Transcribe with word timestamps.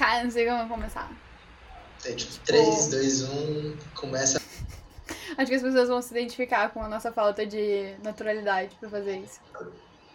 Cara, 0.00 0.24
não 0.24 0.30
sei 0.30 0.46
como 0.46 0.66
começar. 0.66 1.12
É 2.06 2.12
tipo 2.14 2.32
3, 2.46 2.88
2, 2.88 3.22
1, 3.24 3.76
começa. 3.94 4.40
Acho 5.36 5.46
que 5.46 5.54
as 5.56 5.62
pessoas 5.62 5.88
vão 5.90 6.00
se 6.00 6.10
identificar 6.12 6.70
com 6.70 6.82
a 6.82 6.88
nossa 6.88 7.12
falta 7.12 7.44
de 7.44 7.94
naturalidade 8.02 8.74
pra 8.80 8.88
fazer 8.88 9.18
isso. 9.18 9.38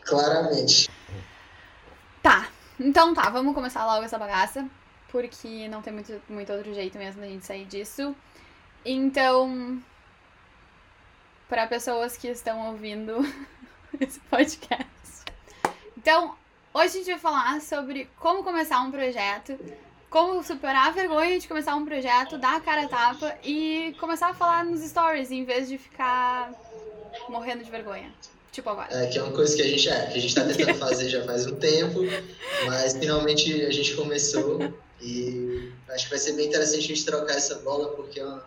Claramente. 0.02 0.90
Tá, 2.24 2.50
então 2.80 3.14
tá, 3.14 3.30
vamos 3.30 3.54
começar 3.54 3.86
logo 3.86 4.04
essa 4.04 4.18
bagaça. 4.18 4.68
Porque 5.10 5.68
não 5.68 5.84
tem 5.84 5.94
muito, 5.94 6.20
muito 6.28 6.52
outro 6.52 6.74
jeito 6.74 6.98
mesmo 6.98 7.22
da 7.22 7.28
gente 7.28 7.46
sair 7.46 7.66
disso. 7.66 8.16
Então, 8.84 9.80
para 11.48 11.68
pessoas 11.68 12.18
que 12.18 12.28
estão 12.28 12.72
ouvindo 12.72 13.18
esse 14.02 14.20
podcast. 14.22 15.26
Então, 15.96 16.36
hoje 16.76 16.88
a 16.88 16.98
gente 16.98 17.06
vai 17.06 17.20
falar 17.20 17.62
sobre 17.62 18.10
como 18.20 18.44
começar 18.44 18.82
um 18.82 18.92
projeto, 18.92 19.58
como 20.10 20.44
superar 20.44 20.90
a 20.90 20.92
vergonha 20.92 21.40
de 21.40 21.48
começar 21.48 21.74
um 21.76 21.86
projeto, 21.86 22.38
dar 22.38 22.58
a 22.58 22.60
cara 22.60 22.84
a 22.84 22.88
tapa 22.90 23.34
e 23.46 23.96
começar 23.98 24.30
a 24.30 24.34
falar 24.34 24.66
nos 24.66 24.82
stories 24.82 25.32
em 25.32 25.46
vez 25.46 25.70
de 25.70 25.78
ficar 25.78 26.52
morrendo 27.30 27.64
de 27.64 27.72
vergonha. 27.72 28.12
Tipo 28.52 28.70
agora. 28.70 28.88
É, 28.92 29.08
que 29.08 29.18
é 29.18 29.24
uma 29.24 29.32
coisa 29.32 29.56
que 29.56 29.62
a 29.62 29.68
gente, 29.68 29.90
é, 29.90 30.06
que 30.08 30.18
a 30.18 30.22
gente 30.22 30.36
tá 30.36 30.44
tentando 30.44 30.76
fazer 30.76 31.10
já 31.10 31.24
faz 31.26 31.48
um 31.48 31.56
tempo, 31.56 32.00
mas 32.66 32.94
finalmente 32.94 33.66
a 33.66 33.72
gente 33.72 33.96
começou 33.96 34.60
e 35.02 35.72
acho 35.90 36.06
que 36.06 36.10
vai 36.10 36.20
ser 36.20 36.34
bem 36.34 36.48
interessante 36.48 36.80
a 36.86 36.88
gente 36.88 37.06
trocar 37.06 37.36
essa 37.36 37.56
bola, 37.56 37.90
porque 37.96 38.20
é 38.20 38.26
uma, 38.26 38.46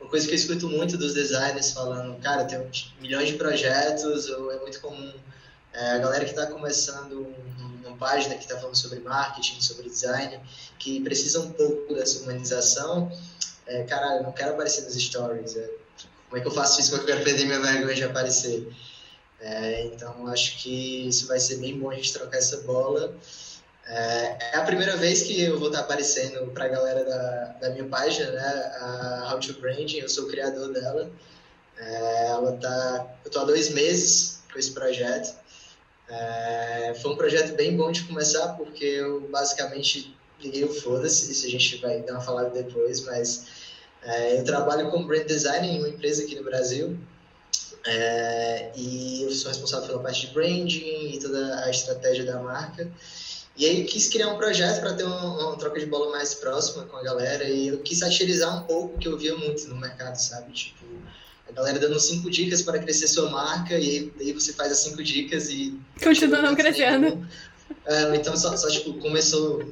uma 0.00 0.10
coisa 0.10 0.26
que 0.26 0.32
eu 0.32 0.36
escuto 0.36 0.68
muito 0.68 0.96
dos 0.98 1.14
designers 1.14 1.72
falando, 1.72 2.18
cara, 2.20 2.44
tem 2.44 2.58
milhões 3.00 3.28
de 3.28 3.34
projetos, 3.34 4.28
ou 4.30 4.50
é 4.50 4.58
muito 4.60 4.80
comum 4.80 5.12
é, 5.72 5.92
a 5.92 5.98
galera 5.98 6.24
que 6.24 6.30
está 6.30 6.46
começando 6.46 7.32
uma 7.58 7.69
página 8.00 8.34
que 8.34 8.42
está 8.42 8.58
falando 8.58 8.74
sobre 8.74 8.98
marketing, 9.00 9.60
sobre 9.60 9.88
design, 9.88 10.40
que 10.78 11.00
precisa 11.02 11.38
um 11.40 11.52
pouco 11.52 11.94
dessa 11.94 12.22
humanização, 12.22 13.12
é, 13.66 13.84
cara, 13.84 14.16
eu 14.16 14.22
não 14.24 14.32
quero 14.32 14.54
aparecer 14.54 14.82
nos 14.82 14.94
stories, 14.94 15.54
é, 15.56 15.70
como 16.30 16.38
é 16.38 16.40
que 16.40 16.46
eu 16.46 16.52
faço 16.52 16.80
isso? 16.80 16.90
Que 16.92 17.00
eu 17.00 17.06
quero 17.06 17.24
perder 17.24 17.44
minha 17.44 17.60
vergonha 17.60 17.94
de 17.94 18.04
aparecer? 18.04 18.72
É, 19.40 19.86
então, 19.86 20.28
acho 20.28 20.58
que 20.58 21.08
isso 21.08 21.26
vai 21.26 21.40
ser 21.40 21.56
bem 21.56 21.78
bom 21.78 21.90
a 21.90 21.94
gente 21.94 22.12
trocar 22.12 22.38
essa 22.38 22.58
bola. 22.58 23.12
É, 23.86 24.52
é 24.52 24.56
a 24.56 24.64
primeira 24.64 24.96
vez 24.96 25.22
que 25.22 25.42
eu 25.42 25.58
vou 25.58 25.68
estar 25.68 25.80
aparecendo 25.80 26.46
para 26.52 26.66
a 26.66 26.68
galera 26.68 27.04
da, 27.04 27.44
da 27.60 27.70
minha 27.70 27.84
página, 27.86 28.30
né, 28.30 28.72
a 28.80 29.32
How 29.32 29.40
to 29.40 29.54
Branding, 29.54 29.98
eu 29.98 30.08
sou 30.08 30.24
o 30.24 30.28
criador 30.28 30.72
dela. 30.72 31.10
É, 31.76 32.26
ela 32.28 32.52
tá, 32.58 33.16
eu 33.24 33.28
estou 33.28 33.42
há 33.42 33.44
dois 33.46 33.70
meses 33.70 34.42
com 34.52 34.58
esse 34.58 34.70
projeto. 34.70 35.34
É, 36.10 36.94
foi 37.00 37.12
um 37.12 37.16
projeto 37.16 37.54
bem 37.54 37.76
bom 37.76 37.92
de 37.92 38.02
começar, 38.02 38.48
porque 38.54 38.84
eu 38.84 39.28
basicamente 39.30 40.16
liguei 40.40 40.64
o 40.64 40.68
foda-se, 40.68 41.30
isso 41.30 41.46
a 41.46 41.50
gente 41.50 41.76
vai 41.76 42.02
dar 42.02 42.14
uma 42.14 42.20
falada 42.20 42.50
depois, 42.50 43.04
mas 43.04 43.46
é, 44.02 44.40
eu 44.40 44.44
trabalho 44.44 44.90
como 44.90 45.06
brand 45.06 45.24
designer 45.24 45.70
em 45.70 45.78
uma 45.78 45.88
empresa 45.88 46.24
aqui 46.24 46.34
no 46.34 46.42
Brasil, 46.42 46.98
é, 47.86 48.72
e 48.74 49.22
eu 49.22 49.30
sou 49.30 49.48
responsável 49.48 49.86
pela 49.86 50.02
parte 50.02 50.26
de 50.26 50.32
branding 50.32 51.14
e 51.14 51.18
toda 51.20 51.64
a 51.64 51.70
estratégia 51.70 52.24
da 52.24 52.40
marca. 52.40 52.90
E 53.56 53.66
aí 53.66 53.84
quis 53.84 54.08
criar 54.08 54.28
um 54.28 54.36
projeto 54.36 54.80
para 54.80 54.94
ter 54.94 55.04
uma, 55.04 55.48
uma, 55.48 55.56
troca 55.58 55.78
de 55.78 55.86
bola 55.86 56.10
mais 56.10 56.34
próxima 56.34 56.84
com 56.84 56.96
a 56.96 57.02
galera 57.02 57.44
e 57.44 57.68
eu 57.68 57.78
quis 57.80 57.98
satirizar 57.98 58.56
um 58.56 58.66
pouco 58.66 58.96
o 58.96 58.98
que 58.98 59.08
eu 59.08 59.18
via 59.18 59.36
muito 59.36 59.68
no 59.68 59.76
mercado, 59.76 60.16
sabe? 60.16 60.52
Tipo, 60.52 60.84
a 61.50 61.52
galera 61.52 61.78
dando 61.78 61.98
cinco 62.00 62.30
dicas 62.30 62.62
para 62.62 62.78
crescer 62.78 63.08
sua 63.08 63.30
marca 63.30 63.74
e 63.74 63.76
aí, 63.76 64.12
aí 64.20 64.32
você 64.32 64.52
faz 64.52 64.72
as 64.72 64.78
cinco 64.78 65.02
dicas 65.02 65.50
e... 65.50 65.78
Continua 66.02 66.42
não 66.42 66.54
crescendo. 66.54 67.26
É, 67.86 68.16
então 68.16 68.36
só, 68.36 68.56
só, 68.56 68.68
tipo, 68.68 68.94
começou 68.94 69.62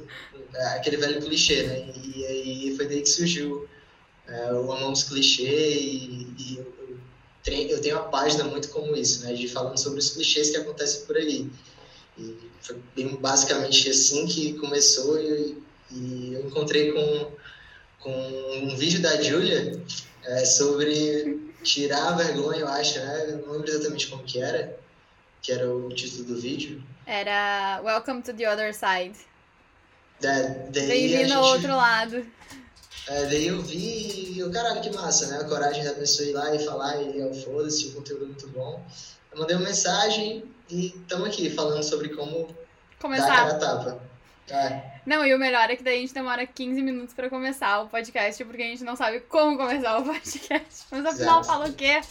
é, 0.53 0.65
aquele 0.77 0.97
velho 0.97 1.21
clichê, 1.21 1.63
né? 1.63 1.93
E 2.15 2.25
aí 2.25 2.73
foi 2.75 2.87
daí 2.87 3.01
que 3.01 3.09
surgiu 3.09 3.67
é, 4.27 4.53
o 4.53 4.71
Amamos 4.71 5.03
Clichê 5.03 5.43
e, 5.43 6.27
e 6.37 6.57
eu 6.57 6.79
eu 7.51 7.81
tenho 7.81 7.95
uma 7.95 8.09
página 8.09 8.43
muito 8.43 8.69
como 8.69 8.95
isso, 8.95 9.23
né, 9.23 9.33
de 9.33 9.47
falando 9.47 9.77
sobre 9.77 9.99
os 9.99 10.11
clichês 10.11 10.51
que 10.51 10.57
acontecem 10.57 11.05
por 11.05 11.17
aí. 11.17 11.49
E 12.17 12.35
foi 12.61 12.77
bem 12.95 13.15
basicamente 13.15 13.89
assim 13.89 14.27
que 14.27 14.53
começou 14.53 15.19
e, 15.19 15.57
e 15.91 16.33
eu 16.33 16.45
encontrei 16.45 16.91
com, 16.91 17.31
com 18.01 18.11
um 18.63 18.75
vídeo 18.75 19.01
da 19.01 19.21
Julia 19.21 19.81
é, 20.23 20.45
sobre 20.45 21.48
tirar 21.63 22.09
a 22.09 22.11
vergonha, 22.11 22.61
eu 22.61 22.67
acho, 22.67 22.99
né? 22.99 23.25
Eu 23.29 23.37
não 23.45 23.53
lembro 23.53 23.69
exatamente 23.69 24.07
como 24.07 24.23
que 24.23 24.41
era, 24.41 24.77
que 25.41 25.51
era 25.51 25.69
o 25.69 25.89
título 25.89 26.23
do 26.25 26.41
vídeo. 26.41 26.83
Era 27.05 27.81
Welcome 27.83 28.21
to 28.21 28.33
the 28.33 28.51
Other 28.51 28.73
Side. 28.73 29.17
Bem-vindo 30.71 31.33
ao 31.33 31.43
outro 31.43 31.75
lado. 31.75 32.25
É, 33.07 33.25
daí 33.25 33.47
eu 33.47 33.61
vi 33.61 34.33
e 34.33 34.39
eu, 34.39 34.51
caralho, 34.51 34.81
que 34.81 34.91
massa, 34.91 35.27
né? 35.27 35.37
A 35.39 35.45
coragem 35.45 35.83
da 35.83 35.93
pessoa 35.93 36.29
ir 36.29 36.33
lá 36.33 36.53
e 36.53 36.63
falar 36.63 37.01
e 37.01 37.19
eu 37.19 37.33
foda-se, 37.33 37.87
o 37.87 37.93
conteúdo 37.93 38.25
é 38.25 38.27
muito 38.27 38.47
bom. 38.49 38.85
Eu 39.31 39.39
mandei 39.39 39.55
uma 39.55 39.65
mensagem 39.65 40.43
e 40.69 40.87
estamos 40.87 41.27
aqui 41.27 41.49
falando 41.49 41.81
sobre 41.83 42.09
como 42.09 42.55
começar. 42.99 43.47
dar 43.47 43.55
a 43.55 43.55
tapa. 43.55 44.01
É. 44.49 44.88
Não, 45.05 45.25
e 45.25 45.33
o 45.33 45.39
melhor 45.39 45.69
é 45.69 45.75
que 45.75 45.83
daí 45.83 45.97
a 45.97 46.01
gente 46.01 46.13
demora 46.13 46.45
15 46.45 46.81
minutos 46.81 47.13
pra 47.13 47.29
começar 47.29 47.81
o 47.81 47.87
podcast, 47.87 48.43
porque 48.45 48.61
a 48.61 48.65
gente 48.65 48.83
não 48.83 48.95
sabe 48.95 49.21
como 49.21 49.57
começar 49.57 49.97
o 49.97 50.03
podcast. 50.03 50.85
Mas 50.91 51.05
afinal 51.05 51.43
fala 51.43 51.67
o 51.67 51.73
quê? 51.73 52.01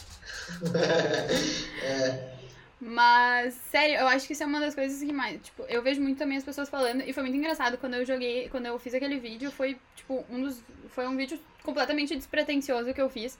é. 1.83 2.39
Mas, 2.81 3.55
sério, 3.69 3.95
eu 3.95 4.07
acho 4.07 4.25
que 4.25 4.33
isso 4.33 4.43
é 4.43 4.45
uma 4.45 4.59
das 4.59 4.73
coisas 4.73 4.99
que 4.99 5.11
mais. 5.11 5.41
Tipo, 5.41 5.63
eu 5.63 5.81
vejo 5.81 6.01
muito 6.01 6.17
também 6.17 6.37
as 6.37 6.43
pessoas 6.43 6.69
falando, 6.69 7.01
e 7.01 7.11
foi 7.11 7.23
muito 7.23 7.35
engraçado 7.35 7.77
quando 7.77 7.95
eu 7.95 8.05
joguei, 8.05 8.47
quando 8.49 8.67
eu 8.67 8.79
fiz 8.79 8.93
aquele 8.93 9.19
vídeo, 9.19 9.51
foi, 9.51 9.77
tipo, 9.95 10.25
um 10.29 10.41
dos. 10.41 10.61
Foi 10.89 11.05
um 11.05 11.15
vídeo 11.15 11.39
completamente 11.61 12.15
despretensioso 12.15 12.93
que 12.93 13.01
eu 13.01 13.09
fiz. 13.09 13.37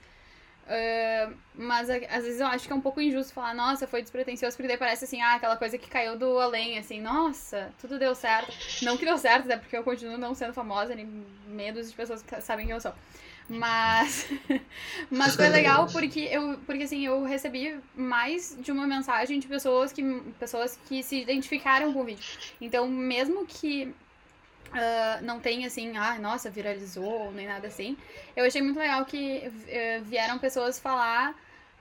Uh, 0.70 1.34
mas 1.56 1.90
às 1.90 2.22
vezes 2.22 2.38
eu 2.38 2.46
acho 2.46 2.64
que 2.64 2.72
é 2.72 2.76
um 2.76 2.80
pouco 2.80 3.00
injusto 3.00 3.32
falar, 3.32 3.52
nossa, 3.52 3.88
foi 3.88 4.02
despretensioso, 4.02 4.56
porque 4.56 4.68
daí 4.68 4.76
parece 4.76 5.04
assim, 5.04 5.20
ah, 5.20 5.34
aquela 5.34 5.56
coisa 5.56 5.76
que 5.76 5.90
caiu 5.90 6.16
do 6.16 6.38
além, 6.38 6.78
assim, 6.78 7.00
nossa, 7.00 7.74
tudo 7.80 7.98
deu 7.98 8.14
certo. 8.14 8.54
Não 8.82 8.96
que 8.96 9.04
deu 9.04 9.18
certo, 9.18 9.48
né? 9.48 9.56
Porque 9.56 9.76
eu 9.76 9.82
continuo 9.82 10.16
não 10.16 10.32
sendo 10.32 10.52
famosa, 10.52 10.94
nem 10.94 11.26
medos 11.48 11.90
de 11.90 11.96
pessoas 11.96 12.22
que 12.22 12.40
sabem 12.40 12.66
quem 12.66 12.74
eu 12.74 12.80
sou. 12.80 12.94
Mas, 13.48 14.28
mas 15.10 15.34
foi 15.34 15.48
legal 15.48 15.88
porque 15.88 16.20
eu, 16.20 16.56
porque 16.64 16.84
assim, 16.84 17.04
eu 17.04 17.24
recebi 17.24 17.76
mais 17.96 18.56
de 18.60 18.70
uma 18.70 18.86
mensagem 18.86 19.40
de 19.40 19.48
pessoas 19.48 19.92
que, 19.92 20.04
pessoas 20.38 20.78
que 20.88 21.02
se 21.02 21.20
identificaram 21.20 21.92
com 21.92 22.02
o 22.02 22.04
vídeo. 22.04 22.22
Então, 22.60 22.86
mesmo 22.86 23.44
que 23.44 23.92
Uh, 24.70 25.24
não 25.24 25.40
tem 25.40 25.64
assim, 25.66 25.96
ah, 25.96 26.16
nossa, 26.18 26.48
viralizou, 26.48 27.32
nem 27.32 27.46
nada 27.46 27.66
assim. 27.66 27.96
Eu 28.36 28.44
achei 28.44 28.62
muito 28.62 28.78
legal 28.78 29.04
que 29.04 29.42
uh, 29.48 30.04
vieram 30.04 30.38
pessoas 30.38 30.78
falar. 30.78 31.34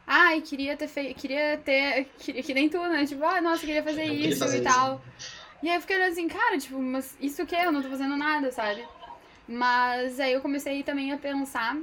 Ai, 0.07 0.39
ah, 0.39 0.41
queria 0.41 0.75
ter 0.75 0.87
feito. 0.87 1.19
Queria 1.19 1.57
ter. 1.63 2.05
Queria, 2.17 2.41
que 2.41 2.53
nem 2.53 2.67
tu, 2.67 2.79
né? 2.79 3.05
Tipo, 3.05 3.23
ah, 3.23 3.39
nossa, 3.39 3.59
queria 3.63 3.83
fazer 3.83 4.07
eu 4.07 4.13
isso 4.13 4.39
fazer 4.39 4.57
e 4.57 4.61
isso. 4.61 4.73
tal. 4.73 5.01
E 5.61 5.69
aí 5.69 5.75
eu 5.75 5.81
fiquei 5.81 6.01
assim, 6.03 6.27
cara, 6.27 6.57
tipo, 6.57 6.79
mas 6.79 7.15
isso 7.21 7.43
o 7.43 7.45
quê? 7.45 7.57
Eu 7.63 7.71
não 7.71 7.81
tô 7.81 7.89
fazendo 7.89 8.17
nada, 8.17 8.51
sabe? 8.51 8.83
Mas 9.47 10.19
aí 10.19 10.33
eu 10.33 10.41
comecei 10.41 10.81
também 10.83 11.11
a 11.11 11.17
pensar 11.17 11.77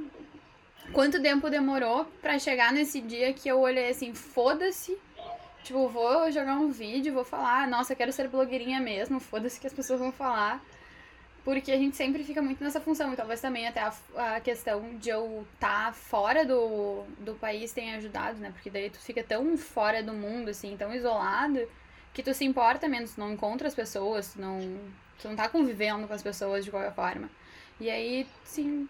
quanto 0.91 1.21
tempo 1.21 1.49
demorou 1.49 2.05
para 2.21 2.39
chegar 2.39 2.71
nesse 2.73 3.01
dia 3.01 3.33
que 3.33 3.47
eu 3.47 3.59
olhei 3.59 3.89
assim, 3.89 4.13
foda-se. 4.13 4.97
Tipo, 5.63 5.87
vou 5.89 6.31
jogar 6.31 6.55
um 6.55 6.71
vídeo, 6.71 7.13
vou 7.13 7.25
falar, 7.25 7.67
nossa, 7.67 7.93
eu 7.93 7.97
quero 7.97 8.11
ser 8.11 8.29
blogueirinha 8.29 8.79
mesmo, 8.79 9.19
foda-se 9.19 9.59
que 9.59 9.67
as 9.67 9.73
pessoas 9.73 9.99
vão 9.99 10.11
falar. 10.11 10.61
Porque 11.47 11.71
a 11.71 11.77
gente 11.77 11.95
sempre 11.95 12.25
fica 12.25 12.41
muito 12.41 12.61
nessa 12.61 12.81
função, 12.81 13.13
e 13.13 13.15
talvez 13.15 13.39
também 13.39 13.65
até 13.65 13.79
a, 13.79 13.93
a 14.35 14.41
questão 14.41 14.97
de 14.97 15.07
eu 15.07 15.47
estar 15.53 15.85
tá 15.85 15.93
fora 15.93 16.43
do, 16.43 17.05
do 17.19 17.35
país 17.35 17.71
tenha 17.71 17.95
ajudado, 17.95 18.37
né? 18.37 18.51
Porque 18.51 18.69
daí 18.69 18.89
tu 18.89 18.99
fica 18.99 19.23
tão 19.23 19.55
fora 19.57 20.03
do 20.03 20.11
mundo, 20.11 20.49
assim, 20.49 20.75
tão 20.75 20.93
isolado, 20.93 21.65
que 22.13 22.21
tu 22.21 22.33
se 22.33 22.43
importa 22.43 22.89
menos, 22.89 23.13
tu 23.13 23.21
não 23.21 23.31
encontra 23.31 23.65
as 23.65 23.73
pessoas, 23.73 24.33
tu 24.33 24.41
não, 24.41 24.59
tu 25.21 25.29
não 25.29 25.37
tá 25.37 25.47
convivendo 25.47 26.05
com 26.05 26.13
as 26.13 26.21
pessoas 26.21 26.65
de 26.65 26.69
qualquer 26.69 26.93
forma. 26.93 27.29
E 27.79 27.89
aí, 27.89 28.27
sim. 28.43 28.89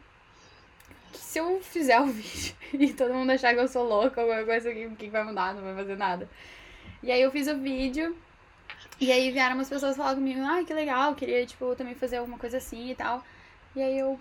Se 1.14 1.38
eu 1.38 1.62
fizer 1.62 2.00
o 2.02 2.08
vídeo 2.10 2.56
e 2.74 2.92
todo 2.92 3.14
mundo 3.14 3.30
achar 3.34 3.54
que 3.54 3.60
eu 3.60 3.68
sou 3.68 3.88
louca, 3.88 4.20
alguma 4.20 4.44
coisa 4.44 4.74
que, 4.74 4.90
que 4.96 5.10
vai 5.12 5.24
mudar, 5.24 5.54
não 5.54 5.62
vai 5.62 5.76
fazer 5.76 5.96
nada. 5.96 6.28
E 7.04 7.12
aí 7.12 7.22
eu 7.22 7.30
fiz 7.30 7.48
o 7.48 7.56
vídeo. 7.60 8.18
E 9.00 9.12
aí 9.12 9.32
vieram 9.32 9.56
umas 9.56 9.70
pessoas 9.70 9.96
falar 9.96 10.16
comigo, 10.16 10.42
ai, 10.42 10.62
ah, 10.62 10.66
que 10.66 10.74
legal, 10.74 11.14
queria, 11.14 11.46
tipo, 11.46 11.76
também 11.76 11.94
fazer 11.94 12.18
alguma 12.18 12.38
coisa 12.38 12.58
assim 12.58 12.90
e 12.90 12.96
tal. 12.96 13.24
E 13.76 13.82
aí 13.82 14.00
eu. 14.00 14.20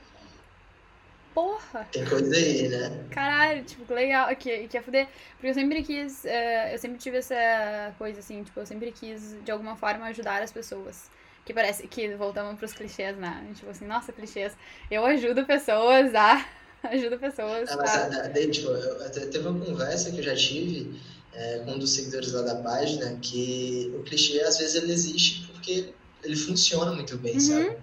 Porra! 1.32 1.86
Tem 1.92 2.04
coisa 2.04 2.34
aí, 2.34 2.68
né? 2.68 3.04
Caralho, 3.10 3.64
tipo, 3.64 3.84
que 3.84 3.92
legal, 3.92 4.34
que, 4.36 4.68
que 4.68 4.76
ia 4.76 4.82
fuder. 4.82 5.08
Porque 5.32 5.48
eu 5.48 5.54
sempre 5.54 5.82
quis, 5.82 6.24
uh, 6.24 6.72
eu 6.72 6.78
sempre 6.78 6.98
tive 6.98 7.18
essa 7.18 7.94
coisa 7.98 8.20
assim, 8.20 8.42
tipo, 8.42 8.60
eu 8.60 8.66
sempre 8.66 8.92
quis, 8.92 9.36
de 9.42 9.50
alguma 9.50 9.76
forma, 9.76 10.06
ajudar 10.06 10.42
as 10.42 10.52
pessoas. 10.52 11.10
Que 11.44 11.54
parece 11.54 11.86
que 11.88 12.14
voltamos 12.14 12.58
pros 12.58 12.72
clichês, 12.72 13.16
né? 13.16 13.46
Tipo 13.54 13.70
assim, 13.70 13.86
nossa, 13.86 14.12
clichês. 14.12 14.54
Eu 14.90 15.06
ajudo 15.06 15.46
pessoas 15.46 16.14
a. 16.14 16.44
ajudo 16.84 17.18
pessoas. 17.18 17.70
Ah, 17.70 17.76
mas, 17.76 17.94
a... 17.96 18.28
daí, 18.28 18.50
tipo, 18.50 18.68
eu, 18.68 19.10
teve 19.10 19.46
uma 19.46 19.64
conversa 19.64 20.10
que 20.10 20.18
eu 20.18 20.24
já 20.24 20.34
tive 20.34 21.00
é, 21.36 21.62
um 21.66 21.78
dos 21.78 21.90
seguidores 21.90 22.32
lá 22.32 22.42
da 22.42 22.56
página 22.56 23.14
que 23.20 23.92
o 23.94 24.02
clichê, 24.02 24.40
às 24.40 24.56
vezes, 24.56 24.74
ele 24.74 24.92
existe 24.92 25.46
porque 25.52 25.92
ele 26.24 26.34
funciona 26.34 26.92
muito 26.92 27.16
bem, 27.18 27.34
uhum. 27.34 27.40
sabe? 27.40 27.76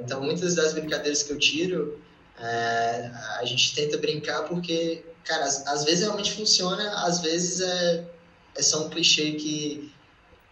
Então, 0.00 0.22
muitas 0.22 0.54
das 0.54 0.72
brincadeiras 0.72 1.24
que 1.24 1.32
eu 1.32 1.38
tiro, 1.38 2.00
é, 2.38 3.10
a 3.40 3.44
gente 3.44 3.74
tenta 3.74 3.98
brincar 3.98 4.44
porque, 4.44 5.04
cara, 5.24 5.44
às, 5.44 5.66
às, 5.66 5.84
vezes 5.84 6.00
realmente 6.00 6.32
funciona, 6.32 7.04
às 7.04 7.20
vezes 7.20 7.60
é, 7.60 8.04
é 8.54 8.62
só 8.62 8.86
um 8.86 8.88
clichê 8.88 9.32
que 9.32 9.92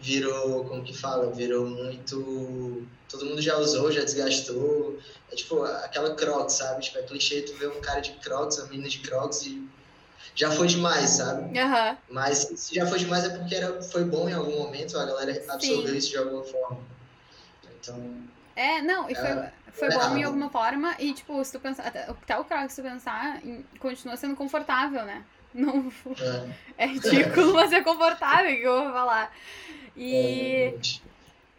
virou, 0.00 0.64
como 0.64 0.82
que 0.82 0.93
fala, 0.93 1.32
virou 1.32 1.64
muito... 1.64 2.84
Todo 3.08 3.25
mundo 3.25 3.40
já 3.40 3.56
usou, 3.56 3.93
já 3.93 4.02
desgastou. 4.02 4.99
É 5.31 5.37
tipo 5.37 5.62
aquela 5.62 6.17
crocs, 6.17 6.55
sabe? 6.55 6.82
Tipo, 6.82 6.99
é 6.99 7.02
clichê 7.02 7.43
tu 7.43 7.55
ver 7.55 7.69
um 7.69 7.81
cara 7.81 8.00
de 8.00 8.11
crocs, 8.14 8.58
uma 8.58 8.67
menina 8.67 8.88
de 8.88 8.99
crocs 8.99 9.43
e 9.43 9.64
já 10.37 10.50
foi 10.50 10.67
demais, 10.67 11.11
sabe? 11.11 11.59
Uhum. 11.59 11.97
Mas 12.11 12.53
se 12.55 12.75
já 12.75 12.87
foi 12.87 12.99
demais 12.99 13.25
é 13.25 13.31
porque 13.31 13.55
era, 13.55 13.83
foi 13.83 14.05
bom 14.05 14.29
em 14.29 14.35
algum 14.35 14.59
momento, 14.59 14.97
a 14.99 15.06
galera 15.06 15.33
absorveu 15.49 15.88
Sim. 15.88 15.97
isso 15.97 16.11
de 16.11 16.19
alguma 16.19 16.44
forma. 16.44 16.79
Então. 17.81 18.15
É, 18.55 18.83
não, 18.83 19.09
e 19.11 19.15
foi, 19.15 19.25
é, 19.25 19.53
foi 19.73 19.88
bom 19.88 19.94
errado. 19.94 20.19
em 20.19 20.25
alguma 20.25 20.50
forma, 20.50 20.94
e 20.99 21.15
tipo, 21.15 21.43
se 21.43 21.53
tu 21.53 21.59
pensar, 21.59 21.87
até, 21.87 22.03
até 22.03 22.38
o 22.38 22.44
Crocs, 22.44 22.75
se 22.75 22.83
tu 22.83 22.88
pensar, 22.88 23.41
continua 23.81 24.17
sendo 24.17 24.37
confortável, 24.37 25.05
né? 25.06 25.25
Não, 25.56 25.91
é. 26.77 26.85
é 26.85 26.87
ridículo, 26.87 27.55
mas 27.55 27.73
é 27.73 27.81
confortável 27.81 28.55
que 28.55 28.62
eu 28.62 28.85
vou 28.85 28.93
falar. 28.93 29.35
E. 29.97 30.15
É, 30.15 30.75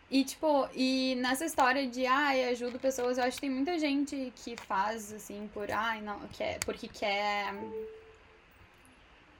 e, 0.10 0.24
tipo, 0.24 0.70
e 0.74 1.16
nessa 1.16 1.44
história 1.44 1.86
de, 1.86 2.06
ai, 2.06 2.46
ajudo 2.46 2.80
pessoas, 2.80 3.18
eu 3.18 3.26
acho 3.26 3.36
que 3.36 3.42
tem 3.42 3.50
muita 3.50 3.78
gente 3.78 4.32
que 4.38 4.56
faz, 4.56 5.12
assim, 5.12 5.50
por, 5.54 5.70
ai, 5.70 6.00
não, 6.00 6.20
quer, 6.32 6.60
porque 6.60 6.88
quer 6.88 7.54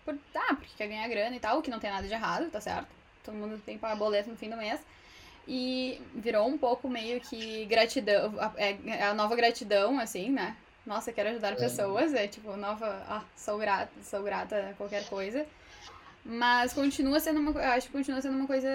por, 0.08 0.18
ah, 0.36 0.56
porque 0.56 0.72
quer 0.78 0.88
ganhar 0.88 1.08
grana 1.10 1.36
e 1.36 1.40
tal, 1.40 1.60
o 1.60 1.62
que 1.62 1.70
não 1.70 1.80
tem 1.80 1.92
nada 1.92 2.08
de 2.08 2.14
errado, 2.14 2.50
tá 2.50 2.62
certo? 2.62 2.88
Todo 3.24 3.36
mundo 3.36 3.62
tem 3.66 3.76
que 3.76 3.82
pagar 3.82 3.98
boleto 3.98 4.30
no 4.30 4.38
fim 4.38 4.50
do 4.50 4.56
mês. 4.56 4.80
E 5.46 6.02
virou 6.16 6.48
um 6.48 6.58
pouco 6.58 6.90
meio 6.90 7.20
que 7.20 7.66
gratidão, 7.66 8.34
é, 8.56 9.04
a 9.04 9.14
nova 9.14 9.36
gratidão, 9.36 10.00
assim, 10.00 10.30
né? 10.30 10.56
Nossa, 10.86 11.12
quero 11.12 11.30
ajudar 11.30 11.54
é. 11.54 11.56
pessoas, 11.56 12.14
é 12.14 12.28
tipo, 12.28 12.56
nova, 12.56 13.04
ah, 13.10 13.24
sou 13.36 13.58
grata, 13.58 13.92
sou 14.02 14.24
grata 14.24 14.70
a 14.70 14.74
qualquer 14.76 15.06
coisa. 15.10 15.46
Mas 16.24 16.74
continua 16.74 17.20
sendo 17.20 17.40
uma, 17.40 17.52
acho 17.74 17.88
que 17.88 17.94
continua 17.94 18.22
sendo 18.22 18.38
uma 18.38 18.48
coisa 18.48 18.70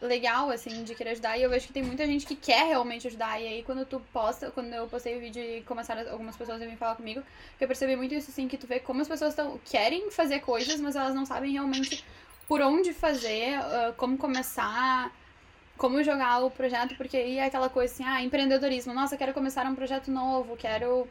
legal, 0.00 0.50
assim, 0.50 0.84
de 0.84 0.94
querer 0.94 1.10
ajudar. 1.10 1.38
E 1.38 1.42
eu 1.42 1.50
vejo 1.50 1.66
que 1.66 1.72
tem 1.72 1.82
muita 1.82 2.06
gente 2.06 2.26
que 2.26 2.36
quer 2.36 2.66
realmente 2.66 3.06
ajudar. 3.06 3.40
E 3.40 3.46
aí, 3.46 3.62
quando 3.62 3.84
tu 3.86 4.00
posta, 4.12 4.50
quando 4.50 4.72
eu 4.72 4.86
postei 4.86 5.16
o 5.16 5.20
vídeo 5.20 5.42
e 5.42 5.62
começaram 5.62 6.10
algumas 6.10 6.36
pessoas 6.36 6.60
a 6.60 6.66
vir 6.66 6.76
falar 6.76 6.96
comigo, 6.96 7.22
eu 7.60 7.66
percebi 7.66 7.96
muito 7.96 8.14
isso, 8.14 8.30
assim, 8.30 8.46
que 8.48 8.56
tu 8.56 8.66
vê 8.66 8.78
como 8.78 9.00
as 9.00 9.08
pessoas 9.08 9.34
tão, 9.34 9.58
querem 9.64 10.10
fazer 10.10 10.40
coisas, 10.40 10.80
mas 10.80 10.96
elas 10.96 11.14
não 11.14 11.24
sabem 11.24 11.52
realmente 11.52 12.04
por 12.46 12.60
onde 12.60 12.92
fazer, 12.92 13.58
uh, 13.58 13.92
como 13.96 14.16
começar, 14.18 15.10
como 15.76 16.02
jogar 16.02 16.44
o 16.44 16.50
projeto, 16.50 16.94
porque 16.96 17.16
aí 17.16 17.38
é 17.38 17.46
aquela 17.46 17.68
coisa 17.68 17.92
assim, 17.92 18.04
ah, 18.04 18.22
empreendedorismo. 18.22 18.94
Nossa, 18.94 19.16
quero 19.16 19.34
começar 19.34 19.66
um 19.66 19.74
projeto 19.74 20.10
novo, 20.10 20.56
quero. 20.56 21.08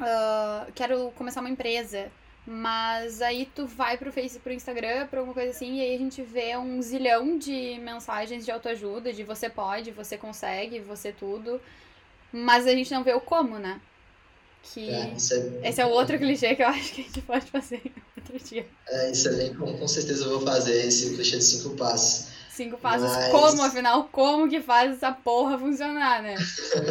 Uh, 0.00 0.72
quero 0.74 1.12
começar 1.12 1.40
uma 1.40 1.50
empresa. 1.50 2.10
Mas 2.46 3.22
aí 3.22 3.48
tu 3.54 3.66
vai 3.66 3.96
pro 3.96 4.12
Facebook, 4.12 4.44
pro 4.44 4.52
Instagram, 4.52 5.06
pra 5.06 5.20
alguma 5.20 5.34
coisa 5.34 5.50
assim, 5.50 5.78
e 5.78 5.80
aí 5.80 5.94
a 5.94 5.98
gente 5.98 6.20
vê 6.22 6.56
um 6.58 6.80
zilhão 6.82 7.38
de 7.38 7.78
mensagens 7.80 8.44
de 8.44 8.50
autoajuda, 8.50 9.12
de 9.12 9.24
você 9.24 9.48
pode, 9.48 9.90
você 9.90 10.18
consegue, 10.18 10.80
você 10.80 11.10
tudo. 11.10 11.60
Mas 12.30 12.66
a 12.66 12.72
gente 12.72 12.92
não 12.92 13.02
vê 13.02 13.14
o 13.14 13.20
como, 13.20 13.58
né? 13.58 13.80
Que 14.62 14.90
é, 14.90 15.10
é... 15.10 15.68
esse 15.68 15.80
é 15.80 15.86
o 15.86 15.90
outro 15.90 16.18
clichê 16.18 16.54
que 16.54 16.62
eu 16.62 16.68
acho 16.68 16.92
que 16.92 17.00
a 17.00 17.04
gente 17.04 17.22
pode 17.22 17.46
fazer 17.46 17.80
outro 18.32 18.48
dia. 18.48 18.66
É, 18.88 19.10
isso 19.10 19.28
é 19.28 19.32
bem 19.32 19.54
com, 19.54 19.76
com 19.78 19.88
certeza 19.88 20.24
eu 20.24 20.38
vou 20.38 20.46
fazer 20.46 20.86
esse 20.86 21.14
clichê 21.14 21.38
de 21.38 21.44
cinco 21.44 21.70
passos. 21.76 22.34
Cinco 22.50 22.78
passos 22.78 23.10
Mas... 23.10 23.32
como, 23.32 23.62
afinal, 23.62 24.08
como 24.12 24.48
que 24.48 24.60
faz 24.60 24.92
essa 24.92 25.10
porra 25.10 25.58
funcionar, 25.58 26.22
né? 26.22 26.36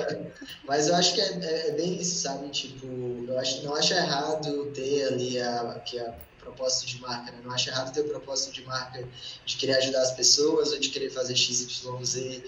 Mas 0.67 0.87
eu 0.87 0.95
acho 0.95 1.13
que 1.13 1.21
é, 1.21 1.67
é, 1.67 1.71
bem 1.71 1.99
isso, 2.01 2.19
sabe? 2.19 2.49
Tipo, 2.49 2.85
eu 3.27 3.39
acho, 3.39 3.63
não 3.63 3.73
acho 3.73 3.93
errado 3.93 4.71
ter 4.73 5.05
ali 5.05 5.39
a, 5.39 5.81
que 5.85 5.97
a 5.99 6.13
propósito 6.39 6.87
de 6.87 6.99
marca, 6.99 7.31
né? 7.31 7.39
Não 7.43 7.51
acho 7.51 7.69
errado 7.69 7.93
ter 7.93 8.01
o 8.01 8.09
propósito 8.09 8.51
de 8.51 8.63
marca 8.65 9.07
de 9.45 9.55
querer 9.55 9.77
ajudar 9.77 10.01
as 10.01 10.11
pessoas 10.11 10.73
ou 10.73 10.79
de 10.79 10.89
querer 10.89 11.09
fazer 11.09 11.35
XYZ, 11.35 12.41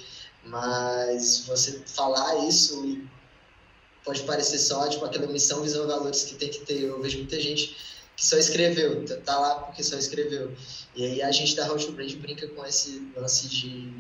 mas 0.43 1.45
você 1.47 1.81
falar 1.85 2.45
isso 2.47 3.01
pode 4.03 4.21
parecer 4.23 4.59
só, 4.59 4.87
tipo, 4.89 5.05
aquela 5.05 5.25
missão, 5.27 5.63
visão, 5.63 5.87
valores 5.87 6.23
que 6.25 6.35
tem 6.35 6.49
que 6.49 6.59
ter. 6.59 6.83
Eu 6.83 7.01
vejo 7.01 7.17
muita 7.17 7.39
gente 7.39 7.75
que 8.15 8.25
só 8.25 8.37
escreveu, 8.37 9.05
tá, 9.05 9.15
tá 9.17 9.39
lá 9.39 9.55
porque 9.55 9.83
só 9.83 9.97
escreveu. 9.97 10.51
E 10.95 11.05
aí 11.05 11.21
a 11.21 11.31
gente 11.31 11.55
da 11.55 11.69
How 11.69 11.77
to 11.77 11.91
Brand 11.91 12.13
brinca 12.15 12.47
com 12.47 12.65
esse 12.65 13.11
lance 13.15 13.47
de, 13.47 13.91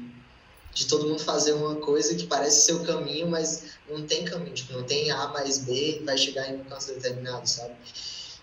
de 0.73 0.87
todo 0.87 1.07
mundo 1.07 1.19
fazer 1.19 1.53
uma 1.53 1.75
coisa 1.75 2.15
que 2.15 2.25
parece 2.25 2.61
ser 2.61 2.73
o 2.73 2.83
caminho, 2.83 3.27
mas 3.27 3.63
não 3.89 4.05
tem 4.05 4.23
caminho, 4.23 4.53
tipo, 4.53 4.73
não 4.73 4.83
tem 4.83 5.11
A 5.11 5.27
mais 5.27 5.59
B 5.59 6.01
vai 6.05 6.17
chegar 6.17 6.49
em 6.49 6.61
um 6.61 6.63
canto 6.63 6.87
determinado, 6.87 7.47
sabe? 7.47 7.75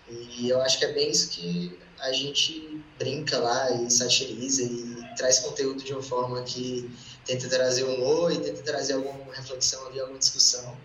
E 0.09 0.49
eu 0.49 0.61
acho 0.61 0.77
que 0.77 0.85
é 0.85 0.91
bem 0.91 1.09
isso 1.09 1.29
que 1.29 1.77
a 1.99 2.11
gente 2.11 2.83
brinca 2.99 3.37
lá 3.37 3.71
e 3.71 3.89
satiriza 3.89 4.61
e 4.61 5.15
traz 5.15 5.39
conteúdo 5.39 5.81
de 5.83 5.93
uma 5.93 6.03
forma 6.03 6.41
que 6.43 6.89
tenta 7.25 7.47
trazer 7.47 7.83
humor 7.83 8.31
e 8.31 8.39
tenta 8.39 8.61
trazer 8.61 8.93
alguma 8.93 9.33
reflexão 9.33 9.87
ali, 9.87 9.99
alguma 9.99 10.19
discussão, 10.19 10.77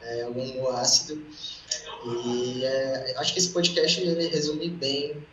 é, 0.00 0.22
algum 0.22 0.42
humor 0.42 0.74
ácido. 0.76 1.22
E 2.04 2.64
é, 2.64 3.14
acho 3.18 3.32
que 3.32 3.38
esse 3.38 3.50
podcast 3.50 4.00
ele 4.00 4.28
resume 4.28 4.68
bem 4.68 5.26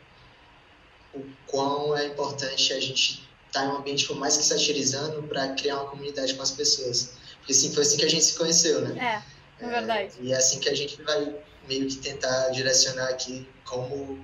o 1.14 1.24
quão 1.48 1.96
é 1.96 2.06
importante 2.06 2.74
a 2.74 2.80
gente 2.80 3.28
estar 3.48 3.62
tá 3.62 3.66
em 3.66 3.70
um 3.70 3.78
ambiente 3.78 4.06
por 4.06 4.16
mais 4.16 4.38
que 4.38 4.44
satirizando 4.44 5.24
para 5.24 5.50
criar 5.50 5.78
uma 5.78 5.90
comunidade 5.90 6.34
com 6.36 6.42
as 6.42 6.52
pessoas. 6.52 7.14
Porque 7.40 7.54
assim, 7.54 7.74
foi 7.74 7.84
assim 7.84 7.98
que 7.98 8.06
a 8.06 8.10
gente 8.10 8.24
se 8.24 8.38
conheceu, 8.38 8.82
né? 8.82 9.24
É, 9.60 9.66
é 9.66 9.68
verdade. 9.68 10.14
É, 10.20 10.24
e 10.24 10.34
é 10.34 10.36
assim 10.36 10.60
que 10.60 10.70
a 10.70 10.76
gente 10.76 11.02
vai 11.02 11.36
meio 11.68 11.88
que 11.88 11.98
tentar 11.98 12.50
direcionar 12.50 13.10
aqui 13.10 13.48
como 13.66 14.24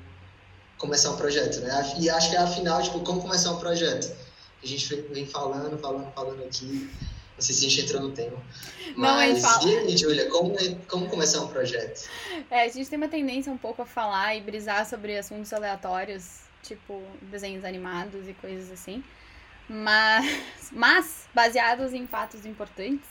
começar 0.78 1.12
um 1.12 1.18
projeto, 1.18 1.60
né? 1.62 1.96
E 2.00 2.10
acho 2.10 2.30
que 2.30 2.36
é 2.36 2.40
afinal, 2.40 2.82
tipo, 2.82 3.00
como 3.02 3.22
começar 3.22 3.52
um 3.52 3.60
projeto. 3.60 4.16
A 4.62 4.66
gente 4.66 4.94
vem 5.12 5.26
falando, 5.26 5.78
falando, 5.78 6.12
falando 6.14 6.44
aqui. 6.44 6.90
Não 7.36 7.42
sei 7.42 7.54
se 7.54 7.66
a 7.66 7.70
gente 7.70 7.82
entrou 7.82 8.02
no 8.02 8.12
tema. 8.12 8.38
Não, 8.96 9.16
Mas, 9.16 9.42
fala. 9.42 9.70
e 9.70 9.78
aí, 9.78 9.98
Julia, 9.98 10.30
como, 10.30 10.56
como 10.88 11.10
começar 11.10 11.42
um 11.42 11.48
projeto? 11.48 12.10
É, 12.50 12.64
a 12.64 12.68
gente 12.70 12.90
tem 12.90 12.98
uma 12.98 13.10
tendência 13.10 13.52
um 13.52 13.58
pouco 13.58 13.82
a 13.82 13.86
falar 13.86 14.36
e 14.36 14.42
brisar 14.42 14.86
sobre 14.88 15.18
assuntos 15.18 15.52
aleatórios 15.52 16.46
tipo 16.66 17.02
desenhos 17.22 17.64
animados 17.64 18.28
e 18.28 18.34
coisas 18.34 18.72
assim. 18.72 19.04
Mas, 19.68 20.26
mas 20.72 21.28
baseados 21.34 21.94
em 21.94 22.08
fatos 22.08 22.46
importantes, 22.46 23.08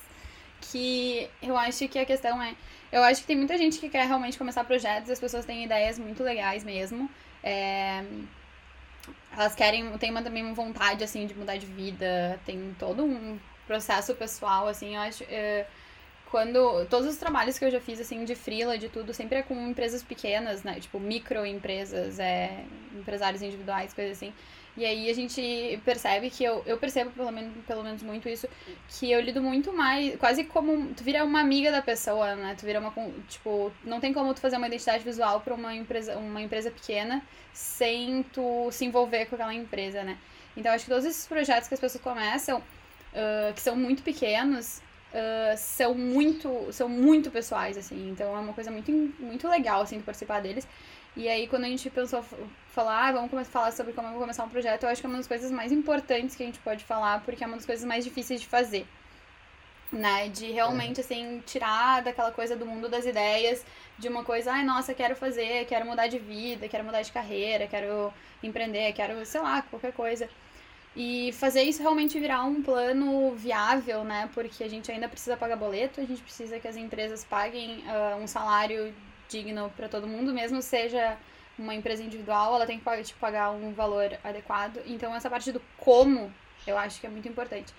que 0.60 1.28
eu 1.42 1.56
acho 1.56 1.88
que 1.88 1.98
a 1.98 2.04
questão 2.04 2.42
é. 2.42 2.54
Eu 2.90 3.02
acho 3.02 3.22
que 3.22 3.26
tem 3.26 3.36
muita 3.36 3.58
gente 3.58 3.78
que 3.78 3.88
quer 3.88 4.06
realmente 4.06 4.38
começar 4.38 4.62
projetos, 4.64 5.10
as 5.10 5.18
pessoas 5.18 5.44
têm 5.44 5.64
ideias 5.64 5.98
muito 5.98 6.22
legais 6.22 6.62
mesmo. 6.62 7.10
É, 7.42 8.04
elas 9.36 9.54
querem, 9.54 9.98
tem 9.98 10.10
uma, 10.10 10.22
também 10.22 10.44
uma 10.44 10.54
vontade, 10.54 11.02
assim, 11.02 11.26
de 11.26 11.34
mudar 11.34 11.56
de 11.56 11.66
vida, 11.66 12.38
tem 12.46 12.74
todo 12.78 13.04
um 13.04 13.38
processo 13.66 14.14
pessoal, 14.14 14.68
assim, 14.68 14.94
eu 14.94 15.00
acho. 15.00 15.24
É, 15.24 15.66
quando 16.30 16.84
todos 16.86 17.06
os 17.06 17.16
trabalhos 17.16 17.56
que 17.58 17.64
eu 17.64 17.70
já 17.70 17.80
fiz 17.80 18.00
assim 18.00 18.24
de 18.24 18.34
freela, 18.34 18.76
de 18.76 18.88
tudo, 18.88 19.14
sempre 19.14 19.38
é 19.38 19.42
com 19.42 19.54
empresas 19.68 20.02
pequenas, 20.02 20.64
né? 20.64 20.80
Tipo 20.80 20.98
microempresas, 20.98 22.18
é, 22.18 22.64
empresários 22.92 23.40
individuais, 23.40 23.92
coisas 23.92 24.16
assim. 24.16 24.32
E 24.76 24.84
aí 24.84 25.08
a 25.08 25.14
gente 25.14 25.80
percebe 25.84 26.30
que 26.30 26.42
eu, 26.42 26.60
eu 26.66 26.76
percebo 26.76 27.10
pelo 27.12 27.30
menos, 27.30 27.52
pelo 27.64 27.84
menos 27.84 28.02
muito 28.02 28.28
isso, 28.28 28.48
que 28.88 29.12
eu 29.12 29.20
lido 29.20 29.40
muito 29.40 29.72
mais, 29.72 30.16
quase 30.16 30.42
como 30.42 30.92
tu 30.94 31.04
vira 31.04 31.24
uma 31.24 31.40
amiga 31.40 31.70
da 31.70 31.80
pessoa, 31.80 32.34
né? 32.34 32.56
Tu 32.58 32.66
vira 32.66 32.80
uma 32.80 32.92
tipo, 33.28 33.70
não 33.84 34.00
tem 34.00 34.12
como 34.12 34.34
tu 34.34 34.40
fazer 34.40 34.56
uma 34.56 34.66
identidade 34.66 35.04
visual 35.04 35.40
para 35.40 35.54
uma 35.54 35.72
empresa, 35.72 36.18
uma 36.18 36.42
empresa 36.42 36.72
pequena 36.72 37.22
sem 37.52 38.24
tu 38.32 38.68
se 38.72 38.84
envolver 38.84 39.26
com 39.26 39.36
aquela 39.36 39.54
empresa, 39.54 40.02
né? 40.02 40.18
Então 40.56 40.72
acho 40.72 40.84
que 40.84 40.90
todos 40.90 41.04
esses 41.04 41.26
projetos 41.28 41.68
que 41.68 41.74
as 41.74 41.80
pessoas 41.80 42.02
começam, 42.02 42.60
uh, 43.14 43.54
que 43.54 43.60
são 43.60 43.76
muito 43.76 44.02
pequenos, 44.02 44.82
uh, 45.12 45.56
são 45.56 45.94
muito 45.94 46.72
são 46.72 46.88
muito 46.88 47.30
pessoais, 47.30 47.76
assim. 47.78 48.10
Então 48.10 48.36
é 48.36 48.40
uma 48.40 48.52
coisa 48.52 48.70
muito, 48.70 48.90
muito 49.18 49.48
legal, 49.48 49.82
assim, 49.82 49.98
de 49.98 50.04
participar 50.04 50.40
deles. 50.40 50.66
E 51.16 51.28
aí, 51.28 51.46
quando 51.46 51.64
a 51.64 51.68
gente 51.68 51.88
pensou 51.90 52.24
falar, 52.68 53.08
ah, 53.08 53.12
vamos 53.12 53.30
começar 53.30 53.50
a 53.50 53.52
falar 53.52 53.72
sobre 53.72 53.92
como 53.92 54.18
começar 54.18 54.42
um 54.44 54.48
projeto, 54.48 54.82
eu 54.82 54.88
acho 54.88 55.00
que 55.00 55.06
é 55.06 55.08
uma 55.08 55.18
das 55.18 55.28
coisas 55.28 55.50
mais 55.52 55.70
importantes 55.70 56.34
que 56.34 56.42
a 56.42 56.46
gente 56.46 56.58
pode 56.58 56.82
falar, 56.82 57.22
porque 57.24 57.44
é 57.44 57.46
uma 57.46 57.56
das 57.56 57.64
coisas 57.64 57.84
mais 57.84 58.04
difíceis 58.04 58.40
de 58.40 58.48
fazer. 58.48 58.84
Né? 59.92 60.28
De 60.28 60.50
realmente, 60.50 61.00
é. 61.00 61.04
assim, 61.04 61.40
tirar 61.46 62.02
daquela 62.02 62.32
coisa 62.32 62.56
do 62.56 62.66
mundo 62.66 62.88
das 62.88 63.06
ideias, 63.06 63.64
de 63.96 64.08
uma 64.08 64.24
coisa, 64.24 64.52
ai, 64.54 64.64
nossa, 64.64 64.92
quero 64.92 65.14
fazer, 65.14 65.66
quero 65.66 65.86
mudar 65.86 66.08
de 66.08 66.18
vida, 66.18 66.68
quero 66.68 66.82
mudar 66.82 67.02
de 67.02 67.12
carreira, 67.12 67.68
quero 67.68 68.12
empreender, 68.42 68.92
quero, 68.92 69.24
sei 69.24 69.40
lá, 69.40 69.62
qualquer 69.62 69.92
coisa. 69.92 70.28
E 70.96 71.32
fazer 71.32 71.62
isso 71.62 71.82
realmente 71.82 72.20
virar 72.20 72.44
um 72.44 72.62
plano 72.62 73.34
viável, 73.34 74.04
né? 74.04 74.30
Porque 74.32 74.62
a 74.62 74.68
gente 74.68 74.92
ainda 74.92 75.08
precisa 75.08 75.36
pagar 75.36 75.56
boleto, 75.56 76.00
a 76.00 76.04
gente 76.04 76.22
precisa 76.22 76.60
que 76.60 76.68
as 76.68 76.76
empresas 76.76 77.24
paguem 77.24 77.78
uh, 77.80 78.22
um 78.22 78.26
salário 78.26 78.94
digno 79.28 79.72
para 79.76 79.88
todo 79.88 80.06
mundo, 80.06 80.32
mesmo 80.32 80.62
seja 80.62 81.16
uma 81.58 81.74
empresa 81.74 82.02
individual, 82.02 82.54
ela 82.54 82.66
tem 82.66 82.78
que 82.78 83.02
tipo, 83.02 83.18
pagar 83.18 83.50
um 83.50 83.72
valor 83.72 84.16
adequado. 84.22 84.80
Então, 84.86 85.14
essa 85.14 85.30
parte 85.30 85.50
do 85.50 85.60
como 85.76 86.32
eu 86.66 86.78
acho 86.78 87.00
que 87.00 87.06
é 87.06 87.10
muito 87.10 87.28
importante. 87.28 87.72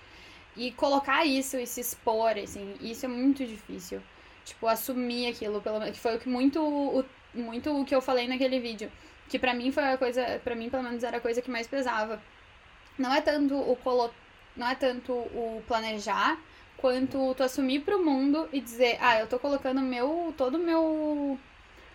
e 0.56 0.72
colocar 0.72 1.24
isso 1.26 1.56
e 1.58 1.66
se 1.66 1.80
expor, 1.80 2.38
assim, 2.38 2.76
isso 2.80 3.04
é 3.06 3.08
muito 3.08 3.44
difícil. 3.46 4.02
Tipo, 4.44 4.66
assumir 4.68 5.28
aquilo, 5.28 5.60
pelo 5.60 5.80
que 5.92 5.98
foi 5.98 6.16
o 6.16 6.20
que 6.20 6.28
muito, 6.28 6.60
o, 6.62 7.04
muito 7.34 7.80
o 7.80 7.84
que 7.84 7.94
eu 7.94 8.00
falei 8.00 8.26
naquele 8.28 8.60
vídeo. 8.60 8.90
Que 9.28 9.38
pra 9.38 9.52
mim 9.54 9.72
foi 9.72 9.84
a 9.84 9.98
coisa, 9.98 10.40
para 10.44 10.54
mim 10.54 10.70
pelo 10.70 10.82
menos 10.84 11.02
era 11.04 11.18
a 11.18 11.20
coisa 11.20 11.42
que 11.42 11.50
mais 11.50 11.66
pesava. 11.66 12.22
Não 12.98 13.12
é 13.12 13.20
tanto 13.20 13.54
o 13.54 13.76
colo, 13.76 14.12
não 14.56 14.68
é 14.68 14.74
tanto 14.74 15.12
o 15.12 15.62
planejar, 15.66 16.38
quanto 16.76 17.34
tu 17.34 17.42
assumir 17.42 17.80
pro 17.80 18.04
mundo 18.04 18.48
e 18.52 18.60
dizer, 18.60 18.98
ah, 19.00 19.18
eu 19.18 19.26
tô 19.26 19.38
colocando 19.38 19.80
meu, 19.80 20.34
todo 20.36 20.58
meu, 20.58 21.38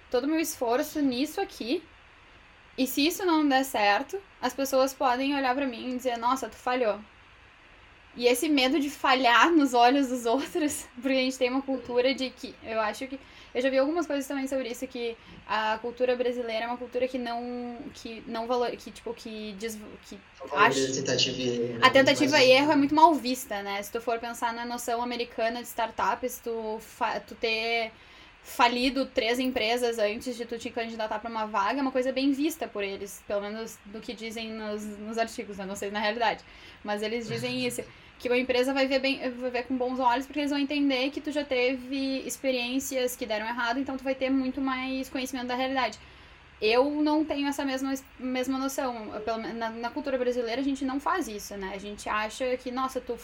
todo 0.09 0.27
meu 0.27 0.39
esforço 0.39 1.01
nisso 1.01 1.39
aqui, 1.39 1.83
e 2.77 2.87
se 2.87 3.05
isso 3.05 3.25
não 3.25 3.47
der 3.47 3.63
certo, 3.63 4.19
as 4.41 4.53
pessoas 4.53 4.93
podem 4.93 5.35
olhar 5.35 5.53
para 5.53 5.67
mim 5.67 5.89
e 5.89 5.97
dizer, 5.97 6.17
nossa, 6.17 6.49
tu 6.49 6.55
falhou. 6.55 6.99
E 8.15 8.25
esse 8.25 8.49
medo 8.49 8.79
de 8.79 8.89
falhar 8.89 9.51
nos 9.51 9.73
olhos 9.73 10.07
dos 10.07 10.25
outros, 10.27 10.87
porque 10.95 11.09
a 11.09 11.21
gente 11.21 11.37
tem 11.37 11.49
uma 11.49 11.61
cultura 11.61 12.13
de 12.13 12.29
que, 12.29 12.55
eu 12.63 12.79
acho 12.79 13.07
que, 13.07 13.19
eu 13.53 13.61
já 13.61 13.69
vi 13.69 13.77
algumas 13.77 14.07
coisas 14.07 14.25
também 14.27 14.47
sobre 14.47 14.69
isso, 14.69 14.87
que 14.87 15.15
a 15.47 15.77
cultura 15.79 16.15
brasileira 16.15 16.65
é 16.65 16.67
uma 16.67 16.77
cultura 16.77 17.07
que 17.07 17.17
não, 17.17 17.77
que 17.93 18.23
não 18.27 18.47
valor, 18.47 18.71
que 18.71 18.91
tipo, 18.91 19.13
que 19.13 19.53
diz, 19.57 19.77
que 20.07 20.17
acha... 20.53 20.93
Tentativa 20.93 21.37
e 21.41 21.49
erro, 21.49 21.79
a 21.81 21.89
tentativa 21.89 22.43
e 22.43 22.51
erro 22.51 22.71
é 22.71 22.75
muito 22.75 22.95
mal 22.95 23.13
vista, 23.13 23.61
né? 23.61 23.81
Se 23.81 23.91
tu 23.91 23.99
for 23.99 24.19
pensar 24.19 24.53
na 24.53 24.65
noção 24.65 25.01
americana 25.01 25.61
de 25.61 25.67
startups, 25.67 26.39
tu, 26.43 26.79
tu 27.27 27.35
ter 27.35 27.91
falido 28.43 29.05
três 29.05 29.39
empresas 29.39 29.99
antes 29.99 30.35
de 30.35 30.45
tu 30.45 30.57
te 30.57 30.69
candidatar 30.69 31.19
para 31.19 31.29
uma 31.29 31.45
vaga 31.45 31.79
é 31.79 31.81
uma 31.81 31.91
coisa 31.91 32.11
bem 32.11 32.31
vista 32.31 32.67
por 32.67 32.83
eles, 32.83 33.23
pelo 33.27 33.41
menos 33.41 33.77
do 33.85 33.99
que 33.99 34.13
dizem 34.13 34.51
nos, 34.51 34.83
nos 34.97 35.17
artigos, 35.17 35.59
eu 35.59 35.65
não 35.65 35.75
sei 35.75 35.91
na 35.91 35.99
realidade, 35.99 36.43
mas 36.83 37.03
eles 37.03 37.27
dizem 37.27 37.65
isso, 37.65 37.83
que 38.21 38.29
uma 38.29 38.37
empresa 38.37 38.71
vai 38.71 38.85
ver 38.85 38.99
bem, 38.99 39.19
vai 39.31 39.49
ver 39.49 39.63
com 39.63 39.75
bons 39.75 39.99
olhos 39.99 40.27
porque 40.27 40.39
eles 40.39 40.51
vão 40.51 40.59
entender 40.59 41.09
que 41.09 41.19
tu 41.19 41.31
já 41.31 41.43
teve 41.43 42.19
experiências 42.19 43.15
que 43.15 43.25
deram 43.25 43.47
errado, 43.47 43.79
então 43.79 43.97
tu 43.97 44.03
vai 44.03 44.13
ter 44.13 44.29
muito 44.29 44.61
mais 44.61 45.09
conhecimento 45.09 45.47
da 45.47 45.55
realidade. 45.55 45.97
Eu 46.61 46.91
não 46.91 47.25
tenho 47.25 47.47
essa 47.47 47.65
mesma, 47.65 47.91
mesma 48.19 48.59
noção. 48.59 49.07
Na, 49.55 49.71
na 49.71 49.89
cultura 49.89 50.19
brasileira 50.19 50.61
a 50.61 50.63
gente 50.63 50.85
não 50.85 50.99
faz 50.99 51.27
isso, 51.27 51.57
né? 51.57 51.71
A 51.73 51.79
gente 51.79 52.07
acha 52.07 52.55
que, 52.57 52.69
nossa, 52.69 53.01
tu, 53.01 53.17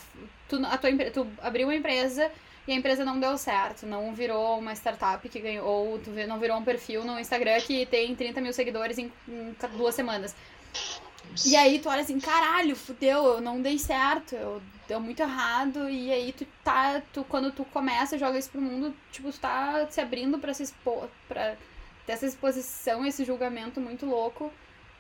tu, 0.50 0.66
a 0.66 0.76
tua, 0.76 0.92
tu 1.12 1.28
abriu 1.44 1.68
uma 1.68 1.76
empresa 1.76 2.32
e 2.68 2.72
a 2.72 2.76
empresa 2.76 3.06
não 3.06 3.20
deu 3.20 3.38
certo, 3.38 3.86
não 3.86 4.16
virou 4.16 4.58
uma 4.58 4.74
startup 4.74 5.30
que 5.30 5.40
ganhou, 5.40 5.68
ou 5.68 6.00
tu 6.00 6.10
não 6.10 6.40
virou 6.40 6.58
um 6.58 6.64
perfil 6.64 7.06
no 7.06 7.20
Instagram 7.20 7.62
que 7.62 7.86
tem 7.86 8.16
30 8.16 8.42
mil 8.42 8.52
seguidores 8.52 8.98
em, 8.98 9.12
em 9.28 9.56
duas 9.78 9.94
semanas. 9.94 10.36
E 11.46 11.56
aí 11.56 11.80
tu 11.80 11.90
olha 11.90 12.02
assim, 12.02 12.20
caralho, 12.20 12.76
fudeu, 12.76 13.26
eu 13.26 13.42
não 13.42 13.62
dei 13.62 13.78
certo, 13.78 14.36
eu 14.36 14.62
deu 14.88 15.00
muito 15.00 15.22
errado, 15.22 15.90
e 15.90 16.12
aí 16.12 16.32
tu 16.32 16.46
tá, 16.64 17.02
tu, 17.14 17.24
quando 17.24 17.52
tu 17.52 17.66
começa, 17.66 18.18
joga 18.18 18.40
isso 18.40 18.50
pro 18.50 18.62
mundo, 18.62 18.94
tipo, 19.12 19.32
tu 19.32 19.40
tá 19.40 19.88
se 19.90 20.00
abrindo 20.00 20.40
pra 20.40 20.54
se 20.54 20.64
expor, 20.64 21.10
pra 21.28 21.56
ter 22.06 22.14
essa 22.14 22.26
exposição, 22.26 23.06
esse 23.06 23.26
julgamento 23.26 23.82
muito 23.82 24.06
louco 24.06 24.52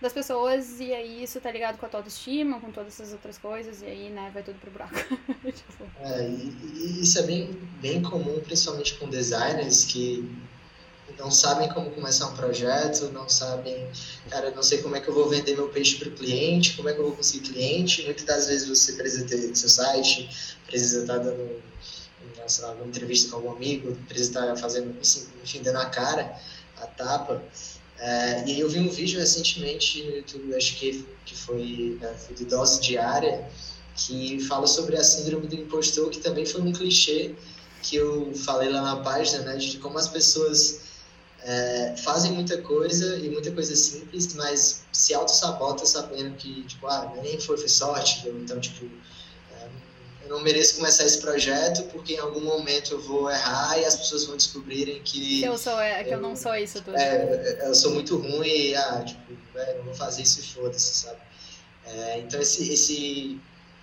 das 0.01 0.13
pessoas, 0.13 0.79
e 0.79 0.93
aí 0.93 1.23
isso 1.23 1.39
tá 1.39 1.49
ligado 1.49 1.77
com 1.77 1.85
a 1.85 1.89
tua 1.89 2.01
autoestima, 2.01 2.59
com 2.59 2.71
todas 2.71 2.93
essas 2.93 3.13
outras 3.13 3.37
coisas, 3.37 3.81
e 3.81 3.85
aí, 3.85 4.09
né, 4.09 4.29
vai 4.33 4.43
tudo 4.43 4.59
pro 4.59 4.69
buraco. 4.69 4.93
tipo. 5.43 5.83
É, 6.01 6.27
e, 6.27 6.53
e, 6.75 7.01
isso 7.01 7.17
é 7.19 7.23
bem, 7.23 7.51
bem 7.81 8.01
comum, 8.01 8.39
principalmente 8.41 8.95
com 8.95 9.09
designers 9.09 9.85
que 9.85 10.29
não 11.17 11.31
sabem 11.31 11.67
como 11.69 11.89
começar 11.91 12.27
um 12.27 12.35
projeto, 12.35 13.11
não 13.11 13.27
sabem, 13.27 13.87
cara, 14.29 14.51
não 14.51 14.63
sei 14.63 14.79
como 14.79 14.95
é 14.95 14.99
que 14.99 15.07
eu 15.07 15.13
vou 15.13 15.27
vender 15.29 15.55
meu 15.55 15.69
peixe 15.69 15.97
para 15.97 16.09
o 16.09 16.11
cliente, 16.11 16.75
como 16.75 16.89
é 16.89 16.93
que 16.93 16.99
eu 16.99 17.05
vou 17.05 17.15
conseguir 17.15 17.49
cliente. 17.49 18.03
Muitas 18.03 18.25
das 18.25 18.47
vezes 18.47 18.67
você 18.67 18.93
precisa 18.93 19.25
ter 19.25 19.55
seu 19.55 19.69
site, 19.69 20.29
precisa 20.65 21.01
estar 21.01 21.17
dando 21.17 21.61
lá, 22.61 22.71
uma 22.73 22.85
entrevista 22.85 23.31
com 23.31 23.37
algum 23.37 23.51
amigo, 23.51 23.97
precisa 24.07 24.29
estar 24.29 24.55
fazendo, 24.57 24.95
enfim, 25.43 25.61
dando 25.61 25.77
a 25.77 25.85
cara, 25.85 26.39
a 26.77 26.87
tapa. 26.87 27.43
É, 27.99 28.47
e 28.47 28.59
eu 28.59 28.69
vi 28.69 28.79
um 28.79 28.89
vídeo 28.89 29.19
recentemente 29.19 30.03
no 30.03 30.17
YouTube, 30.17 30.55
acho 30.55 30.75
que, 30.77 31.05
que 31.25 31.35
foi, 31.35 31.97
né, 31.99 32.13
foi 32.13 32.35
de 32.35 32.45
dose 32.45 32.79
diária, 32.79 33.49
que 33.95 34.39
fala 34.41 34.67
sobre 34.67 34.95
a 34.95 35.03
síndrome 35.03 35.47
do 35.47 35.55
impostor, 35.55 36.09
que 36.09 36.19
também 36.19 36.45
foi 36.45 36.61
um 36.61 36.71
clichê 36.71 37.33
que 37.81 37.95
eu 37.95 38.33
falei 38.35 38.69
lá 38.69 38.81
na 38.81 38.97
página, 38.97 39.39
né, 39.39 39.55
de 39.55 39.79
como 39.79 39.97
as 39.97 40.07
pessoas 40.07 40.86
é, 41.47 41.95
fazem 41.97 42.33
muita 42.33 42.61
coisa 42.61 43.15
e 43.17 43.29
muita 43.29 43.49
coisa 43.51 43.73
simples, 43.73 44.33
mas 44.35 44.83
se 44.91 45.13
auto-sabota 45.13 45.85
sabendo 45.85 46.35
que, 46.35 46.63
tipo, 46.63 46.85
ah, 46.87 47.13
nem 47.23 47.39
foi, 47.39 47.57
foi 47.57 47.69
sorte, 47.69 48.27
então, 48.27 48.59
tipo, 48.59 48.85
eu 50.27 50.35
não 50.35 50.41
mereço 50.41 50.75
começar 50.75 51.05
esse 51.05 51.21
projeto 51.21 51.83
porque 51.83 52.15
em 52.15 52.19
algum 52.19 52.41
momento 52.41 52.91
eu 52.91 53.01
vou 53.01 53.31
errar 53.31 53.77
e 53.79 53.85
as 53.85 53.95
pessoas 53.95 54.25
vão 54.25 54.35
descobrirem 54.35 55.01
que. 55.01 55.41
Eu, 55.41 55.57
sou, 55.57 55.79
é, 55.79 56.03
que 56.03 56.09
eu, 56.09 56.15
eu 56.15 56.21
não 56.21 56.35
sou 56.35 56.53
isso 56.53 56.81
tudo. 56.81 56.97
É, 56.97 57.65
eu 57.65 57.73
sou 57.73 57.91
muito 57.91 58.17
ruim 58.17 58.45
e, 58.45 58.75
ah, 58.75 59.03
tipo, 59.05 59.37
é, 59.55 59.77
não 59.77 59.85
vou 59.85 59.93
fazer 59.93 60.23
isso 60.23 60.41
e 60.41 60.43
foda-se, 60.43 60.95
sabe? 60.95 61.19
É, 61.85 62.19
então, 62.19 62.41
esse, 62.41 62.73
esse 62.73 63.39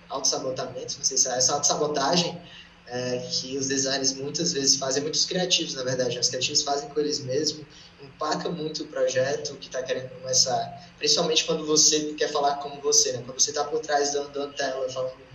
auto-sabotamento, 0.07 0.97
não 0.97 1.03
sei 1.03 1.17
se 1.17 1.27
é 1.27 1.35
essa 1.35 1.53
auto-sabotagem 1.53 2.39
é, 2.87 3.17
que 3.31 3.57
os 3.57 3.67
designers 3.67 4.13
muitas 4.13 4.53
vezes 4.53 4.75
fazem, 4.75 5.01
muitos 5.01 5.25
criativos, 5.25 5.73
na 5.73 5.83
verdade, 5.83 6.19
os 6.19 6.29
criativos 6.29 6.61
fazem 6.61 6.89
com 6.89 6.99
eles 6.99 7.19
mesmos, 7.19 7.65
empaca 8.01 8.49
muito 8.49 8.83
o 8.83 8.87
projeto 8.87 9.55
que 9.55 9.67
está 9.67 9.81
querendo 9.81 10.09
começar, 10.21 10.91
principalmente 10.97 11.45
quando 11.45 11.65
você 11.65 12.13
quer 12.13 12.31
falar 12.31 12.55
como 12.57 12.79
você, 12.81 13.13
né? 13.13 13.23
Quando 13.25 13.39
você 13.39 13.49
está 13.49 13.63
por 13.63 13.79
trás 13.79 14.13
da, 14.13 14.23
da 14.25 14.47
tela 14.49 14.87
falando 14.89 15.25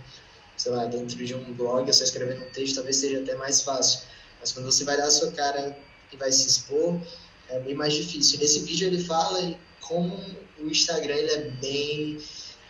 sei 0.61 0.71
lá, 0.71 0.85
dentro 0.85 1.25
de 1.25 1.33
um 1.33 1.53
blog, 1.53 1.91
só 1.91 2.03
escrevendo 2.03 2.45
um 2.45 2.49
texto, 2.51 2.75
talvez 2.75 2.97
seja 2.97 3.19
até 3.19 3.33
mais 3.33 3.63
fácil. 3.63 4.01
Mas 4.39 4.51
quando 4.51 4.65
você 4.65 4.83
vai 4.83 4.95
dar 4.95 5.05
a 5.05 5.11
sua 5.11 5.31
cara 5.31 5.75
e 6.13 6.17
vai 6.17 6.31
se 6.31 6.47
expor, 6.47 7.01
é 7.49 7.59
bem 7.59 7.73
mais 7.73 7.93
difícil. 7.93 8.37
Nesse 8.37 8.59
vídeo 8.59 8.87
ele 8.87 9.03
fala 9.03 9.55
como 9.81 10.23
o 10.59 10.67
Instagram 10.67 11.15
ele 11.15 11.31
é 11.31 11.37
bem, 11.59 12.21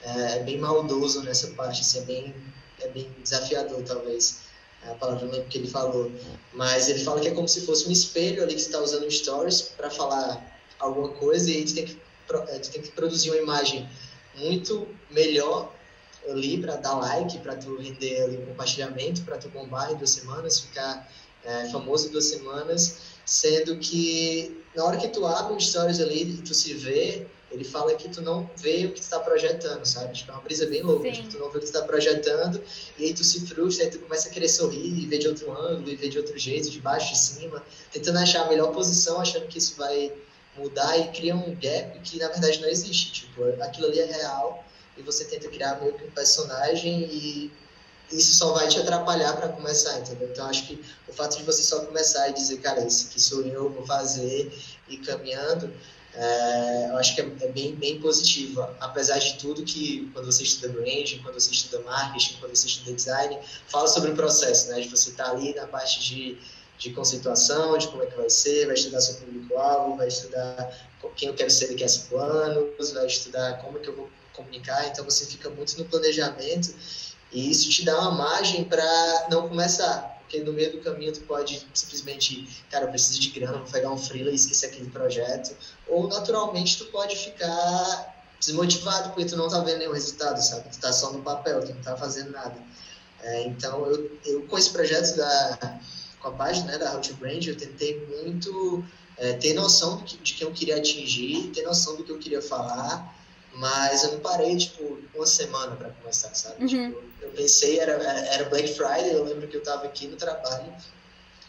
é, 0.03 0.39
bem 0.43 0.57
maldoso 0.57 1.21
nessa 1.23 1.47
parte, 1.50 1.81
assim, 1.81 2.00
é, 2.00 2.01
bem, 2.03 2.35
é 2.79 2.88
bem 2.88 3.11
desafiador, 3.21 3.83
talvez. 3.83 4.40
É 4.85 4.91
a 4.91 4.95
palavra 4.95 5.27
que 5.43 5.57
ele 5.57 5.67
falou. 5.67 6.11
Mas 6.53 6.89
ele 6.89 7.03
fala 7.03 7.19
que 7.19 7.27
é 7.27 7.31
como 7.31 7.47
se 7.47 7.61
fosse 7.61 7.88
um 7.88 7.91
espelho 7.91 8.43
ali 8.43 8.55
que 8.55 8.61
você 8.61 8.67
está 8.67 8.81
usando 8.81 9.09
stories 9.09 9.61
para 9.61 9.89
falar 9.89 10.43
alguma 10.79 11.09
coisa 11.09 11.50
e 11.50 11.57
aí 11.57 11.65
tu 11.65 11.75
tem, 11.75 11.85
que, 11.85 11.97
é, 12.33 12.59
tu 12.59 12.71
tem 12.71 12.81
que 12.81 12.91
produzir 12.91 13.29
uma 13.29 13.39
imagem 13.39 13.88
muito 14.35 14.88
melhor 15.09 15.71
ali 16.29 16.59
para 16.59 16.75
dar 16.75 16.95
like, 16.95 17.38
para 17.39 17.55
tu 17.55 17.77
render 17.77 18.23
ali 18.23 18.38
compartilhamento, 18.45 19.21
para 19.23 19.38
tu 19.38 19.50
bombar 19.50 19.91
em 19.91 19.95
duas 19.95 20.11
semanas, 20.11 20.59
ficar 20.59 21.09
é, 21.43 21.69
famoso 21.69 22.07
em 22.07 22.11
duas 22.11 22.25
semanas, 22.25 22.97
sendo 23.25 23.77
que 23.77 24.63
na 24.75 24.85
hora 24.85 24.97
que 24.97 25.07
tu 25.07 25.25
abre 25.25 25.53
um 25.53 25.59
stories 25.59 26.00
ali 26.00 26.23
e 26.23 26.38
tu 26.41 26.53
se 26.53 26.73
vê, 26.73 27.27
ele 27.51 27.63
fala 27.63 27.93
que 27.96 28.08
tu 28.10 28.22
não 28.22 28.50
vê 28.58 28.86
o 28.86 28.93
que 28.93 29.00
tu 29.00 29.03
está 29.03 29.20
projetando, 29.20 29.86
sabe? 29.86 30.13
Tipo, 30.13 30.31
é 30.31 30.36
uma 30.36 30.41
brisa 30.41 30.65
bem 30.67 30.81
louca, 30.81 31.12
tipo, 31.12 31.27
tu 31.27 31.38
não 31.38 31.50
vê 31.50 31.58
o 31.58 31.60
que 31.60 31.65
tu 31.65 31.75
está 31.75 31.81
projetando, 31.81 32.63
e 32.98 33.05
aí 33.05 33.13
tu 33.13 33.24
se 33.24 33.46
frustra, 33.46 33.86
aí 33.86 33.91
tu 33.91 34.00
começa 34.00 34.29
a 34.29 34.31
querer 34.31 34.48
sorrir, 34.48 35.03
e 35.03 35.05
ver 35.05 35.17
de 35.17 35.27
outro 35.27 35.51
ângulo, 35.51 35.89
e 35.89 35.96
ver 35.96 36.10
de 36.10 36.17
outro 36.17 36.38
jeito, 36.38 36.70
de 36.70 36.79
baixo, 36.79 37.13
de 37.13 37.20
cima, 37.20 37.62
tentando 37.91 38.20
achar 38.20 38.46
a 38.46 38.50
melhor 38.50 38.72
posição, 38.72 39.20
achando 39.20 39.48
que 39.48 39.58
isso 39.58 39.75
vai 39.77 40.13
mudar, 40.58 40.98
e 40.98 41.10
cria 41.10 41.36
um 41.36 41.55
gap 41.55 42.00
que 42.00 42.17
na 42.17 42.29
verdade 42.29 42.62
não 42.62 42.70
existe, 42.70 43.12
tipo, 43.12 43.43
aquilo 43.62 43.88
ali 43.88 44.00
é 44.00 44.05
real, 44.05 44.65
e 44.98 45.01
você 45.01 45.25
tenta 45.25 45.48
criar 45.48 45.79
meio 45.79 45.93
que 45.93 46.03
um 46.05 46.12
personagem 46.12 47.03
e 47.12 47.51
isso 48.12 48.34
só 48.36 48.51
vai 48.51 48.67
te 48.67 48.77
atrapalhar 48.77 49.38
para 49.38 49.48
começar, 49.50 49.98
entendeu? 50.00 50.27
Então 50.29 50.46
acho 50.46 50.67
que 50.67 50.84
o 51.08 51.13
fato 51.13 51.38
de 51.38 51.43
você 51.43 51.63
só 51.63 51.86
começar 51.86 52.27
e 52.29 52.34
dizer, 52.34 52.58
cara, 52.58 52.86
esse 52.86 53.08
aqui 53.08 53.22
sou 53.22 53.41
eu, 53.41 53.70
vou 53.70 53.86
fazer 53.86 54.51
e 54.89 54.98
caminhando, 54.98 55.74
é, 56.13 56.88
eu 56.89 56.98
acho 56.98 57.15
que 57.15 57.22
é, 57.22 57.25
é, 57.41 57.48
bem, 57.50 57.75
bem 57.75 58.00
positivo. 58.00 58.68
Apesar 58.80 59.18
de 59.20 59.38
tudo 59.38 59.63
que 59.63 60.10
quando 60.13 60.25
você 60.25 60.44
estuda 60.44 60.74
branding, 60.74 61.20
quando 61.24 61.39
você 61.39 61.51
estuda 61.51 61.84
marketing, 61.84 62.38
quando 62.39 62.56
você 62.56 62.68
estuda 62.68 62.94
design, 62.94 63.38
fala 63.68 63.88
sobre 63.88 64.12
o 64.12 64.15
processo, 64.15 64.70
né? 64.70 64.82
De 64.82 64.89
você 64.89 65.12
estar 65.12 65.25
tá 65.25 65.32
ali 65.32 65.53
na 65.56 65.68
parte 65.68 66.01
de, 66.01 66.38
de 66.77 66.91
conceituação, 66.91 67.77
de 67.77 67.88
como 67.88 68.03
é 68.03 68.06
que 68.08 68.18
vai 68.18 68.30
ser, 68.30 68.65
vai 68.65 68.75
estudar 68.75 69.01
seu 69.01 69.15
público-alvo, 69.15 69.98
vai 69.98 70.08
estudar 70.08 70.91
quem 71.15 71.30
eu 71.30 71.34
quero 71.34 71.50
ser 71.50 71.68
daqui 71.68 71.84
a 71.84 71.88
cinco 71.88 72.18
anos, 72.18 72.91
vai 72.91 73.06
estudar 73.06 73.53
como 73.62 73.77
é 73.77 73.82
que 73.82 73.89
eu 73.89 73.96
vou 73.96 74.10
comunicar, 74.34 74.88
então 74.88 75.03
você 75.03 75.25
fica 75.25 75.50
muito 75.50 75.77
no 75.77 75.86
planejamento 75.86 76.74
e 77.32 77.50
isso 77.50 77.70
te 77.70 77.84
dá 77.84 78.00
uma 78.00 78.12
margem 78.12 78.63
para 78.63 79.27
não 79.30 79.48
começar, 79.48 80.11
porque 80.31 80.39
no 80.39 80.53
meio 80.53 80.71
do 80.71 80.79
caminho 80.79 81.11
tu 81.11 81.19
pode 81.21 81.67
simplesmente, 81.73 82.47
cara, 82.69 82.85
eu 82.85 82.89
preciso 82.89 83.19
de 83.19 83.29
grana, 83.31 83.57
vou 83.57 83.67
pegar 83.67 83.91
um 83.91 83.97
freela 83.97 84.31
e 84.31 84.35
esquecer 84.35 84.67
aquele 84.67 84.89
projeto, 84.89 85.53
ou 85.85 86.07
naturalmente 86.07 86.77
tu 86.77 86.85
pode 86.85 87.17
ficar 87.17 88.15
desmotivado 88.39 89.09
porque 89.09 89.25
tu 89.25 89.35
não 89.35 89.50
tá 89.50 89.59
vendo 89.59 89.79
nenhum 89.79 89.91
resultado, 89.91 90.41
sabe? 90.41 90.69
Tu 90.69 90.79
tá 90.79 90.93
só 90.93 91.11
no 91.11 91.21
papel, 91.21 91.59
tu 91.65 91.73
não 91.73 91.81
tá 91.81 91.97
fazendo 91.97 92.31
nada. 92.31 92.55
É, 93.21 93.43
então, 93.43 93.85
eu, 93.85 94.19
eu 94.25 94.41
com 94.43 94.57
esse 94.57 94.69
projeto 94.69 95.17
da 95.17 95.79
com 96.21 96.29
a 96.29 96.31
página 96.31 96.71
né, 96.71 96.77
da 96.77 96.93
How 96.93 97.01
to 97.01 97.15
Brand, 97.15 97.45
eu 97.45 97.57
tentei 97.57 98.05
muito 98.05 98.85
é, 99.17 99.33
ter 99.33 99.53
noção 99.53 100.03
de, 100.03 100.17
de 100.17 100.33
quem 100.35 100.47
eu 100.47 100.53
queria 100.53 100.77
atingir, 100.77 101.51
ter 101.53 101.63
noção 101.63 101.97
do 101.97 102.03
que 102.03 102.11
eu 102.11 102.19
queria 102.19 102.41
falar, 102.41 103.15
mas 103.55 104.03
eu 104.03 104.13
não 104.13 104.19
parei, 104.19 104.55
tipo, 104.55 105.00
uma 105.15 105.25
semana 105.25 105.75
para 105.75 105.89
começar, 105.89 106.33
sabe? 106.35 106.61
Uhum. 106.61 106.67
Tipo, 106.67 107.11
pensei, 107.31 107.79
era, 107.79 107.93
era 107.93 108.50
Black 108.50 108.73
Friday, 108.73 109.13
eu 109.13 109.23
lembro 109.23 109.47
que 109.47 109.55
eu 109.55 109.61
estava 109.61 109.85
aqui 109.85 110.07
no 110.07 110.15
trabalho, 110.15 110.73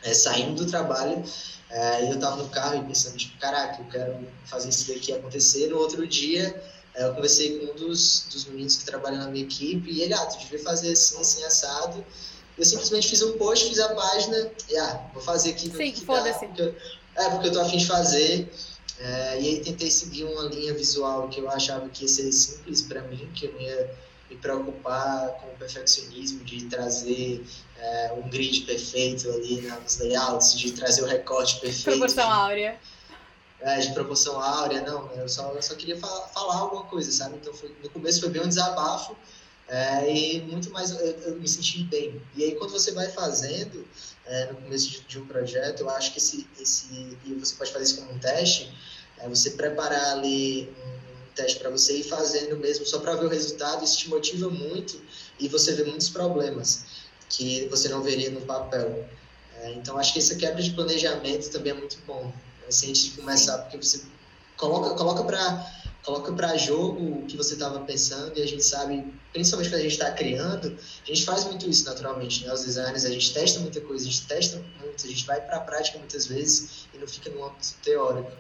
é, 0.03 0.15
saindo 0.15 0.65
do 0.65 0.71
trabalho, 0.71 1.23
é, 1.71 2.05
e 2.05 2.09
eu 2.11 2.15
estava 2.15 2.37
no 2.37 2.49
carro 2.49 2.77
e 2.77 2.87
pensando, 2.87 3.17
tipo, 3.17 3.39
caraca, 3.39 3.81
eu 3.81 3.89
quero 3.89 4.29
fazer 4.45 4.69
isso 4.69 4.93
daqui 4.93 5.13
acontecer. 5.13 5.69
No 5.69 5.79
outro 5.79 6.07
dia, 6.07 6.63
é, 6.95 7.05
eu 7.05 7.15
conversei 7.15 7.59
com 7.59 7.73
um 7.73 7.75
dos, 7.75 8.27
dos 8.31 8.45
meninos 8.47 8.77
que 8.77 8.85
trabalham 8.85 9.19
na 9.19 9.29
minha 9.29 9.45
equipe, 9.45 9.91
e 9.91 10.03
ele, 10.03 10.13
ah, 10.13 10.27
tu 10.27 10.39
devia 10.39 10.59
fazer 10.63 10.93
assim, 10.93 11.21
assim, 11.21 11.45
assado. 11.45 12.05
Eu 12.59 12.65
simplesmente 12.65 13.09
fiz 13.09 13.23
um 13.23 13.39
post, 13.39 13.69
fiz 13.69 13.79
a 13.79 13.95
página, 13.95 14.51
e 14.69 14.77
ah, 14.77 15.11
vou 15.15 15.23
fazer 15.23 15.51
aqui. 15.51 15.71
Sim, 15.71 15.95
foda-se. 16.05 16.45
É, 16.45 17.31
porque 17.31 17.49
eu 17.49 17.53
tô 17.53 17.61
afim 17.61 17.79
de 17.79 17.87
fazer. 17.87 18.53
É, 18.99 19.41
e 19.41 19.49
aí 19.49 19.61
tentei 19.65 19.91
seguir 19.91 20.25
uma 20.25 20.45
linha 20.45 20.75
visual 20.75 21.29
que 21.29 21.41
eu 21.41 21.51
achava 21.51 21.89
que 21.89 22.03
ia 22.03 22.09
ser 22.09 22.31
simples 22.31 22.83
para 22.83 23.01
mim, 23.03 23.29
que 23.35 23.47
eu 23.47 23.53
não 23.53 23.61
ia 23.61 23.91
me 24.33 24.39
preocupar 24.39 25.29
com 25.41 25.49
o 25.49 25.57
perfeccionismo 25.57 26.45
de 26.45 26.65
trazer 26.65 27.45
é, 27.77 28.13
um 28.17 28.29
grid 28.29 28.63
perfeito 28.63 29.31
ali 29.31 29.61
nos 29.63 29.99
layouts, 29.99 30.59
de 30.59 30.73
trazer 30.73 31.03
o 31.03 31.07
recorte 31.07 31.61
perfeito. 31.61 31.99
Proporção 31.99 32.31
áurea. 32.31 32.79
É, 33.61 33.79
de 33.79 33.93
proporção 33.93 34.41
áurea, 34.41 34.81
não, 34.81 35.09
eu 35.13 35.29
só, 35.29 35.53
eu 35.53 35.63
só 35.63 35.75
queria 35.77 35.97
falar, 35.97 36.27
falar 36.29 36.57
alguma 36.57 36.85
coisa, 36.85 37.13
sabe? 37.13 37.37
Então 37.37 37.55
foi, 37.55 37.73
no 37.83 37.91
começo 37.91 38.21
foi 38.21 38.31
bem 38.31 38.43
um 38.43 38.49
desabafo 38.49 39.17
é, 39.69 40.13
e 40.13 40.43
muito 40.43 40.71
mais 40.71 40.91
eu, 40.91 40.99
eu, 40.99 41.37
me 41.37 41.47
senti 41.47 41.85
bem. 41.85 42.21
E 42.35 42.43
aí 42.43 42.55
quando 42.57 42.71
você 42.71 42.91
vai 42.91 43.09
fazendo, 43.09 43.87
é, 44.27 44.47
no 44.47 44.57
começo 44.57 44.91
de, 44.91 45.01
de, 45.03 45.19
um 45.21 45.27
projeto, 45.27 45.81
eu 45.81 45.91
acho 45.91 46.13
que 46.13 46.19
esse, 46.19 46.47
esse, 46.61 47.17
e 47.25 47.35
você 47.35 47.55
pode 47.55 47.73
fazer 47.73 47.85
isso 47.85 47.99
como 47.99 48.13
um 48.13 48.19
teste, 48.19 48.73
é 49.19 49.29
você 49.29 49.51
preparar 49.51 50.17
ali 50.17 50.69
um 50.85 51.02
teste 51.35 51.59
para 51.59 51.71
você 51.71 51.99
ir 51.99 52.05
fazendo 52.05 52.57
mesmo 52.57 52.87
só 52.87 52.99
para 52.99 53.15
ver 53.17 53.27
o 53.27 53.29
resultado, 53.29 53.85
isso 53.85 53.99
te 53.99 54.09
motiva 54.09 54.49
muito 54.49 55.01
e 55.39 55.49
você 55.49 55.73
vê 55.75 55.85
muitos 55.85 56.09
problemas 56.09 56.85
que 57.29 57.67
você 57.69 57.89
não 57.89 58.03
veria 58.03 58.31
no 58.31 58.43
papel. 58.43 59.09
É, 59.61 59.73
então, 59.73 59.97
acho 59.99 60.13
que 60.13 60.19
essa 60.19 60.35
quebra 60.37 60.63
de 60.63 60.71
planejamento 60.73 61.51
também 61.51 61.73
é 61.73 61.75
muito 61.75 61.99
bom. 62.07 62.33
Assim, 62.69 62.91
antes 62.91 63.05
de 63.05 63.11
começar, 63.13 63.59
porque 63.59 63.77
você 63.77 64.03
coloca, 64.57 64.95
coloca 64.95 65.25
para 65.25 65.83
coloca 66.03 66.33
para 66.33 66.57
jogo 66.57 67.21
o 67.21 67.27
que 67.27 67.37
você 67.37 67.55
estava 67.55 67.79
pensando 67.81 68.37
e 68.37 68.43
a 68.43 68.47
gente 68.47 68.65
sabe, 68.65 69.05
principalmente 69.33 69.71
quando 69.71 69.81
a 69.81 69.83
gente 69.85 69.93
está 69.93 70.11
criando, 70.11 70.77
a 71.03 71.07
gente 71.07 71.25
faz 71.25 71.45
muito 71.45 71.69
isso 71.71 71.85
naturalmente, 71.85 72.45
né? 72.45 72.53
Os 72.53 72.65
designers, 72.65 73.05
a 73.05 73.11
gente 73.11 73.33
testa 73.33 73.61
muita 73.61 73.81
coisa, 73.81 74.05
a 74.05 74.11
gente 74.11 74.27
testa 74.27 74.61
muito, 74.81 75.05
a 75.05 75.09
gente 75.09 75.25
vai 75.25 75.41
para 75.41 75.59
a 75.59 75.61
prática 75.61 75.99
muitas 75.99 76.27
vezes 76.27 76.89
e 76.93 76.99
não 76.99 77.07
fica 77.07 77.31
no 77.31 77.45
âmbito 77.45 77.75
teórico. 77.83 78.33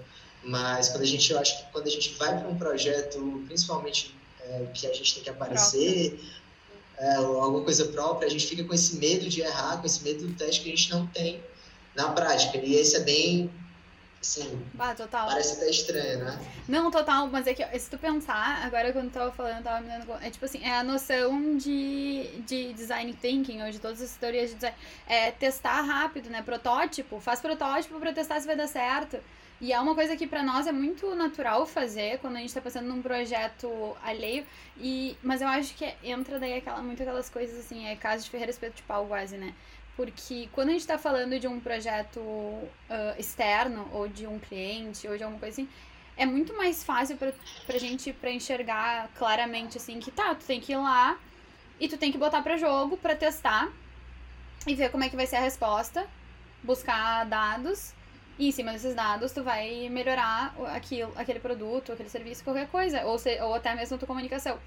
Mas 0.44 0.88
quando 0.88 1.02
a 1.02 1.06
gente, 1.06 1.30
eu 1.32 1.38
acho 1.38 1.58
que 1.58 1.72
quando 1.72 1.86
a 1.86 1.90
gente 1.90 2.14
vai 2.14 2.38
para 2.38 2.48
um 2.48 2.56
projeto, 2.56 3.42
principalmente 3.46 4.14
é, 4.40 4.66
que 4.74 4.86
a 4.86 4.92
gente 4.92 5.14
tem 5.14 5.22
que 5.22 5.30
aparecer, 5.30 6.18
é, 6.98 7.14
alguma 7.14 7.62
coisa 7.62 7.86
própria, 7.86 8.26
a 8.26 8.30
gente 8.30 8.46
fica 8.46 8.64
com 8.64 8.74
esse 8.74 8.96
medo 8.96 9.28
de 9.28 9.40
errar, 9.40 9.78
com 9.78 9.86
esse 9.86 10.02
medo 10.02 10.26
do 10.26 10.34
teste 10.34 10.62
que 10.62 10.72
a 10.72 10.76
gente 10.76 10.90
não 10.90 11.06
tem 11.06 11.42
na 11.94 12.10
prática. 12.10 12.58
E 12.58 12.74
esse 12.74 12.96
é 12.96 13.00
bem, 13.00 13.50
bah, 14.74 14.94
total. 14.94 15.26
parece 15.26 15.56
até 15.56 15.68
estranho, 15.68 16.24
né? 16.24 16.38
Não, 16.68 16.90
total, 16.90 17.26
mas 17.26 17.46
é 17.46 17.54
que 17.54 17.78
se 17.78 17.90
tu 17.90 17.98
pensar, 17.98 18.64
agora 18.64 18.92
quando 18.92 19.06
eu 19.06 19.10
tava 19.10 19.32
falando, 19.32 19.58
eu 19.58 19.62
tava 19.64 19.80
me 19.80 19.88
dando 19.88 20.12
é 20.22 20.30
tipo 20.30 20.44
assim, 20.44 20.62
é 20.62 20.76
a 20.76 20.84
noção 20.84 21.56
de, 21.56 22.28
de 22.46 22.72
design 22.72 23.12
thinking, 23.14 23.62
ou 23.62 23.70
de 23.70 23.80
todas 23.80 24.00
as 24.00 24.12
teorias 24.16 24.50
de 24.50 24.56
design, 24.56 24.76
é 25.08 25.32
testar 25.32 25.82
rápido, 25.82 26.30
né? 26.30 26.40
Protótipo, 26.42 27.20
faz 27.20 27.40
protótipo 27.40 27.98
para 27.98 28.12
testar 28.12 28.40
se 28.40 28.46
vai 28.46 28.56
dar 28.56 28.68
certo. 28.68 29.18
E 29.62 29.72
é 29.72 29.78
uma 29.78 29.94
coisa 29.94 30.16
que 30.16 30.26
para 30.26 30.42
nós 30.42 30.66
é 30.66 30.72
muito 30.72 31.14
natural 31.14 31.64
fazer 31.64 32.18
quando 32.18 32.34
a 32.34 32.40
gente 32.40 32.48
está 32.48 32.60
passando 32.60 32.88
num 32.88 33.00
projeto 33.00 33.96
alheio. 34.02 34.44
E, 34.76 35.16
mas 35.22 35.40
eu 35.40 35.46
acho 35.46 35.72
que 35.76 35.94
entra 36.02 36.36
daí 36.40 36.54
aquela, 36.54 36.82
muito 36.82 37.00
aquelas 37.00 37.30
coisas 37.30 37.64
assim, 37.64 37.86
é 37.86 37.94
caso 37.94 38.24
de 38.24 38.30
Ferreira 38.30 38.50
Espeto 38.50 38.74
de 38.74 38.82
Pau 38.82 39.06
quase, 39.06 39.36
né? 39.36 39.54
Porque 39.96 40.48
quando 40.50 40.70
a 40.70 40.72
gente 40.72 40.80
está 40.80 40.98
falando 40.98 41.38
de 41.38 41.46
um 41.46 41.60
projeto 41.60 42.18
uh, 42.18 42.68
externo, 43.16 43.88
ou 43.92 44.08
de 44.08 44.26
um 44.26 44.36
cliente, 44.40 45.06
ou 45.06 45.16
de 45.16 45.22
alguma 45.22 45.38
coisa 45.38 45.62
assim, 45.62 45.70
é 46.16 46.26
muito 46.26 46.52
mais 46.56 46.82
fácil 46.82 47.16
pra, 47.16 47.32
pra 47.64 47.78
gente 47.78 48.12
pra 48.12 48.32
enxergar 48.32 49.10
claramente 49.16 49.78
assim 49.78 50.00
que 50.00 50.10
tá, 50.10 50.34
tu 50.34 50.44
tem 50.44 50.60
que 50.60 50.72
ir 50.72 50.76
lá 50.76 51.16
e 51.78 51.88
tu 51.88 51.96
tem 51.96 52.10
que 52.10 52.18
botar 52.18 52.42
para 52.42 52.56
jogo 52.56 52.96
para 52.96 53.14
testar 53.14 53.70
e 54.66 54.74
ver 54.74 54.90
como 54.90 55.04
é 55.04 55.08
que 55.08 55.14
vai 55.14 55.26
ser 55.26 55.36
a 55.36 55.40
resposta, 55.40 56.04
buscar 56.64 57.24
dados 57.26 57.94
e 58.38 58.48
em 58.48 58.52
cima 58.52 58.72
desses 58.72 58.94
dados, 58.94 59.32
tu 59.32 59.42
vai 59.42 59.88
melhorar 59.88 60.54
aquilo, 60.74 61.12
aquele 61.16 61.38
produto, 61.38 61.92
aquele 61.92 62.08
serviço, 62.08 62.44
qualquer 62.44 62.68
coisa. 62.68 63.04
Ou, 63.04 63.18
se, 63.18 63.40
ou 63.40 63.54
até 63.54 63.74
mesmo 63.74 63.98
tua 63.98 64.08
comunicação. 64.08 64.58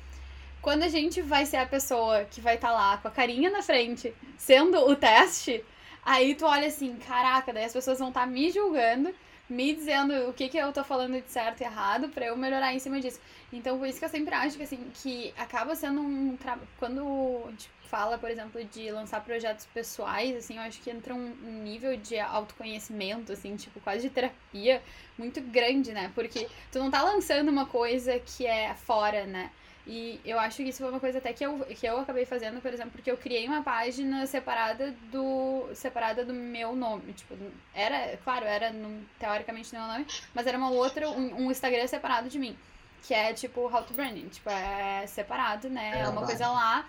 Quando 0.62 0.84
a 0.84 0.88
gente 0.88 1.22
vai 1.22 1.46
ser 1.46 1.58
a 1.58 1.66
pessoa 1.66 2.26
que 2.26 2.42
vai 2.42 2.56
estar 2.56 2.70
tá 2.70 2.74
lá 2.74 2.98
com 2.98 3.08
a 3.08 3.12
carinha 3.12 3.50
na 3.50 3.62
frente, 3.62 4.14
sendo 4.38 4.78
o 4.80 4.96
teste, 4.96 5.64
aí 6.04 6.36
tu 6.36 6.46
olha 6.46 6.68
assim, 6.68 6.96
caraca, 6.98 7.54
daí 7.54 7.66
as 7.66 7.74
pessoas 7.74 8.00
vão 8.00 8.10
estar 8.10 8.22
tá 8.22 8.28
me 8.28 8.50
julgando, 8.52 9.14
me 9.48 9.76
dizendo 9.76 10.28
o 10.28 10.34
que, 10.34 10.50
que 10.50 10.58
eu 10.58 10.74
tô 10.74 10.84
falando 10.84 11.22
de 11.22 11.30
certo 11.30 11.62
e 11.62 11.64
errado 11.64 12.10
para 12.10 12.26
eu 12.26 12.36
melhorar 12.36 12.74
em 12.74 12.80
cima 12.80 13.00
disso. 13.00 13.20
Então, 13.54 13.78
por 13.78 13.88
isso 13.88 14.00
que 14.00 14.06
eu 14.06 14.10
sempre 14.10 14.34
acho 14.34 14.58
que, 14.58 14.64
assim, 14.64 14.92
que 14.96 15.34
acaba 15.38 15.76
sendo 15.76 16.02
um 16.02 16.36
trabalho. 16.36 16.68
Quando 16.80 17.44
gente 17.52 17.70
fala, 17.86 18.18
por 18.18 18.30
exemplo, 18.30 18.64
de 18.66 18.92
lançar 18.92 19.24
projetos 19.24 19.66
pessoais, 19.68 20.36
assim, 20.36 20.58
eu 20.58 20.62
acho 20.62 20.82
que 20.82 20.90
entra 20.90 21.14
um, 21.14 21.64
nível 21.64 21.96
de 21.98 22.20
autoconhecimento, 22.20 23.32
assim, 23.32 23.56
tipo, 23.56 23.80
quase 23.80 24.02
de 24.02 24.10
terapia 24.10 24.82
muito 25.18 25.42
grande, 25.42 25.92
né? 25.92 26.12
Porque 26.14 26.48
tu 26.72 26.80
não 26.80 26.92
tá 26.92 27.02
lançando 27.02 27.50
uma 27.50 27.66
coisa 27.66 28.20
que 28.20 28.46
é 28.46 28.74
fora, 28.76 29.26
né? 29.26 29.52
E 29.88 30.20
eu 30.26 30.40
acho 30.40 30.58
que 30.58 30.70
isso 30.70 30.80
foi 30.80 30.90
uma 30.90 31.00
coisa 31.00 31.20
até 31.20 31.32
que 31.32 31.46
eu, 31.46 31.60
que 31.60 31.86
eu 31.86 32.00
acabei 32.00 32.26
fazendo, 32.26 32.60
por 32.60 32.74
exemplo, 32.74 32.94
porque 32.94 33.12
eu 33.12 33.18
criei 33.18 33.48
uma 33.48 33.62
página 33.62 34.26
separada 34.26 34.96
do 35.12 35.70
separada 35.76 36.26
do 36.26 36.34
meu 36.34 36.76
nome. 36.76 37.14
Tipo, 37.14 37.36
era, 37.74 38.18
claro, 38.24 38.46
era 38.46 38.74
teoricamente 39.20 39.72
no 39.74 39.80
meu 39.80 39.88
nome, 39.88 40.08
mas 40.34 40.48
era 40.48 40.58
uma 40.58 40.72
outra, 40.72 41.08
um, 41.10 41.46
um 41.46 41.52
Instagram 41.52 41.86
separado 41.86 42.30
de 42.30 42.40
mim. 42.40 42.58
Que 43.04 43.14
é 43.14 43.32
tipo 43.34 43.62
How 43.62 43.84
to 43.84 43.94
Branding. 43.94 44.28
Tipo, 44.30 44.50
é 44.50 45.06
separado, 45.06 45.70
né? 45.70 46.02
É 46.02 46.10
uma 46.10 46.26
coisa 46.26 46.48
lá. 46.48 46.88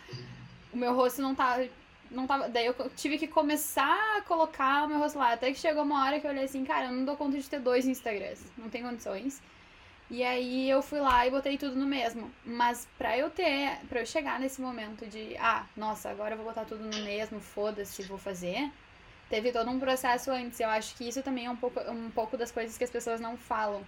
O 0.77 0.79
meu 0.79 0.95
rosto 0.95 1.23
não 1.23 1.35
tá. 1.35 1.59
Não 2.11 2.27
tava. 2.27 2.51
Daí 2.51 2.67
eu 2.67 2.75
tive 2.95 3.17
que 3.17 3.27
começar 3.27 4.19
a 4.19 4.21
colocar 4.21 4.85
o 4.85 4.89
meu 4.89 4.99
rosto 4.99 5.19
lá. 5.19 5.33
Até 5.33 5.51
que 5.51 5.59
chegou 5.59 5.83
uma 5.83 6.05
hora 6.05 6.21
que 6.21 6.27
eu 6.27 6.31
olhei 6.31 6.45
assim, 6.45 6.67
cara, 6.67 6.89
eu 6.89 6.93
não 6.93 7.03
dou 7.03 7.17
conta 7.17 7.39
de 7.39 7.49
ter 7.49 7.59
dois 7.61 7.87
Instagrams. 7.87 8.45
Não 8.59 8.69
tem 8.69 8.83
condições. 8.83 9.43
E 10.11 10.23
aí 10.23 10.69
eu 10.69 10.83
fui 10.83 11.01
lá 11.01 11.27
e 11.27 11.31
botei 11.31 11.57
tudo 11.57 11.77
no 11.77 11.87
mesmo. 11.87 12.31
Mas 12.45 12.87
pra 12.99 13.17
eu 13.17 13.31
ter, 13.31 13.79
pra 13.89 14.01
eu 14.01 14.07
chegar 14.07 14.39
nesse 14.39 14.61
momento 14.61 15.07
de, 15.07 15.35
ah, 15.39 15.65
nossa, 15.75 16.11
agora 16.11 16.35
eu 16.35 16.37
vou 16.37 16.47
botar 16.47 16.67
tudo 16.67 16.85
no 16.85 17.05
mesmo, 17.05 17.41
foda-se, 17.41 18.03
vou 18.03 18.19
fazer. 18.19 18.71
Teve 19.31 19.53
todo 19.53 19.71
um 19.71 19.81
processo 19.81 20.31
antes. 20.31 20.61
Eu 20.61 20.69
acho 20.69 20.95
que 20.95 21.09
isso 21.09 21.23
também 21.23 21.47
é 21.47 21.51
um 21.51 21.57
pouco, 21.57 21.81
um 21.91 22.11
pouco 22.11 22.37
das 22.37 22.53
coisas 22.53 22.77
que 22.77 22.85
as 22.85 22.91
pessoas 22.91 23.19
não 23.19 23.35
falam. 23.39 23.83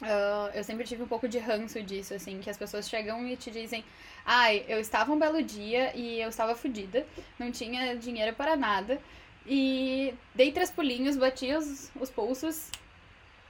Uh, 0.00 0.54
eu 0.54 0.62
sempre 0.62 0.84
tive 0.84 1.02
um 1.02 1.08
pouco 1.08 1.28
de 1.28 1.38
ranço 1.38 1.82
disso, 1.82 2.14
assim, 2.14 2.38
que 2.38 2.48
as 2.48 2.56
pessoas 2.56 2.88
chegam 2.88 3.26
e 3.26 3.36
te 3.36 3.50
dizem, 3.50 3.84
ai, 4.24 4.64
eu 4.68 4.78
estava 4.78 5.12
um 5.12 5.18
belo 5.18 5.42
dia 5.42 5.92
e 5.96 6.20
eu 6.20 6.28
estava 6.28 6.54
fodida, 6.54 7.04
não 7.38 7.50
tinha 7.50 7.96
dinheiro 7.96 8.34
para 8.34 8.56
nada, 8.56 9.00
e 9.44 10.14
dei 10.34 10.52
três 10.52 10.70
pulinhos, 10.70 11.16
bati 11.16 11.52
os, 11.52 11.90
os 11.98 12.10
pulsos 12.10 12.70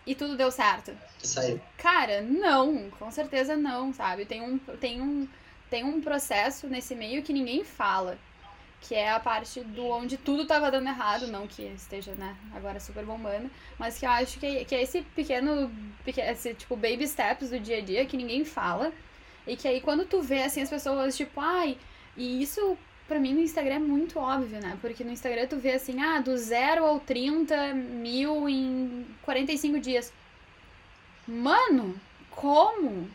e 0.06 0.14
tudo 0.14 0.38
deu 0.38 0.50
certo. 0.50 0.96
Saiu. 1.22 1.61
Cara, 1.76 2.22
não, 2.22 2.88
com 2.92 3.11
certeza 3.11 3.54
não, 3.54 3.92
sabe? 3.92 4.24
Tem 4.24 4.40
um, 4.40 4.56
tem 4.80 5.02
um, 5.02 5.28
tem 5.68 5.84
um 5.84 6.00
processo 6.00 6.66
nesse 6.66 6.94
meio 6.94 7.22
que 7.22 7.32
ninguém 7.32 7.62
fala. 7.62 8.16
Que 8.80 8.94
é 8.94 9.10
a 9.10 9.20
parte 9.20 9.60
do 9.60 9.86
onde 9.86 10.16
tudo 10.16 10.46
tava 10.46 10.70
dando 10.70 10.88
errado, 10.88 11.26
não 11.26 11.46
que 11.46 11.62
esteja, 11.62 12.12
né, 12.12 12.36
agora 12.54 12.78
super 12.78 13.04
bombando, 13.04 13.50
mas 13.78 13.98
que 13.98 14.06
eu 14.06 14.10
acho 14.10 14.38
que, 14.38 14.64
que 14.64 14.74
é 14.74 14.82
esse 14.82 15.02
pequeno, 15.02 15.70
esse 16.06 16.54
tipo 16.54 16.76
baby 16.76 17.06
steps 17.06 17.50
do 17.50 17.58
dia 17.58 17.78
a 17.78 17.80
dia 17.80 18.06
que 18.06 18.16
ninguém 18.16 18.44
fala. 18.44 18.92
E 19.46 19.56
que 19.56 19.66
aí 19.66 19.80
quando 19.80 20.04
tu 20.04 20.22
vê 20.22 20.42
assim 20.42 20.62
as 20.62 20.70
pessoas, 20.70 21.16
tipo, 21.16 21.40
ai, 21.40 21.76
e 22.16 22.42
isso 22.42 22.78
pra 23.08 23.18
mim 23.18 23.32
no 23.32 23.40
Instagram 23.40 23.76
é 23.76 23.78
muito 23.78 24.18
óbvio, 24.18 24.60
né? 24.60 24.76
Porque 24.80 25.02
no 25.02 25.10
Instagram 25.10 25.46
tu 25.46 25.56
vê 25.56 25.72
assim, 25.72 26.00
ah, 26.00 26.20
do 26.20 26.36
0 26.36 26.84
ao 26.84 27.00
30 27.00 27.74
mil 27.74 28.48
em 28.48 29.06
45 29.22 29.80
dias. 29.80 30.12
Mano, 31.26 31.98
como? 32.30 33.08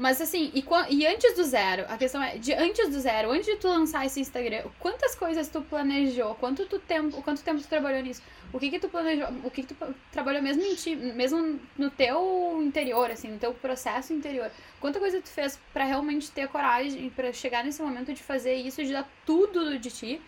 Mas 0.00 0.18
assim, 0.18 0.50
e, 0.54 0.64
e 0.88 1.06
antes 1.06 1.36
do 1.36 1.44
zero, 1.44 1.84
a 1.86 1.98
questão 1.98 2.22
é, 2.22 2.38
de 2.38 2.54
antes 2.54 2.88
do 2.88 2.98
zero, 2.98 3.32
antes 3.32 3.44
de 3.44 3.56
tu 3.56 3.68
lançar 3.68 4.06
esse 4.06 4.18
Instagram, 4.18 4.62
quantas 4.78 5.14
coisas 5.14 5.46
tu 5.48 5.60
planejou? 5.60 6.34
Quanto 6.36 6.64
tu 6.64 6.78
tempo, 6.78 7.22
quanto 7.22 7.42
tempo 7.42 7.60
tu 7.60 7.68
trabalhou 7.68 8.02
nisso? 8.02 8.22
O 8.50 8.58
que 8.58 8.70
que 8.70 8.78
tu 8.78 8.88
planejou? 8.88 9.28
O 9.44 9.50
que 9.50 9.62
que 9.62 9.74
tu 9.74 9.94
trabalhou 10.10 10.40
mesmo 10.40 10.62
em 10.62 10.74
ti, 10.74 10.96
mesmo 10.96 11.60
no 11.76 11.90
teu 11.90 12.62
interior, 12.62 13.10
assim, 13.10 13.28
no 13.28 13.38
teu 13.38 13.52
processo 13.52 14.14
interior? 14.14 14.50
Quanta 14.80 14.98
coisa 14.98 15.20
tu 15.20 15.28
fez 15.28 15.60
para 15.70 15.84
realmente 15.84 16.30
ter 16.30 16.48
coragem 16.48 17.10
para 17.10 17.30
chegar 17.30 17.62
nesse 17.62 17.82
momento 17.82 18.14
de 18.14 18.22
fazer 18.22 18.54
isso, 18.54 18.82
de 18.82 18.94
dar 18.94 19.06
tudo 19.26 19.78
de 19.78 19.90
ti 19.90 20.22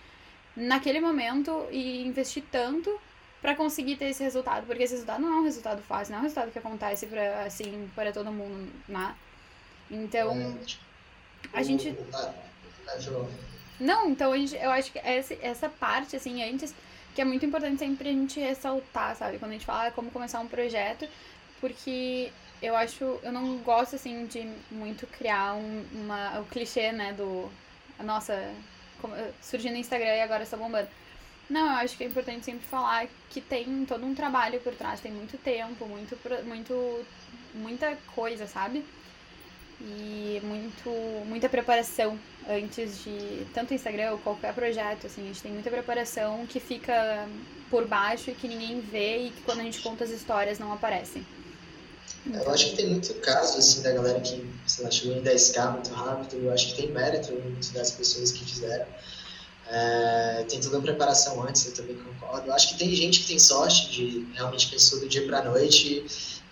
naquele 0.55 1.01
momento 1.01 1.67
e 1.71 2.07
investir 2.07 2.45
tanto 2.53 3.01
para 3.41 3.55
conseguir 3.55 3.97
ter 3.97 4.11
esse 4.11 4.23
resultado, 4.23 4.67
porque 4.67 4.83
esse 4.83 4.93
resultado 4.93 5.23
não 5.23 5.33
é 5.33 5.41
um 5.41 5.45
resultado 5.45 5.81
fácil, 5.81 6.13
não 6.13 6.19
é 6.19 6.21
um 6.21 6.25
resultado 6.25 6.53
que 6.53 6.59
acontece 6.59 7.07
para 7.07 7.45
assim, 7.45 7.91
para 7.95 8.13
todo 8.13 8.31
mundo, 8.31 8.71
né? 8.87 9.15
Então, 9.93 10.33
é, 10.33 10.65
tipo, 10.65 10.83
a 11.53 11.63
gente. 11.63 11.95
A, 12.15 12.33
a, 12.89 12.99
Não, 13.79 14.09
então 14.11 14.35
gente, 14.37 14.57
eu 14.57 14.71
acho 14.71 14.91
que 14.91 14.99
essa, 14.99 15.35
essa 15.43 15.69
parte, 15.69 16.17
assim, 16.17 16.43
antes, 16.43 16.75
que 17.15 17.21
é 17.21 17.25
muito 17.25 17.45
importante 17.45 17.79
sempre 17.79 18.09
a 18.09 18.13
gente 18.13 18.41
ressaltar, 18.41 19.15
sabe? 19.17 19.39
Quando 19.39 19.51
a 19.51 19.55
gente 19.55 19.67
fala 19.67 19.91
como 19.91 20.11
começar 20.11 20.41
um 20.41 20.49
projeto, 20.49 21.07
porque 21.61 22.33
eu 22.63 22.75
acho, 22.75 23.21
eu 23.23 23.33
não 23.33 23.59
gosto, 23.59 23.97
assim, 23.97 24.27
de 24.27 24.49
muito 24.71 25.07
criar 25.07 25.55
um, 25.55 25.85
uma, 25.93 26.41
o 26.41 26.45
clichê, 26.47 26.91
né, 26.93 27.13
do, 27.13 27.51
nossa, 28.03 28.55
surgindo 29.43 29.73
no 29.73 29.79
Instagram 29.79 30.15
e 30.15 30.23
agora 30.23 30.45
está 30.45 30.57
bombando. 30.57 30.89
Não, 31.51 31.67
eu 31.67 31.77
acho 31.79 31.97
que 31.97 32.05
é 32.05 32.07
importante 32.07 32.47
sempre 32.47 32.67
falar 32.67 33.09
que 33.29 33.41
tem 33.41 33.85
todo 33.85 34.07
um 34.07 34.15
trabalho 34.15 34.61
por 34.61 34.73
trás, 34.75 35.01
tem 35.01 35.13
muito 35.13 35.37
tempo, 35.37 35.87
muito, 35.87 36.17
muito, 36.47 37.05
muita 37.55 37.99
coisa, 38.15 38.47
sabe? 38.47 38.85
E 39.85 40.41
muito, 40.45 40.91
muita 41.27 41.49
preparação 41.49 42.19
antes 42.49 43.03
de 43.03 43.47
tanto 43.53 43.75
Instagram 43.75 44.13
ou 44.13 44.19
qualquer 44.19 44.55
projeto, 44.55 45.07
assim, 45.07 45.23
a 45.23 45.27
gente 45.27 45.43
tem 45.43 45.53
muita 45.53 45.71
preparação 45.71 46.47
que 46.47 46.61
fica 46.61 47.27
por 47.69 47.87
baixo 47.87 48.31
e 48.31 48.35
que 48.35 48.47
ninguém 48.47 48.81
vê 48.81 49.27
e 49.27 49.31
que 49.31 49.43
quando 49.43 49.61
a 49.61 49.65
gente 49.65 49.81
conta 49.81 50.05
as 50.05 50.11
histórias 50.11 50.59
não 50.59 50.73
aparecem. 50.73 51.27
Então... 52.25 52.43
Eu 52.43 52.51
acho 52.53 52.71
que 52.71 52.77
tem 52.77 52.91
muito 52.91 53.13
caso, 53.15 53.59
assim, 53.59 53.83
da 53.83 53.91
galera 53.91 54.21
que, 54.21 54.47
lá, 54.79 54.91
chegou 54.91 55.17
em 55.17 55.23
10k 55.23 55.73
muito 55.73 55.93
rápido, 55.93 56.45
eu 56.45 56.53
acho 56.53 56.69
que 56.69 56.83
tem 56.83 56.93
mérito 56.93 57.33
das 57.73 57.91
pessoas 57.91 58.31
que 58.31 58.45
fizeram. 58.45 58.87
É, 59.69 60.45
tem 60.49 60.61
toda 60.61 60.79
a 60.79 60.81
preparação 60.81 61.43
antes, 61.43 61.67
eu 61.67 61.75
também 61.75 61.97
concordo. 61.97 62.47
Eu 62.47 62.55
acho 62.55 62.69
que 62.69 62.79
tem 62.79 62.95
gente 62.95 63.21
que 63.21 63.27
tem 63.27 63.39
sorte 63.39 63.91
de 63.91 64.29
realmente 64.35 64.69
pensou 64.69 65.01
do 65.01 65.09
dia 65.09 65.27
para 65.27 65.43
noite, 65.43 66.05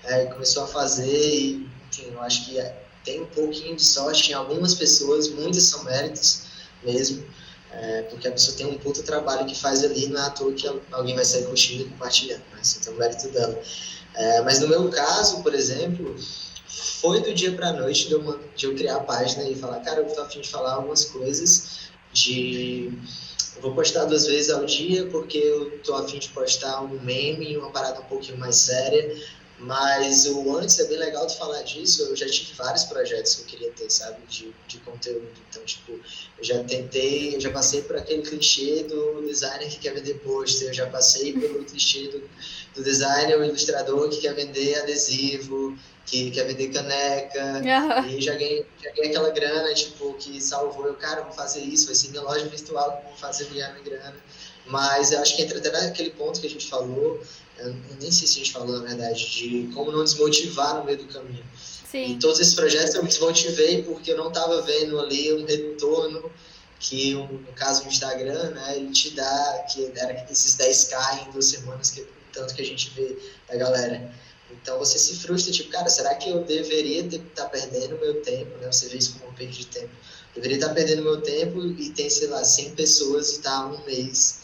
é, 0.04 0.24
começou 0.26 0.64
a 0.64 0.66
fazer 0.66 1.06
e, 1.06 1.68
enfim, 1.90 2.10
eu 2.10 2.20
acho 2.22 2.46
que 2.46 2.58
é, 2.58 2.89
tem 3.04 3.20
um 3.20 3.26
pouquinho 3.26 3.76
de 3.76 3.84
sorte 3.84 4.30
em 4.30 4.34
algumas 4.34 4.74
pessoas, 4.74 5.28
muitas 5.28 5.64
são 5.64 5.84
méritos 5.84 6.42
mesmo, 6.82 7.24
é, 7.72 8.02
porque 8.02 8.28
a 8.28 8.32
pessoa 8.32 8.56
tem 8.56 8.66
um 8.66 8.78
puto 8.78 9.02
trabalho 9.02 9.46
que 9.46 9.54
faz 9.54 9.84
ali, 9.84 10.08
não 10.08 10.20
é 10.20 10.26
à 10.26 10.30
toa 10.30 10.52
que 10.52 10.66
alguém 10.92 11.14
vai 11.14 11.24
sair 11.24 11.44
curtindo 11.44 11.82
e 11.82 11.88
compartilhando, 11.88 12.42
né? 12.52 12.60
Assim, 12.60 12.80
tem 12.80 12.92
o 12.92 12.96
mérito 12.96 13.28
dela. 13.28 13.60
É, 14.14 14.42
mas 14.42 14.60
no 14.60 14.68
meu 14.68 14.88
caso, 14.88 15.42
por 15.42 15.54
exemplo, 15.54 16.16
foi 17.00 17.20
do 17.20 17.32
dia 17.32 17.52
para 17.52 17.72
noite 17.72 18.08
de 18.08 18.14
eu, 18.14 18.40
de 18.56 18.66
eu 18.66 18.74
criar 18.74 18.96
a 18.96 19.00
página 19.00 19.48
e 19.48 19.54
falar, 19.54 19.80
cara, 19.80 20.00
eu 20.00 20.14
tô 20.14 20.20
afim 20.20 20.40
de 20.40 20.48
falar 20.48 20.74
algumas 20.74 21.04
coisas, 21.04 21.90
de 22.12 22.92
vou 23.60 23.74
postar 23.74 24.06
duas 24.06 24.26
vezes 24.26 24.50
ao 24.50 24.64
dia 24.64 25.06
porque 25.06 25.38
eu 25.38 25.78
tô 25.80 25.94
afim 25.94 26.18
de 26.18 26.28
postar 26.30 26.82
um 26.82 27.00
meme, 27.00 27.56
uma 27.56 27.70
parada 27.70 28.00
um 28.00 28.04
pouquinho 28.04 28.38
mais 28.38 28.56
séria, 28.56 29.14
mas 29.60 30.24
o 30.26 30.56
antes 30.56 30.78
é 30.78 30.86
bem 30.86 30.98
legal 30.98 31.26
de 31.26 31.36
falar 31.36 31.62
disso. 31.62 32.02
Eu 32.04 32.16
já 32.16 32.26
tive 32.26 32.54
vários 32.54 32.84
projetos 32.84 33.34
que 33.34 33.42
eu 33.42 33.46
queria 33.46 33.70
ter, 33.72 33.90
sabe, 33.90 34.16
de, 34.26 34.54
de 34.66 34.78
conteúdo. 34.78 35.28
Então, 35.48 35.62
tipo, 35.64 35.92
eu 35.92 36.44
já 36.44 36.64
tentei, 36.64 37.34
eu 37.34 37.40
já 37.40 37.50
passei 37.50 37.82
por 37.82 37.96
aquele 37.96 38.22
clichê 38.22 38.84
do 38.84 39.22
designer 39.26 39.68
que 39.68 39.78
quer 39.78 39.94
vender 39.94 40.14
pôster, 40.20 40.68
eu 40.68 40.74
já 40.74 40.86
passei 40.86 41.34
pelo 41.34 41.62
clichê 41.64 42.08
do, 42.08 42.22
do 42.74 42.82
designer 42.82 43.36
ou 43.36 43.44
ilustrador 43.44 44.08
que 44.08 44.22
quer 44.22 44.34
vender 44.34 44.78
adesivo, 44.78 45.76
que 46.06 46.30
quer 46.30 46.44
vender 46.44 46.68
caneca. 46.68 47.60
Uhum. 47.60 48.08
E 48.08 48.20
já 48.20 48.34
ganhei, 48.34 48.66
já 48.82 48.90
ganhei 48.92 49.10
aquela 49.10 49.30
grana, 49.30 49.74
tipo, 49.74 50.14
que 50.14 50.40
salvou. 50.40 50.86
Eu, 50.86 50.94
cara, 50.94 51.22
vou 51.22 51.32
fazer 51.32 51.60
isso, 51.60 51.86
vai 51.86 51.94
ser 51.94 52.08
minha 52.08 52.22
loja 52.22 52.46
virtual 52.46 53.02
vou 53.06 53.16
fazer 53.16 53.44
ganhar 53.44 53.72
minha 53.72 53.84
grana. 53.84 54.16
Mas 54.66 55.12
eu 55.12 55.20
acho 55.20 55.36
que 55.36 55.42
entra 55.42 55.58
até 55.58 55.70
naquele 55.70 56.10
ponto 56.10 56.40
que 56.40 56.46
a 56.46 56.50
gente 56.50 56.68
falou 56.68 57.20
eu 57.60 57.74
nem 58.00 58.10
sei 58.10 58.26
se 58.26 58.34
a 58.34 58.38
gente 58.38 58.52
falou, 58.52 58.78
na 58.78 58.88
verdade, 58.88 59.30
de 59.30 59.70
como 59.74 59.92
não 59.92 60.02
desmotivar 60.02 60.76
no 60.76 60.84
meio 60.84 60.98
do 60.98 61.04
caminho. 61.06 61.44
Sim. 61.90 62.12
Em 62.12 62.18
todos 62.18 62.40
esses 62.40 62.54
projetos 62.54 62.94
eu 62.94 63.02
me 63.02 63.08
desmotivei 63.08 63.82
porque 63.82 64.12
eu 64.12 64.16
não 64.16 64.28
estava 64.28 64.62
vendo 64.62 64.98
ali 64.98 65.32
um 65.34 65.44
retorno 65.44 66.30
que, 66.78 67.12
no 67.14 67.52
caso 67.54 67.82
do 67.82 67.88
Instagram, 67.88 68.50
né, 68.50 68.76
ele 68.76 68.90
te 68.90 69.10
dá, 69.10 69.66
que 69.70 69.92
era 69.94 70.26
esses 70.30 70.56
10k 70.56 71.28
em 71.28 71.32
duas 71.32 71.46
semanas, 71.46 71.90
que 71.90 72.06
tanto 72.32 72.54
que 72.54 72.62
a 72.62 72.64
gente 72.64 72.90
vê 72.90 73.18
da 73.48 73.56
galera. 73.56 74.10
Então 74.50 74.78
você 74.78 74.98
se 74.98 75.16
frustra, 75.16 75.52
tipo, 75.52 75.70
cara, 75.70 75.88
será 75.90 76.14
que 76.14 76.30
eu 76.30 76.42
deveria 76.44 77.04
estar 77.04 77.18
tá 77.34 77.48
perdendo 77.48 77.98
meu 77.98 78.22
tempo, 78.22 78.56
né? 78.58 78.70
Você 78.72 78.88
vê 78.88 78.96
isso 78.96 79.18
como 79.18 79.30
um 79.30 79.34
perda 79.34 79.52
de 79.52 79.66
tempo. 79.66 79.90
Deveria 80.34 80.56
estar 80.56 80.68
tá 80.68 80.74
perdendo 80.74 81.02
meu 81.02 81.20
tempo 81.20 81.60
e 81.60 81.90
tem, 81.90 82.08
sei 82.08 82.28
lá, 82.28 82.42
100 82.42 82.74
pessoas 82.74 83.32
e 83.32 83.42
tá 83.42 83.66
um 83.66 83.84
mês 83.84 84.40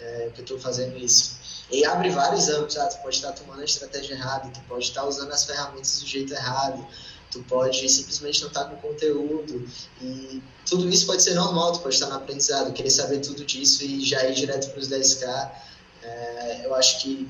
é, 0.00 0.30
que 0.34 0.40
eu 0.40 0.44
estou 0.44 0.58
fazendo 0.58 0.96
isso. 0.96 1.36
E 1.70 1.84
abre 1.84 2.10
vários 2.10 2.48
âmbitos, 2.48 2.78
ah, 2.78 2.86
tu 2.86 2.98
pode 3.02 3.16
estar 3.16 3.32
tomando 3.32 3.60
a 3.60 3.64
estratégia 3.64 4.14
errada, 4.14 4.50
tu 4.50 4.60
pode 4.68 4.84
estar 4.84 5.04
usando 5.04 5.30
as 5.32 5.44
ferramentas 5.44 6.00
do 6.00 6.06
jeito 6.06 6.32
errado, 6.32 6.86
tu 7.30 7.42
pode 7.42 7.86
simplesmente 7.88 8.40
não 8.40 8.48
estar 8.48 8.64
com 8.64 8.76
conteúdo. 8.76 9.68
E 10.00 10.42
tudo 10.66 10.88
isso 10.88 11.06
pode 11.06 11.22
ser 11.22 11.34
normal, 11.34 11.72
tu 11.72 11.80
pode 11.80 11.94
estar 11.94 12.06
no 12.06 12.16
aprendizado, 12.16 12.72
querer 12.72 12.90
saber 12.90 13.20
tudo 13.20 13.44
disso 13.44 13.84
e 13.84 14.02
já 14.04 14.24
ir 14.26 14.34
direto 14.34 14.70
para 14.70 14.80
os 14.80 14.88
10K. 14.88 15.50
É, 16.02 16.62
eu 16.64 16.74
acho 16.74 17.00
que 17.02 17.28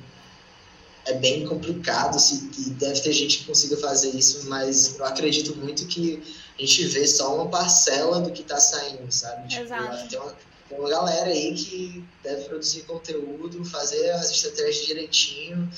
é 1.06 1.14
bem 1.14 1.46
complicado, 1.46 2.18
se, 2.18 2.50
e 2.58 2.70
deve 2.70 3.00
ter 3.00 3.12
gente 3.12 3.38
que 3.38 3.44
consiga 3.46 3.76
fazer 3.78 4.10
isso, 4.10 4.48
mas 4.48 4.98
eu 4.98 5.04
acredito 5.06 5.56
muito 5.56 5.86
que 5.86 6.22
a 6.56 6.60
gente 6.60 6.86
vê 6.86 7.06
só 7.06 7.34
uma 7.34 7.48
parcela 7.48 8.20
do 8.20 8.30
que 8.30 8.42
está 8.42 8.60
saindo, 8.60 9.10
sabe? 9.10 9.48
Tipo, 9.48 9.62
Exato. 9.62 10.08
Tem 10.08 10.18
uma, 10.18 10.36
tem 10.68 10.78
uma 10.78 10.88
galera 10.88 11.30
aí 11.30 11.54
que 11.54 12.04
deve 12.22 12.44
produzir 12.44 12.82
conteúdo, 12.82 13.64
fazer 13.64 14.10
as 14.10 14.30
estratégias 14.30 14.86
direitinho, 14.86 15.70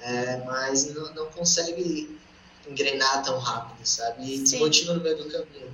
é, 0.00 0.38
mas 0.38 0.94
não, 0.94 1.14
não 1.14 1.26
consegue 1.26 2.18
engrenar 2.68 3.22
tão 3.24 3.38
rápido, 3.38 3.86
sabe? 3.86 4.34
E 4.34 4.38
desmotiva 4.38 4.94
no 4.94 5.02
meio 5.02 5.16
do 5.16 5.30
caminho. 5.30 5.72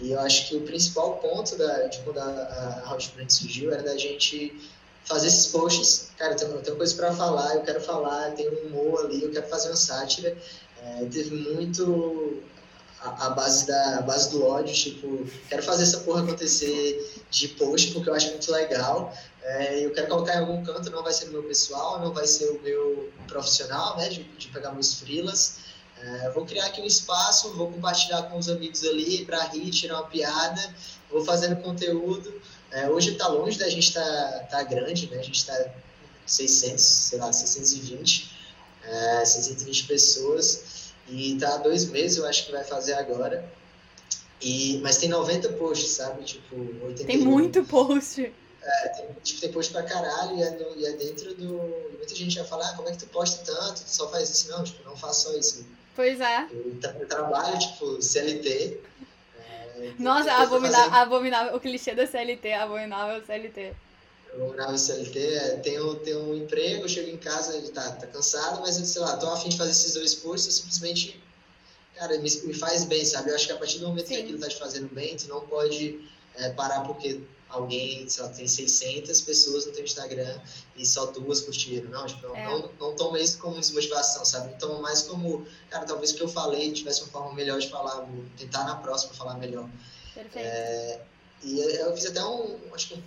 E 0.00 0.12
eu 0.12 0.20
acho 0.20 0.48
que 0.48 0.56
o 0.56 0.62
principal 0.62 1.16
ponto 1.18 1.56
da, 1.56 1.86
de 1.86 1.98
quando 2.00 2.18
a, 2.18 2.82
a 2.84 2.92
Hotprint 2.92 3.32
surgiu 3.32 3.72
era 3.72 3.82
da 3.82 3.96
gente 3.96 4.60
fazer 5.04 5.28
esses 5.28 5.46
posts. 5.46 6.10
Cara, 6.16 6.32
eu 6.32 6.36
tenho, 6.36 6.50
eu 6.52 6.62
tenho 6.62 6.76
coisa 6.76 6.94
para 6.94 7.12
falar, 7.12 7.54
eu 7.54 7.62
quero 7.62 7.80
falar, 7.80 8.32
tem 8.32 8.48
um 8.48 8.66
humor 8.66 9.04
ali, 9.04 9.22
eu 9.22 9.30
quero 9.30 9.46
fazer 9.48 9.68
uma 9.68 9.76
sátira. 9.76 10.36
É, 10.82 11.04
teve 11.06 11.34
muito 11.34 12.42
a, 13.04 13.30
base 13.30 13.66
da 13.66 13.98
a 13.98 14.02
base 14.02 14.30
do 14.30 14.44
ódio, 14.46 14.74
tipo, 14.74 15.26
quero 15.48 15.62
fazer 15.62 15.82
essa 15.82 16.00
porra 16.00 16.22
acontecer 16.22 17.24
de 17.30 17.48
post 17.48 17.92
porque 17.92 18.08
eu 18.08 18.14
acho 18.14 18.30
muito 18.30 18.50
legal. 18.50 19.14
É, 19.42 19.84
eu 19.84 19.92
quero 19.92 20.08
colocar 20.08 20.36
em 20.36 20.38
algum 20.38 20.64
canto, 20.64 20.90
não 20.90 21.02
vai 21.02 21.12
ser 21.12 21.26
o 21.28 21.32
meu 21.32 21.42
pessoal, 21.42 22.00
não 22.00 22.12
vai 22.12 22.26
ser 22.26 22.48
o 22.50 22.62
meu 22.62 23.12
profissional, 23.28 23.96
né, 23.98 24.08
de, 24.08 24.24
de 24.24 24.48
pegar 24.48 24.72
meus 24.72 24.94
frilas. 24.94 25.56
É, 26.00 26.30
vou 26.30 26.44
criar 26.44 26.66
aqui 26.66 26.80
um 26.80 26.86
espaço, 26.86 27.52
vou 27.54 27.70
compartilhar 27.70 28.22
com 28.24 28.38
os 28.38 28.48
amigos 28.48 28.84
ali 28.84 29.24
para 29.24 29.42
rir, 29.44 29.70
tirar 29.70 30.00
uma 30.00 30.06
piada, 30.06 30.74
vou 31.10 31.24
fazendo 31.24 31.56
conteúdo. 31.62 32.40
É, 32.70 32.88
hoje 32.88 33.12
está 33.12 33.28
longe 33.28 33.58
da 33.58 33.68
gente 33.68 33.92
tá, 33.92 34.46
tá 34.50 34.62
grande, 34.62 35.08
né? 35.10 35.18
A 35.18 35.22
gente 35.22 35.36
está 35.36 35.54
600, 36.26 36.82
sei 36.82 37.18
lá, 37.18 37.32
620, 37.32 38.30
é, 38.82 39.24
620 39.24 39.84
pessoas. 39.84 40.83
E 41.08 41.36
tá 41.36 41.54
há 41.54 41.58
dois 41.58 41.86
meses, 41.90 42.18
eu 42.18 42.26
acho 42.26 42.46
que 42.46 42.52
vai 42.52 42.64
fazer 42.64 42.94
agora. 42.94 43.44
E, 44.40 44.78
mas 44.82 44.98
tem 44.98 45.08
90 45.08 45.50
posts, 45.54 45.90
sabe? 45.92 46.24
Tipo, 46.24 46.56
81. 46.56 47.06
Tem 47.06 47.18
muito 47.18 47.64
post. 47.64 48.32
É, 48.62 48.88
tem, 48.88 49.06
tipo, 49.22 49.40
tem 49.40 49.52
post 49.52 49.72
pra 49.72 49.82
caralho 49.82 50.36
e 50.36 50.42
é, 50.42 50.50
no, 50.50 50.76
e 50.76 50.86
é 50.86 50.92
dentro 50.92 51.34
do. 51.34 51.52
Muita 51.96 52.14
gente 52.14 52.38
vai 52.38 52.46
falar, 52.46 52.70
ah, 52.70 52.72
como 52.74 52.88
é 52.88 52.92
que 52.92 52.98
tu 52.98 53.06
posta 53.06 53.44
tanto? 53.44 53.82
Tu 53.82 53.88
só 53.88 54.08
faz 54.08 54.30
isso? 54.30 54.50
Não, 54.50 54.64
tipo, 54.64 54.82
não 54.88 54.96
faço 54.96 55.28
só 55.28 55.36
isso. 55.36 55.66
Pois 55.94 56.20
é. 56.20 56.48
Eu, 56.50 56.76
eu 57.00 57.08
trabalho, 57.08 57.58
tipo, 57.58 58.00
CLT. 58.02 58.80
É, 59.38 59.92
Nossa, 59.98 60.32
abominável, 60.32 60.94
abominável, 60.94 61.56
o 61.56 61.60
clichê 61.60 61.94
da 61.94 62.06
CLT, 62.06 62.52
abominável 62.54 63.24
CLT 63.24 63.74
eu 64.38 64.50
gravo 64.52 64.76
CLT, 64.76 65.60
tenho, 65.62 65.94
tenho 65.96 66.30
um 66.30 66.34
emprego, 66.34 66.88
chego 66.88 67.10
em 67.10 67.16
casa, 67.16 67.56
ele 67.56 67.68
tá, 67.68 67.92
tá 67.92 68.06
cansado, 68.06 68.60
mas 68.60 68.74
sei 68.74 69.02
lá, 69.02 69.16
tô 69.16 69.28
afim 69.30 69.48
de 69.48 69.56
fazer 69.56 69.70
esses 69.70 69.94
dois 69.94 70.14
cursos, 70.14 70.46
eu 70.46 70.52
simplesmente, 70.52 71.22
cara, 71.94 72.18
me, 72.18 72.30
me 72.30 72.54
faz 72.54 72.84
bem, 72.84 73.04
sabe? 73.04 73.30
Eu 73.30 73.34
acho 73.34 73.46
que 73.46 73.52
a 73.52 73.56
partir 73.56 73.78
do 73.78 73.88
momento 73.88 74.08
Sim. 74.08 74.16
que 74.16 74.22
aquilo 74.22 74.38
tá 74.38 74.48
te 74.48 74.56
fazendo 74.56 74.92
bem, 74.94 75.16
tu 75.16 75.28
não 75.28 75.40
pode 75.46 76.00
é, 76.36 76.50
parar 76.50 76.80
porque 76.80 77.20
alguém, 77.48 78.08
sei 78.08 78.24
lá, 78.24 78.30
tem 78.30 78.46
600 78.46 79.20
pessoas 79.20 79.66
no 79.66 79.72
teu 79.72 79.84
Instagram 79.84 80.40
e 80.76 80.84
só 80.84 81.06
duas 81.06 81.40
curtiram. 81.40 81.88
Não, 81.90 82.06
tipo, 82.06 82.26
não, 82.26 82.36
é. 82.36 82.44
não, 82.44 82.70
não 82.80 82.96
toma 82.96 83.20
isso 83.20 83.38
como 83.38 83.58
desmotivação, 83.58 84.24
sabe? 84.24 84.58
Toma 84.58 84.80
mais 84.80 85.02
como, 85.02 85.46
cara, 85.70 85.84
talvez 85.84 86.10
o 86.10 86.16
que 86.16 86.22
eu 86.22 86.28
falei 86.28 86.72
tivesse 86.72 87.02
uma 87.02 87.10
forma 87.10 87.32
melhor 87.34 87.60
de 87.60 87.68
falar, 87.68 88.00
vou 88.00 88.24
tentar 88.36 88.64
na 88.64 88.76
próxima 88.76 89.14
falar 89.14 89.34
melhor. 89.38 89.68
Perfeito. 90.14 90.46
É, 90.46 91.00
e 91.42 91.60
eu 91.60 91.94
fiz 91.94 92.06
até 92.06 92.24
um, 92.24 92.58
acho 92.72 92.88
que 92.88 92.94
um 92.94 93.02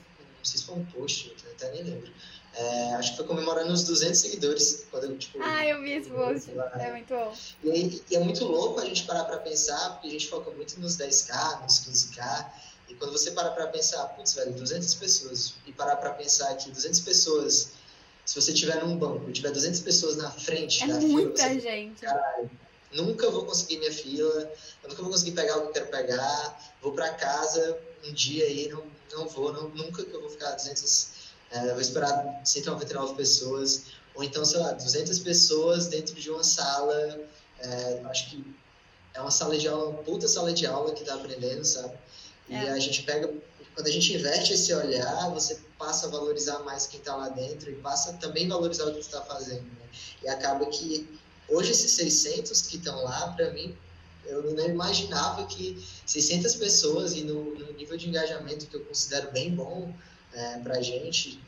sei 0.48 0.60
se 0.60 0.66
foi 0.66 0.76
um 0.76 0.86
post, 0.86 1.36
eu 1.46 1.52
até 1.52 1.72
nem 1.72 1.84
lembro. 1.84 2.12
É, 2.54 2.96
acho 2.96 3.12
que 3.12 3.18
foi 3.18 3.28
comemorando 3.28 3.72
os 3.72 3.84
200 3.84 4.18
seguidores. 4.18 4.88
Quando 4.90 5.04
eu, 5.04 5.18
tipo, 5.18 5.38
ah, 5.42 5.66
eu 5.66 5.82
vi 5.82 5.92
esse 5.92 6.10
post. 6.10 6.52
É 6.80 6.92
muito 6.92 7.14
bom. 7.14 7.34
E, 7.64 8.02
e, 8.10 8.16
é 8.16 8.20
muito 8.20 8.44
louco 8.46 8.80
a 8.80 8.86
gente 8.86 9.04
parar 9.04 9.26
para 9.26 9.38
pensar, 9.38 9.92
porque 9.92 10.08
a 10.08 10.12
gente 10.12 10.28
foca 10.28 10.50
muito 10.52 10.80
nos 10.80 10.98
10K, 10.98 11.62
nos 11.62 11.80
15K. 11.82 12.52
E 12.90 12.96
quando 12.96 13.12
você 13.12 13.32
para 13.32 13.52
para 13.52 13.68
pensar, 13.68 14.04
putz, 14.10 14.34
velho, 14.34 14.54
200 14.54 14.96
pessoas, 14.96 15.54
e 15.66 15.74
parar 15.74 15.98
para 15.98 16.12
pensar 16.12 16.56
que 16.56 16.72
200 16.72 17.00
pessoas, 17.02 17.72
se 18.26 18.34
você 18.34 18.54
tiver 18.54 18.84
num 18.84 18.98
banco 18.98 19.30
e 19.30 19.34
tiver 19.34 19.52
200 19.52 19.82
pessoas 19.82 20.16
na 20.16 20.32
frente 20.32 20.84
é 20.84 20.88
da 20.88 21.00
muita 21.00 21.44
fila, 21.44 21.54
você, 21.54 21.60
gente. 21.60 22.02
Caralho, 22.02 22.50
nunca 22.94 23.30
vou 23.30 23.46
conseguir 23.46 23.78
minha 23.78 23.92
fila, 23.92 24.52
eu 24.84 24.90
nunca 24.90 25.02
vou 25.02 25.12
conseguir 25.12 25.34
pegar 25.34 25.58
o 25.58 25.62
que 25.64 25.68
eu 25.68 25.74
quero 25.74 25.88
pegar, 25.88 26.74
vou 26.82 26.94
para 26.94 27.14
casa 27.14 27.78
um 28.08 28.14
dia 28.14 28.46
aí, 28.46 28.70
não, 28.70 28.84
não 29.12 29.28
vou, 29.28 29.54
não, 29.54 29.70
nunca 29.70 30.04
que 30.04 30.14
eu 30.14 30.22
vou 30.22 30.30
ficar 30.30 30.52
200, 30.52 31.10
é, 31.52 31.72
vou 31.72 31.82
esperar 31.82 32.42
199 32.44 33.16
pessoas, 33.16 33.84
ou 34.16 34.24
então, 34.24 34.44
sei 34.44 34.60
lá, 34.60 34.72
200 34.72 35.20
pessoas 35.20 35.88
dentro 35.88 36.16
de 36.16 36.30
uma 36.30 36.44
sala, 36.44 37.20
é, 37.60 38.02
acho 38.06 38.30
que 38.30 38.56
é 39.14 39.22
uma 39.22 39.32
sala 39.32 39.58
de 39.58 39.68
aula, 39.68 39.90
uma 39.90 40.04
puta 40.04 40.28
sala 40.28 40.54
de 40.54 40.66
aula 40.66 40.94
que 40.94 41.04
tá 41.04 41.16
aprendendo, 41.16 41.64
sabe? 41.66 41.98
E 42.50 42.56
é. 42.56 42.70
a 42.70 42.80
gente 42.80 43.04
pega, 43.04 43.32
quando 43.74 43.88
a 43.88 43.92
gente 43.92 44.14
inverte 44.14 44.54
esse 44.54 44.74
olhar, 44.74 45.30
você 45.32 45.60
passa 45.78 46.08
a 46.08 46.10
valorizar 46.10 46.60
mais 46.60 46.88
quem 46.88 47.00
está 47.00 47.16
lá 47.16 47.30
dentro 47.30 47.70
e 47.70 47.76
passa 47.76 48.14
também 48.14 48.48
valorizar 48.48 48.86
o 48.86 48.88
que 48.88 49.04
você 49.04 49.10
está 49.10 49.22
fazendo. 49.22 49.64
Né? 49.64 49.90
E 50.24 50.28
acaba 50.30 50.66
que 50.68 51.20
hoje 51.50 51.72
esses 51.72 51.92
600 51.92 52.62
que 52.64 52.78
estão 52.78 53.04
lá, 53.04 53.34
para 53.34 53.52
mim, 53.52 53.78
eu 54.28 54.54
não 54.54 54.66
imaginava 54.66 55.46
que 55.46 55.84
600 56.06 56.56
pessoas 56.56 57.14
e 57.14 57.24
no, 57.24 57.56
no 57.56 57.74
nível 57.74 57.98
de 57.98 58.08
engajamento 58.08 58.68
que 58.68 58.76
eu 58.76 58.86
considero 58.86 59.32
bem 59.32 59.54
bom 59.54 59.94
é, 60.34 60.60
para 60.60 60.78
a 60.78 60.82
gente, 60.82 61.40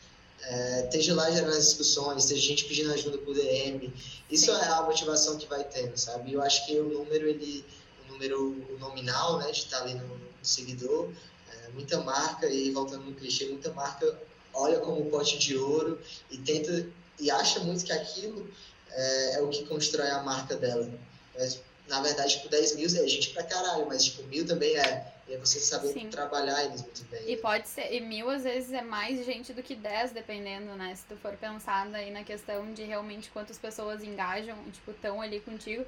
é, 0.42 0.86
esteja 0.86 1.14
lá 1.14 1.30
gerando 1.30 1.56
as 1.56 1.66
discussões, 1.66 2.24
esteja 2.24 2.42
gente 2.42 2.66
pedindo 2.66 2.92
ajuda 2.94 3.18
por 3.20 3.36
DM, 3.36 3.94
isso 4.32 4.46
Sim. 4.46 4.60
é 4.60 4.68
a 4.70 4.82
motivação 4.84 5.38
que 5.38 5.48
vai 5.48 5.64
tendo, 5.64 5.98
sabe? 5.98 6.34
Eu 6.34 6.42
acho 6.42 6.66
que 6.66 6.80
o 6.80 6.90
número, 6.90 7.28
ele, 7.28 7.66
o 8.06 8.14
número 8.14 8.78
nominal, 8.80 9.40
né, 9.40 9.52
de 9.52 9.60
estar 9.60 9.82
ali 9.82 9.94
no, 9.96 10.08
no 10.08 10.30
seguidor, 10.42 11.12
é, 11.52 11.70
muita 11.70 12.00
marca, 12.02 12.48
e 12.48 12.72
voltando 12.72 13.04
no 13.04 13.14
clichê, 13.14 13.46
muita 13.46 13.72
marca 13.74 14.18
olha 14.54 14.80
como 14.80 15.02
um 15.02 15.10
pote 15.10 15.38
de 15.38 15.58
ouro 15.58 16.00
e 16.30 16.38
tenta, 16.38 16.88
e 17.20 17.30
acha 17.30 17.60
muito 17.60 17.84
que 17.84 17.92
aquilo 17.92 18.50
é, 18.92 19.36
é 19.36 19.42
o 19.42 19.50
que 19.50 19.66
constrói 19.66 20.10
a 20.10 20.24
marca 20.24 20.56
dela. 20.56 20.90
Mas, 21.38 21.62
na 21.90 22.02
verdade, 22.02 22.38
tipo, 22.38 22.48
10 22.48 22.76
mil 22.76 22.86
é 22.86 23.08
gente 23.08 23.32
pra 23.32 23.44
caralho, 23.44 23.86
mas 23.88 24.06
tipo, 24.06 24.24
mil 24.24 24.46
também 24.46 24.78
é. 24.78 25.14
E 25.28 25.34
é 25.34 25.38
você 25.38 25.60
saber 25.60 25.94
Sim. 25.94 26.10
trabalhar 26.10 26.64
eles 26.66 26.82
muito 26.82 27.04
bem. 27.06 27.32
E 27.32 27.38
pode 27.38 27.68
ser, 27.68 27.94
e 27.94 28.00
mil 28.00 28.30
às 28.30 28.44
vezes 28.44 28.72
é 28.72 28.82
mais 28.82 29.24
gente 29.26 29.54
do 29.54 29.62
que 29.62 29.76
10, 29.76 30.12
dependendo, 30.12 30.74
né? 30.76 30.96
Se 30.96 31.04
tu 31.06 31.16
for 31.18 31.34
pensar 31.38 31.88
aí 31.94 32.10
na 32.10 32.24
questão 32.24 32.74
de 32.74 32.84
realmente 32.84 33.30
quantas 33.30 33.58
pessoas 33.58 34.04
engajam, 34.04 34.58
tipo, 34.72 34.92
estão 34.92 35.22
ali 35.22 35.40
contigo. 35.40 35.86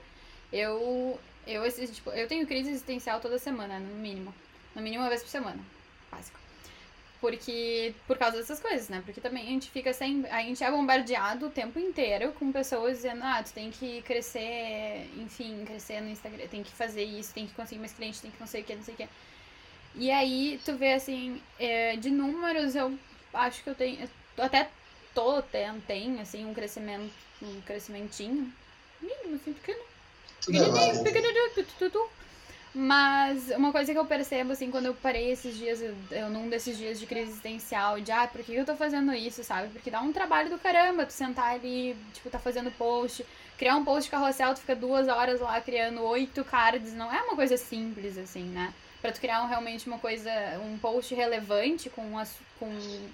Eu, 0.51 1.19
eu, 1.47 1.71
tipo, 1.71 2.11
eu 2.11 2.27
tenho 2.27 2.45
crise 2.45 2.69
existencial 2.69 3.19
toda 3.19 3.39
semana, 3.39 3.79
no 3.79 3.95
mínimo. 3.95 4.33
No 4.75 4.81
mínimo 4.81 5.03
uma 5.03 5.09
vez 5.09 5.23
por 5.23 5.29
semana. 5.29 5.63
Básico. 6.11 6.40
Porque, 7.21 7.93
por 8.07 8.17
causa 8.17 8.37
dessas 8.37 8.59
coisas, 8.59 8.89
né? 8.89 9.03
Porque 9.05 9.21
também 9.21 9.43
a 9.43 9.49
gente 9.49 9.69
fica 9.69 9.93
sem. 9.93 10.25
A 10.31 10.41
gente 10.41 10.63
é 10.63 10.71
bombardeado 10.71 11.45
o 11.45 11.49
tempo 11.51 11.77
inteiro 11.77 12.33
com 12.33 12.51
pessoas 12.51 12.97
dizendo, 12.97 13.21
ah, 13.23 13.43
tu 13.43 13.53
tem 13.53 13.69
que 13.69 14.01
crescer, 14.01 15.07
enfim, 15.15 15.63
crescer 15.63 16.01
no 16.01 16.09
Instagram, 16.09 16.47
tem 16.47 16.63
que 16.63 16.71
fazer 16.71 17.03
isso, 17.03 17.31
tem 17.31 17.45
que 17.45 17.53
conseguir 17.53 17.79
mais 17.79 17.93
clientes, 17.93 18.21
tem 18.21 18.31
que 18.31 18.39
não 18.39 18.47
sei 18.47 18.61
o 18.61 18.63
que, 18.63 18.75
não 18.75 18.83
sei 18.83 18.95
o 18.95 18.97
que. 18.97 19.07
E 19.95 20.09
aí 20.09 20.59
tu 20.65 20.75
vê 20.75 20.93
assim, 20.93 21.39
é, 21.59 21.95
de 21.95 22.09
números 22.09 22.75
eu 22.75 22.97
acho 23.33 23.63
que 23.63 23.69
eu 23.69 23.75
tenho. 23.75 24.09
Eu 24.35 24.43
até 24.43 24.67
tô, 25.13 25.43
tem, 25.43 25.79
tem 25.81 26.19
assim, 26.21 26.43
um 26.43 26.55
crescimento, 26.55 27.13
um 27.39 27.61
crescimentinho. 27.61 28.51
Mínimo, 28.99 29.35
assim, 29.35 29.53
pequeno. 29.53 29.83
Pequenininho, 30.43 31.03
pequenininho, 31.03 31.51
mas 32.73 33.49
uma 33.49 33.71
coisa 33.71 33.91
que 33.91 33.99
eu 33.99 34.05
percebo, 34.05 34.53
assim, 34.53 34.71
quando 34.71 34.85
eu 34.85 34.93
parei 34.93 35.31
esses 35.31 35.57
dias, 35.57 35.81
eu, 35.81 36.29
num 36.29 36.49
desses 36.49 36.77
dias 36.77 36.99
de 36.99 37.05
crise 37.05 37.31
existencial, 37.31 37.99
de, 37.99 38.11
ah, 38.11 38.27
por 38.27 38.41
que 38.41 38.53
eu 38.53 38.65
tô 38.65 38.75
fazendo 38.75 39.13
isso, 39.13 39.43
sabe? 39.43 39.69
Porque 39.69 39.91
dá 39.91 39.99
um 40.01 40.13
trabalho 40.13 40.49
do 40.49 40.57
caramba 40.57 41.05
tu 41.05 41.11
sentar 41.11 41.53
ali, 41.53 41.97
tipo, 42.13 42.29
tá 42.29 42.39
fazendo 42.39 42.71
post, 42.71 43.25
criar 43.57 43.75
um 43.75 43.83
post 43.83 44.09
carrossel, 44.09 44.53
tu 44.53 44.61
fica 44.61 44.75
duas 44.75 45.09
horas 45.09 45.41
lá 45.41 45.59
criando 45.59 46.01
oito 46.03 46.45
cards, 46.45 46.93
não 46.93 47.13
é 47.13 47.21
uma 47.21 47.35
coisa 47.35 47.57
simples, 47.57 48.17
assim, 48.17 48.43
né? 48.43 48.73
Pra 49.01 49.11
tu 49.11 49.19
criar 49.19 49.43
um, 49.43 49.47
realmente 49.47 49.87
uma 49.87 49.99
coisa, 49.99 50.31
um 50.63 50.77
post 50.77 51.13
relevante, 51.13 51.89
com, 51.89 52.01
uma, 52.01 52.25
com 52.57 52.67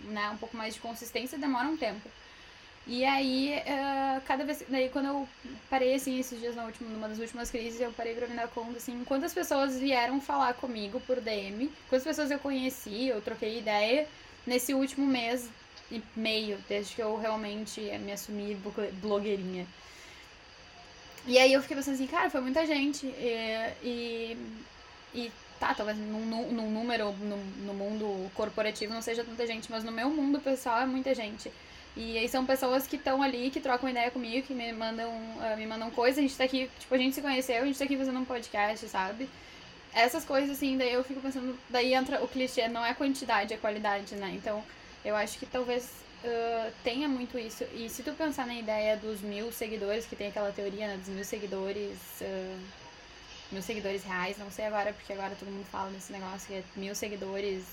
né, 0.04 0.30
um 0.30 0.38
pouco 0.38 0.56
mais 0.56 0.76
de 0.76 0.82
consistência, 0.82 1.38
demora 1.38 1.67
um 1.67 1.78
tempo. 1.78 2.08
E 2.88 3.04
aí, 3.04 3.54
uh, 3.67 4.21
cada 4.26 4.45
vez. 4.45 4.63
Daí, 4.69 4.89
quando 4.89 5.08
eu 5.08 5.28
parei, 5.69 5.95
assim, 5.95 6.19
esses 6.19 6.39
dias, 6.39 6.56
na 6.56 6.65
última, 6.65 6.89
numa 6.89 7.10
das 7.10 7.19
últimas 7.19 7.52
crises, 7.52 7.82
eu 7.82 7.91
parei 7.91 8.15
pra 8.15 8.28
me 8.28 8.36
dar 8.36 8.47
conta, 8.47 8.78
assim, 8.78 9.04
quantas 9.04 9.34
pessoas 9.34 9.78
vieram 9.78 10.21
falar 10.21 10.54
comigo 10.54 11.00
por 11.02 11.19
DM, 11.19 11.69
quantas 11.89 12.06
pessoas 12.06 12.32
eu 12.32 12.39
conheci, 12.39 13.08
eu 13.08 13.21
troquei 13.21 13.60
ideia 13.60 14.08
nesse 14.45 14.73
último 14.73 15.06
mês 15.06 15.50
e 15.91 16.02
meio, 16.15 16.58
desde 16.69 16.95
que 16.95 17.02
eu 17.02 17.17
realmente 17.17 17.82
me 18.00 18.12
assumi 18.13 18.58
blogueirinha. 19.02 19.67
E 21.26 21.38
aí 21.38 21.52
eu 21.52 21.62
fiquei 21.62 21.76
pensando 21.76 21.95
assim, 21.95 22.08
cara, 22.08 22.30
foi 22.30 22.41
muita 22.41 22.65
gente. 22.65 23.06
E, 23.06 23.73
e, 23.84 24.38
e 25.13 25.32
tá, 25.60 25.73
talvez 25.73 25.97
num, 25.97 26.26
num 26.26 26.71
número, 26.71 27.12
no, 27.13 27.38
no 27.65 27.73
mundo 27.73 28.32
corporativo 28.34 28.93
não 28.93 29.02
seja 29.02 29.23
tanta 29.26 29.45
gente, 29.45 29.69
mas 29.69 29.84
no 29.84 29.91
meu 29.91 30.10
mundo 30.10 30.39
pessoal 30.39 30.80
é 30.80 30.86
muita 30.86 31.13
gente. 31.13 31.52
E 31.97 32.15
aí 32.15 32.29
são 32.29 32.45
pessoas 32.45 32.86
que 32.86 32.95
estão 32.95 33.23
ali, 33.23 33.49
que 33.49 33.60
trocam 33.60 33.89
ideia 33.89 34.12
comigo, 34.12 34.45
que 34.45 34.53
me 34.53 34.71
mandam, 34.71 35.10
uh, 35.10 35.57
me 35.57 35.65
mandam 35.65 35.89
coisas. 35.89 36.19
A 36.19 36.21
gente 36.21 36.38
tá 36.38 36.43
aqui, 36.43 36.69
tipo, 36.79 36.93
a 36.93 36.97
gente 36.97 37.15
se 37.15 37.21
conheceu, 37.21 37.63
a 37.63 37.65
gente 37.65 37.79
tá 37.79 37.86
aqui 37.86 37.97
fazendo 37.97 38.19
um 38.19 38.25
podcast, 38.25 38.88
sabe? 38.88 39.27
Essas 39.93 40.23
coisas, 40.23 40.51
assim, 40.51 40.77
daí 40.77 40.93
eu 40.93 41.03
fico 41.03 41.19
pensando, 41.19 41.57
daí 41.69 41.95
entra 41.95 42.23
o 42.23 42.27
clichê, 42.27 42.67
não 42.67 42.86
é 42.86 42.93
quantidade, 42.93 43.51
é 43.51 43.57
qualidade, 43.57 44.15
né? 44.15 44.31
Então, 44.36 44.63
eu 45.03 45.15
acho 45.15 45.39
que 45.39 45.47
talvez 45.47 45.89
uh, 46.23 46.71
tenha 46.83 47.07
muito 47.07 47.39
isso. 47.39 47.63
E 47.73 47.89
se 47.89 48.03
tu 48.03 48.12
pensar 48.12 48.45
na 48.45 48.53
ideia 48.53 48.95
dos 48.95 49.21
mil 49.21 49.51
seguidores, 49.51 50.05
que 50.05 50.15
tem 50.15 50.27
aquela 50.27 50.51
teoria, 50.51 50.88
né, 50.88 50.97
dos 50.97 51.10
mil 51.10 51.25
seguidores, 51.25 51.97
uh, 52.21 52.60
mil 53.51 53.63
seguidores 53.63 54.03
reais, 54.03 54.38
não 54.38 54.51
sei 54.51 54.65
agora, 54.65 54.93
porque 54.93 55.13
agora 55.13 55.36
todo 55.36 55.49
mundo 55.49 55.65
fala 55.71 55.89
nesse 55.89 56.12
negócio 56.12 56.47
que 56.47 56.53
é 56.53 56.63
mil 56.75 56.93
seguidores, 56.93 57.63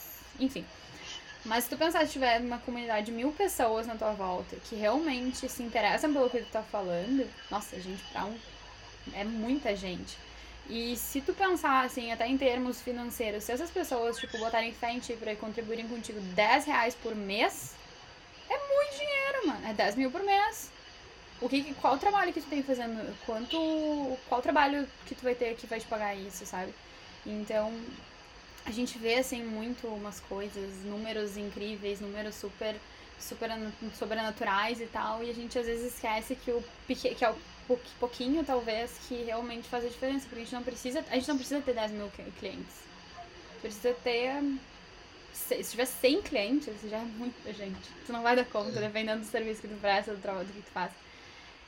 enfim. 0.40 0.64
Mas 1.44 1.64
se 1.64 1.70
tu 1.70 1.76
pensar, 1.76 2.07
se 2.07 2.12
tiver 2.12 2.40
uma 2.40 2.59
comunidade 2.59 3.07
de 3.07 3.12
mil 3.12 3.30
pessoas 3.33 3.87
na 3.87 3.94
tua 3.94 4.12
volta 4.12 4.57
que 4.64 4.74
realmente 4.74 5.48
se 5.48 5.62
interessam 5.62 6.12
pelo 6.12 6.30
que 6.30 6.38
tu 6.38 6.50
tá 6.50 6.62
falando, 6.62 7.28
nossa, 7.50 7.78
gente, 7.80 8.02
pra 8.12 8.24
um. 8.24 8.38
É 9.12 9.24
muita 9.24 9.76
gente. 9.76 10.16
E 10.68 10.96
se 10.96 11.20
tu 11.20 11.35
pensar, 11.35 11.85
assim, 11.85 12.11
até 12.11 12.26
em 12.26 12.38
termos 12.38 12.80
financeiros, 12.80 13.44
se 13.44 13.52
essas 13.52 13.70
pessoas, 13.70 14.16
tipo, 14.16 14.38
botarem 14.38 14.72
fé 14.72 14.92
em 14.92 14.98
ti 14.98 15.12
pra 15.14 15.37
contribuírem 15.37 15.87
contigo 15.87 16.18
10 16.18 16.64
reais 16.64 16.94
por 16.94 17.14
mês, 17.14 17.74
é 18.48 18.57
muito 18.57 18.98
dinheiro, 18.98 19.46
mano. 19.48 19.68
É 19.68 19.74
10 19.74 19.96
mil 19.96 20.11
por 20.11 20.22
mês. 20.22 20.70
O 21.42 21.48
que, 21.48 21.74
qual 21.74 21.94
o 21.94 21.98
trabalho 21.98 22.33
que 22.33 22.40
tu 22.40 22.48
tem 22.48 22.62
fazendo? 22.62 23.14
Quanto. 23.26 24.16
Qual 24.28 24.40
trabalho 24.40 24.88
que 25.04 25.14
tu 25.14 25.22
vai 25.22 25.35
ter 25.35 25.54
que 25.57 25.66
vai 25.66 25.78
te 25.78 25.87
pagar 25.87 26.14
isso, 26.14 26.46
sabe? 26.46 26.72
Então, 27.26 27.70
a 28.64 28.70
gente 28.70 28.98
vê 28.98 29.16
assim 29.16 29.42
muito 29.42 29.87
umas 29.87 30.20
coisas, 30.20 30.85
números 30.85 31.37
incríveis, 31.37 32.00
números 32.00 32.35
super 32.35 32.74
super 33.18 33.48
sobrenaturais 33.96 34.81
e 34.81 34.87
tal, 34.87 35.22
e 35.22 35.31
a 35.31 35.33
gente 35.33 35.59
às 35.59 35.66
vezes 35.66 35.94
esquece 35.94 36.35
que 36.35 36.50
o 36.50 36.62
que 36.87 37.24
é 37.24 37.31
o 37.31 37.37
pouquinho 37.98 38.44
talvez 38.44 38.90
que 39.09 39.14
realmente 39.24 39.68
faz 39.68 39.85
a 39.85 39.88
diferença, 39.88 40.27
porque 40.27 40.40
a 40.40 40.44
gente 40.44 40.55
não 40.55 40.62
precisa, 40.62 41.05
a 41.11 41.14
gente 41.14 41.29
não 41.29 41.37
precisa 41.37 41.61
ter 41.62 41.74
10 41.74 41.92
mil 41.92 42.11
clientes. 42.38 42.85
Precisa 43.62 43.94
ter 44.05 44.42
se 45.33 45.62
tiver 45.64 45.87
100 45.87 46.22
clientes, 46.22 46.74
já 46.88 46.98
é 46.98 47.03
muita 47.03 47.53
gente. 47.53 47.90
Tu 48.07 48.12
não 48.12 48.22
vai 48.22 48.37
dar 48.37 48.44
conta, 48.44 48.81
dependendo 48.81 49.20
do 49.20 49.27
serviço 49.27 49.61
que 49.61 49.68
tu 49.68 49.74
presta, 49.81 50.14
do 50.14 50.20
trabalho 50.20 50.46
que 50.46 50.62
tu 50.62 50.70
faz. 50.70 50.92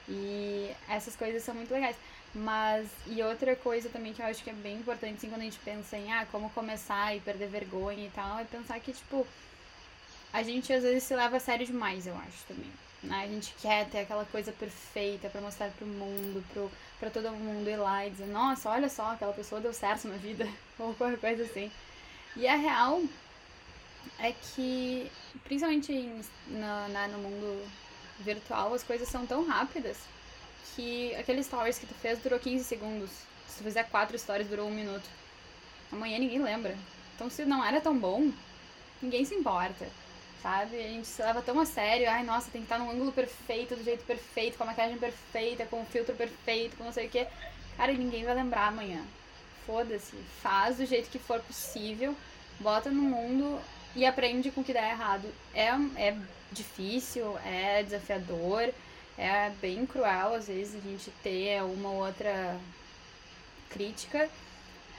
E 0.08 0.70
essas 0.88 1.16
coisas 1.16 1.42
são 1.42 1.54
muito 1.54 1.72
legais. 1.72 1.96
Mas, 2.34 2.88
e 3.06 3.22
outra 3.22 3.56
coisa 3.56 3.88
também 3.88 4.12
que 4.12 4.20
eu 4.20 4.26
acho 4.26 4.44
que 4.44 4.50
é 4.50 4.52
bem 4.52 4.76
importante, 4.76 5.16
assim, 5.16 5.28
quando 5.28 5.40
a 5.40 5.44
gente 5.44 5.58
pensa 5.60 5.96
em, 5.96 6.12
ah, 6.12 6.26
como 6.30 6.50
começar 6.50 7.16
e 7.16 7.20
perder 7.20 7.48
vergonha 7.48 8.06
e 8.06 8.10
tal, 8.10 8.38
é 8.38 8.44
pensar 8.44 8.78
que, 8.80 8.92
tipo, 8.92 9.26
a 10.32 10.42
gente 10.42 10.70
às 10.72 10.82
vezes 10.82 11.04
se 11.04 11.14
leva 11.16 11.38
a 11.38 11.40
sério 11.40 11.66
demais, 11.66 12.06
eu 12.06 12.14
acho 12.14 12.44
também. 12.46 12.70
Né? 13.02 13.24
A 13.24 13.26
gente 13.26 13.54
quer 13.60 13.88
ter 13.88 14.00
aquela 14.00 14.24
coisa 14.26 14.52
perfeita 14.52 15.30
para 15.30 15.40
mostrar 15.40 15.70
pro 15.70 15.86
mundo, 15.86 16.44
pro, 16.52 16.70
pra 17.00 17.08
todo 17.08 17.30
mundo 17.30 17.68
ir 17.70 17.76
lá 17.76 18.06
e 18.06 18.10
dizer, 18.10 18.26
nossa, 18.26 18.68
olha 18.68 18.88
só, 18.88 19.12
aquela 19.12 19.32
pessoa 19.32 19.60
deu 19.60 19.72
certo 19.72 20.06
na 20.08 20.16
vida, 20.16 20.46
ou 20.78 20.94
qualquer 20.94 21.18
coisa 21.18 21.44
assim. 21.44 21.70
E 22.36 22.46
a 22.46 22.56
real 22.56 23.02
é 24.18 24.32
que, 24.32 25.10
principalmente 25.44 25.92
no, 26.48 26.88
né, 26.88 27.08
no 27.12 27.18
mundo 27.18 27.66
virtual, 28.20 28.74
as 28.74 28.82
coisas 28.82 29.08
são 29.08 29.26
tão 29.26 29.46
rápidas 29.46 29.96
que 30.74 31.14
aquele 31.16 31.42
stories 31.42 31.78
que 31.78 31.86
tu 31.86 31.94
fez 31.94 32.18
durou 32.18 32.38
15 32.38 32.64
segundos. 32.64 33.10
Se 33.48 33.58
tu 33.58 33.64
fizer 33.64 33.84
quatro 33.84 34.18
stories, 34.18 34.48
durou 34.48 34.68
um 34.68 34.74
minuto. 34.74 35.08
Amanhã 35.92 36.18
ninguém 36.18 36.42
lembra. 36.42 36.76
Então, 37.14 37.30
se 37.30 37.44
não 37.44 37.64
era 37.64 37.80
tão 37.80 37.96
bom, 37.96 38.30
ninguém 39.00 39.24
se 39.24 39.34
importa. 39.34 39.86
Sabe? 40.42 40.76
A 40.78 40.88
gente 40.88 41.08
se 41.08 41.22
leva 41.22 41.40
tão 41.40 41.58
a 41.58 41.64
sério. 41.64 42.08
Ai, 42.10 42.22
nossa, 42.22 42.50
tem 42.50 42.60
que 42.60 42.66
estar 42.66 42.78
no 42.78 42.90
ângulo 42.90 43.12
perfeito, 43.12 43.74
do 43.74 43.82
jeito 43.82 44.04
perfeito, 44.04 44.58
com 44.58 44.64
a 44.64 44.66
maquiagem 44.66 44.98
perfeita, 44.98 45.64
com 45.66 45.80
o 45.82 45.86
filtro 45.86 46.14
perfeito, 46.14 46.76
com 46.76 46.84
não 46.84 46.92
sei 46.92 47.06
o 47.06 47.10
que. 47.10 47.26
Cara, 47.76 47.92
ninguém 47.92 48.24
vai 48.24 48.34
lembrar 48.34 48.68
amanhã. 48.68 49.02
Foda-se. 49.64 50.16
Faz 50.42 50.76
do 50.76 50.86
jeito 50.86 51.10
que 51.10 51.18
for 51.18 51.40
possível. 51.40 52.14
Bota 52.60 52.90
no 52.90 53.02
mundo 53.02 53.60
e 53.94 54.04
aprende 54.04 54.50
com 54.50 54.60
o 54.60 54.64
que 54.64 54.72
dá 54.72 54.86
errado. 54.88 55.26
É, 55.54 55.68
é 55.96 56.16
difícil, 56.52 57.36
é 57.38 57.82
desafiador 57.82 58.72
é 59.18 59.50
bem 59.60 59.86
cruel, 59.86 60.34
às 60.34 60.48
vezes, 60.48 60.74
a 60.74 60.88
gente 60.88 61.10
ter 61.22 61.62
uma 61.62 61.90
outra 61.90 62.58
crítica. 63.70 64.28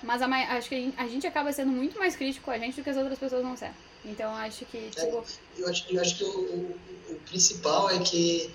Mas 0.04 0.22
a, 0.22 0.28
acho 0.28 0.70
que 0.70 0.76
a 0.76 0.80
gente, 0.80 1.00
a 1.00 1.08
gente, 1.08 1.28
acaba 1.28 1.52
sendo 1.52 1.72
muito 1.72 1.98
mais 1.98 2.16
crítico 2.16 2.46
com 2.46 2.52
a 2.52 2.58
gente 2.58 2.76
do 2.76 2.84
que 2.84 2.90
as 2.90 2.98
outras 2.98 3.18
pessoas 3.18 3.42
vão 3.42 3.58
ser. 3.58 3.72
Então 4.06 4.34
acho 4.36 4.66
que, 4.66 4.78
É, 4.78 4.90
tipo. 4.90 5.26
eu, 5.58 5.70
acho, 5.70 5.86
eu 5.90 6.02
acho 6.02 6.18
que 6.18 6.24
o, 6.24 6.30
o, 6.30 6.80
o 7.10 7.16
principal 7.26 7.90
é 7.90 8.00
que 8.00 8.54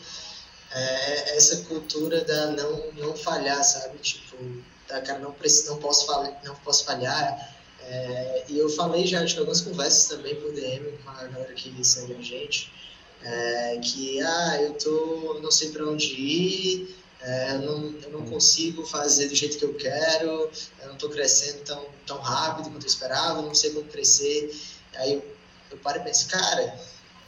é, 0.71 1.37
essa 1.37 1.65
cultura 1.65 2.25
da 2.25 2.53
não, 2.53 2.93
não 2.93 3.17
falhar, 3.17 3.63
sabe? 3.63 3.99
Tipo, 3.99 4.37
da 4.89 5.01
cara, 5.01 5.19
não, 5.19 5.33
preciso, 5.33 5.71
não, 5.71 5.79
posso, 5.79 6.07
falhar, 6.07 6.41
não 6.45 6.55
posso 6.57 6.85
falhar. 6.85 7.53
É, 7.81 8.45
e 8.49 8.59
eu 8.59 8.69
falei 8.71 9.07
já 9.07 9.25
de 9.25 9.37
algumas 9.39 9.61
conversas 9.61 10.07
também 10.07 10.37
por 10.37 10.53
DM 10.53 10.97
com 10.99 11.11
a 11.11 11.25
galera 11.25 11.53
que 11.53 11.85
segue 11.85 12.15
a 12.15 12.23
gente, 12.23 12.73
é, 13.25 13.79
que, 13.79 14.21
ah, 14.21 14.63
eu 14.63 14.73
tô, 14.75 15.39
não 15.43 15.51
sei 15.51 15.71
para 15.71 15.87
onde 15.87 16.07
ir, 16.07 16.97
é, 17.21 17.53
eu, 17.55 17.59
não, 17.61 17.95
eu 18.03 18.11
não 18.11 18.23
consigo 18.27 18.85
fazer 18.85 19.29
do 19.29 19.35
jeito 19.35 19.59
que 19.59 19.65
eu 19.65 19.75
quero, 19.75 20.51
eu 20.81 20.87
não 20.87 20.95
estou 20.95 21.09
crescendo 21.09 21.61
tão, 21.65 21.87
tão 22.07 22.19
rápido 22.19 22.71
quanto 22.71 22.83
eu 22.83 22.89
esperava, 22.89 23.43
não 23.43 23.55
sei 23.55 23.71
como 23.71 23.87
crescer. 23.89 24.53
Aí 24.97 25.15
eu, 25.15 25.25
eu 25.71 25.79
paro 25.79 26.01
e 26.01 26.03
penso, 26.03 26.29
cara, 26.29 26.79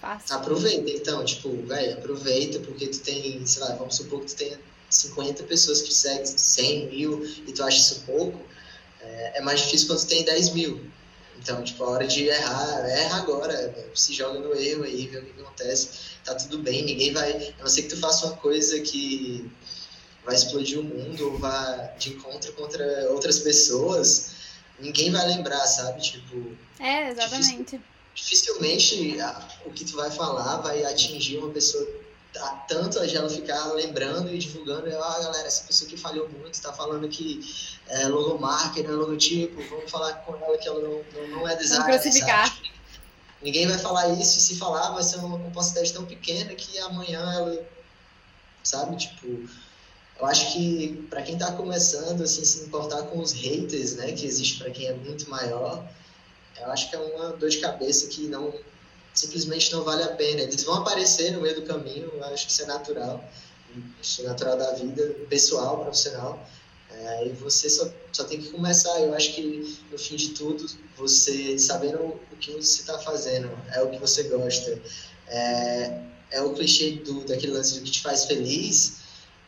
Fácil. 0.01 0.37
aproveita 0.37 0.91
então, 0.91 1.25
tipo, 1.25 1.49
velho, 1.63 1.95
aproveita 1.95 2.59
porque 2.61 2.89
tu 2.89 3.01
tem, 3.01 3.47
sei 3.47 3.63
lá, 3.63 3.75
vamos 3.77 3.97
supor 3.97 4.21
que 4.21 4.27
tu 4.27 4.37
tenha 4.37 4.59
50 4.91 5.45
pessoas 5.45 5.81
que 5.81 5.95
seguem, 5.95 6.27
100 6.27 6.89
mil, 6.89 7.25
e 7.47 7.53
tu 7.53 7.63
acha 7.63 7.79
isso 7.79 8.03
pouco, 8.05 8.41
é, 9.01 9.39
é 9.39 9.41
mais 9.43 9.61
difícil 9.61 9.87
quando 9.87 10.01
tu 10.01 10.09
tem 10.09 10.25
10 10.25 10.51
mil. 10.51 10.91
Então, 11.39 11.63
tipo, 11.65 11.83
a 11.85 11.91
hora 11.91 12.07
de 12.07 12.27
errar, 12.27 12.89
erra 12.89 13.19
agora, 13.19 13.91
se 13.95 14.13
joga 14.15 14.39
no 14.41 14.55
erro 14.55 14.85
aí, 14.85 15.07
vê 15.09 15.19
o 15.19 15.25
que 15.25 15.41
acontece, 15.41 15.91
tá 16.25 16.35
tudo 16.35 16.59
bem, 16.59 16.85
ninguém 16.85 17.13
vai, 17.13 17.55
a 17.59 17.63
não 17.63 17.69
ser 17.69 17.83
que 17.83 17.89
tu 17.89 18.01
faça 18.01 18.27
uma 18.27 18.37
coisa 18.37 18.81
que 18.81 19.51
vai 20.25 20.35
explodir 20.35 20.79
o 20.79 20.85
mundo 20.85 21.33
ou 21.33 21.39
vá 21.39 21.77
de 21.99 22.11
encontro 22.15 22.53
contra 22.55 23.11
outras 23.13 23.41
pessoas, 23.41 24.31
ninguém 24.79 25.11
vai 25.11 25.27
lembrar, 25.29 25.67
sabe? 25.67 26.01
Tipo, 26.03 26.57
É, 26.81 27.11
exatamente. 27.11 27.81
dificilmente 28.15 29.21
a- 29.21 29.49
o 29.67 29.71
que 29.73 29.85
tu 29.85 29.97
vai 29.97 30.11
falar 30.11 30.59
vai 30.59 30.85
atingir 30.85 31.39
uma 31.39 31.51
pessoa 31.53 32.04
tanto 32.67 32.99
a 32.99 33.07
ela 33.07 33.29
ficar 33.31 33.73
lembrando 33.73 34.33
e 34.35 34.39
divulgando, 34.39 34.87
ah, 34.89 35.19
galera, 35.21 35.47
essa 35.47 35.65
pessoa 35.65 35.89
que 35.89 35.97
falhou 35.97 36.29
muito, 36.29 36.61
tá 36.61 36.73
falando 36.73 37.09
que 37.09 37.41
é 37.89 38.09
logomarca, 38.09 38.83
não 38.83 38.91
é 38.91 38.97
logotipo, 38.97 39.63
vamos 39.69 39.91
falar 39.91 40.15
com 40.15 40.35
ela 40.37 40.59
que 40.59 40.67
ela 40.67 40.81
não, 40.81 41.29
não, 41.29 41.49
é 41.49 41.55
designer, 41.57 41.85
Vamos 41.85 42.03
crucificar. 42.03 42.49
sabe? 42.49 42.73
Ninguém 43.41 43.67
vai 43.69 43.79
falar 43.79 44.09
isso, 44.09 44.39
e 44.39 44.41
se 44.41 44.57
falar, 44.57 44.91
vai 44.91 45.03
ser 45.03 45.17
uma 45.19 45.39
capacidade 45.39 45.93
tão 45.93 46.05
pequena 46.05 46.55
que 46.55 46.79
amanhã 46.79 47.21
ela, 47.21 47.67
sabe, 48.63 48.97
tipo, 48.97 49.27
eu 50.19 50.27
acho 50.27 50.53
que 50.53 51.07
para 51.11 51.23
quem 51.23 51.37
tá 51.37 51.53
começando, 51.53 52.23
assim, 52.23 52.45
se 52.45 52.65
importar 52.65 53.03
com 53.03 53.19
os 53.19 53.33
haters, 53.33 53.97
né, 53.97 54.13
que 54.13 54.27
existe 54.27 54.59
para 54.59 54.71
quem 54.71 54.87
é 54.87 54.95
muito 54.95 55.29
maior, 55.29 55.87
eu 56.59 56.71
acho 56.71 56.89
que 56.89 56.97
é 56.97 56.99
uma 56.99 57.33
dor 57.33 57.51
de 57.51 57.59
cabeça 57.59 58.07
que 58.07 58.29
não 58.29 58.55
simplesmente 59.15 59.73
não 59.73 59.85
vale 59.85 60.03
a 60.03 60.09
pena. 60.09 60.43
Eles 60.43 60.65
vão 60.65 60.75
aparecer 60.75 61.33
no 61.33 61.41
meio 61.41 61.55
do 61.55 61.63
caminho, 61.63 62.11
acho 62.25 62.47
que 62.47 62.53
isso 62.53 62.63
é 62.63 62.67
natural, 62.67 63.25
isso 64.03 64.23
é 64.23 64.25
natural 64.25 64.59
da 64.59 64.73
vida 64.73 65.15
pessoal, 65.29 65.81
profissional. 65.83 66.47
É, 66.91 67.27
e 67.27 67.31
você 67.31 67.69
só, 67.69 67.91
só 68.13 68.25
tem 68.25 68.41
que 68.41 68.51
começar. 68.51 69.01
Eu 69.01 69.15
acho 69.15 69.35
que 69.35 69.79
no 69.91 69.99
fim 69.99 70.17
de 70.17 70.31
tudo, 70.31 70.67
você 70.97 71.59
sabendo 71.59 71.99
o 71.99 72.37
que 72.39 72.53
você 72.53 72.81
está 72.81 72.99
fazendo, 72.99 73.51
é 73.73 73.83
o 73.83 73.91
que 73.91 73.99
você 73.99 74.25
gosta, 74.25 74.79
é, 75.29 76.01
é 76.31 76.43
o 76.43 76.53
clichê 76.53 76.93
do, 77.05 77.25
daquele 77.25 77.53
lance 77.53 77.79
do 77.79 77.85
que 77.85 77.91
te 77.91 78.03
faz 78.03 78.27
feliz. 78.27 79.05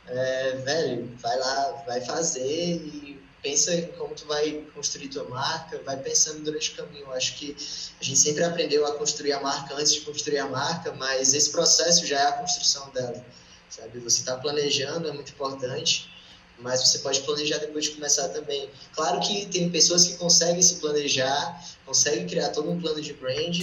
É, 0.08 0.52
velho, 0.64 1.10
vai 1.20 1.36
lá, 1.38 1.84
vai 1.86 2.00
fazer 2.00 2.76
e 2.76 3.15
pensa 3.46 3.72
em 3.72 3.86
como 3.92 4.12
tu 4.12 4.26
vai 4.26 4.66
construir 4.74 5.08
tua 5.08 5.22
marca, 5.28 5.80
vai 5.84 5.96
pensando 5.98 6.42
durante 6.42 6.72
o 6.72 6.74
caminho. 6.74 7.04
Eu 7.06 7.12
acho 7.12 7.36
que 7.36 7.54
a 8.00 8.04
gente 8.04 8.18
sempre 8.18 8.42
aprendeu 8.42 8.84
a 8.84 8.96
construir 8.98 9.32
a 9.34 9.40
marca 9.40 9.72
antes 9.76 9.92
de 9.94 10.00
construir 10.00 10.38
a 10.38 10.48
marca, 10.48 10.92
mas 10.94 11.32
esse 11.32 11.50
processo 11.50 12.04
já 12.04 12.18
é 12.18 12.26
a 12.26 12.32
construção 12.32 12.90
dela, 12.90 13.24
sabe? 13.70 14.00
Você 14.00 14.18
está 14.20 14.36
planejando, 14.36 15.08
é 15.08 15.12
muito 15.12 15.30
importante, 15.30 16.10
mas 16.58 16.80
você 16.80 16.98
pode 16.98 17.20
planejar 17.20 17.58
depois 17.58 17.84
de 17.84 17.90
começar 17.92 18.28
também. 18.30 18.68
Claro 18.92 19.20
que 19.20 19.46
tem 19.46 19.70
pessoas 19.70 20.04
que 20.06 20.16
conseguem 20.16 20.60
se 20.60 20.76
planejar, 20.76 21.62
conseguem 21.84 22.26
criar 22.26 22.48
todo 22.48 22.68
um 22.68 22.80
plano 22.80 23.00
de 23.00 23.12
brand 23.12 23.56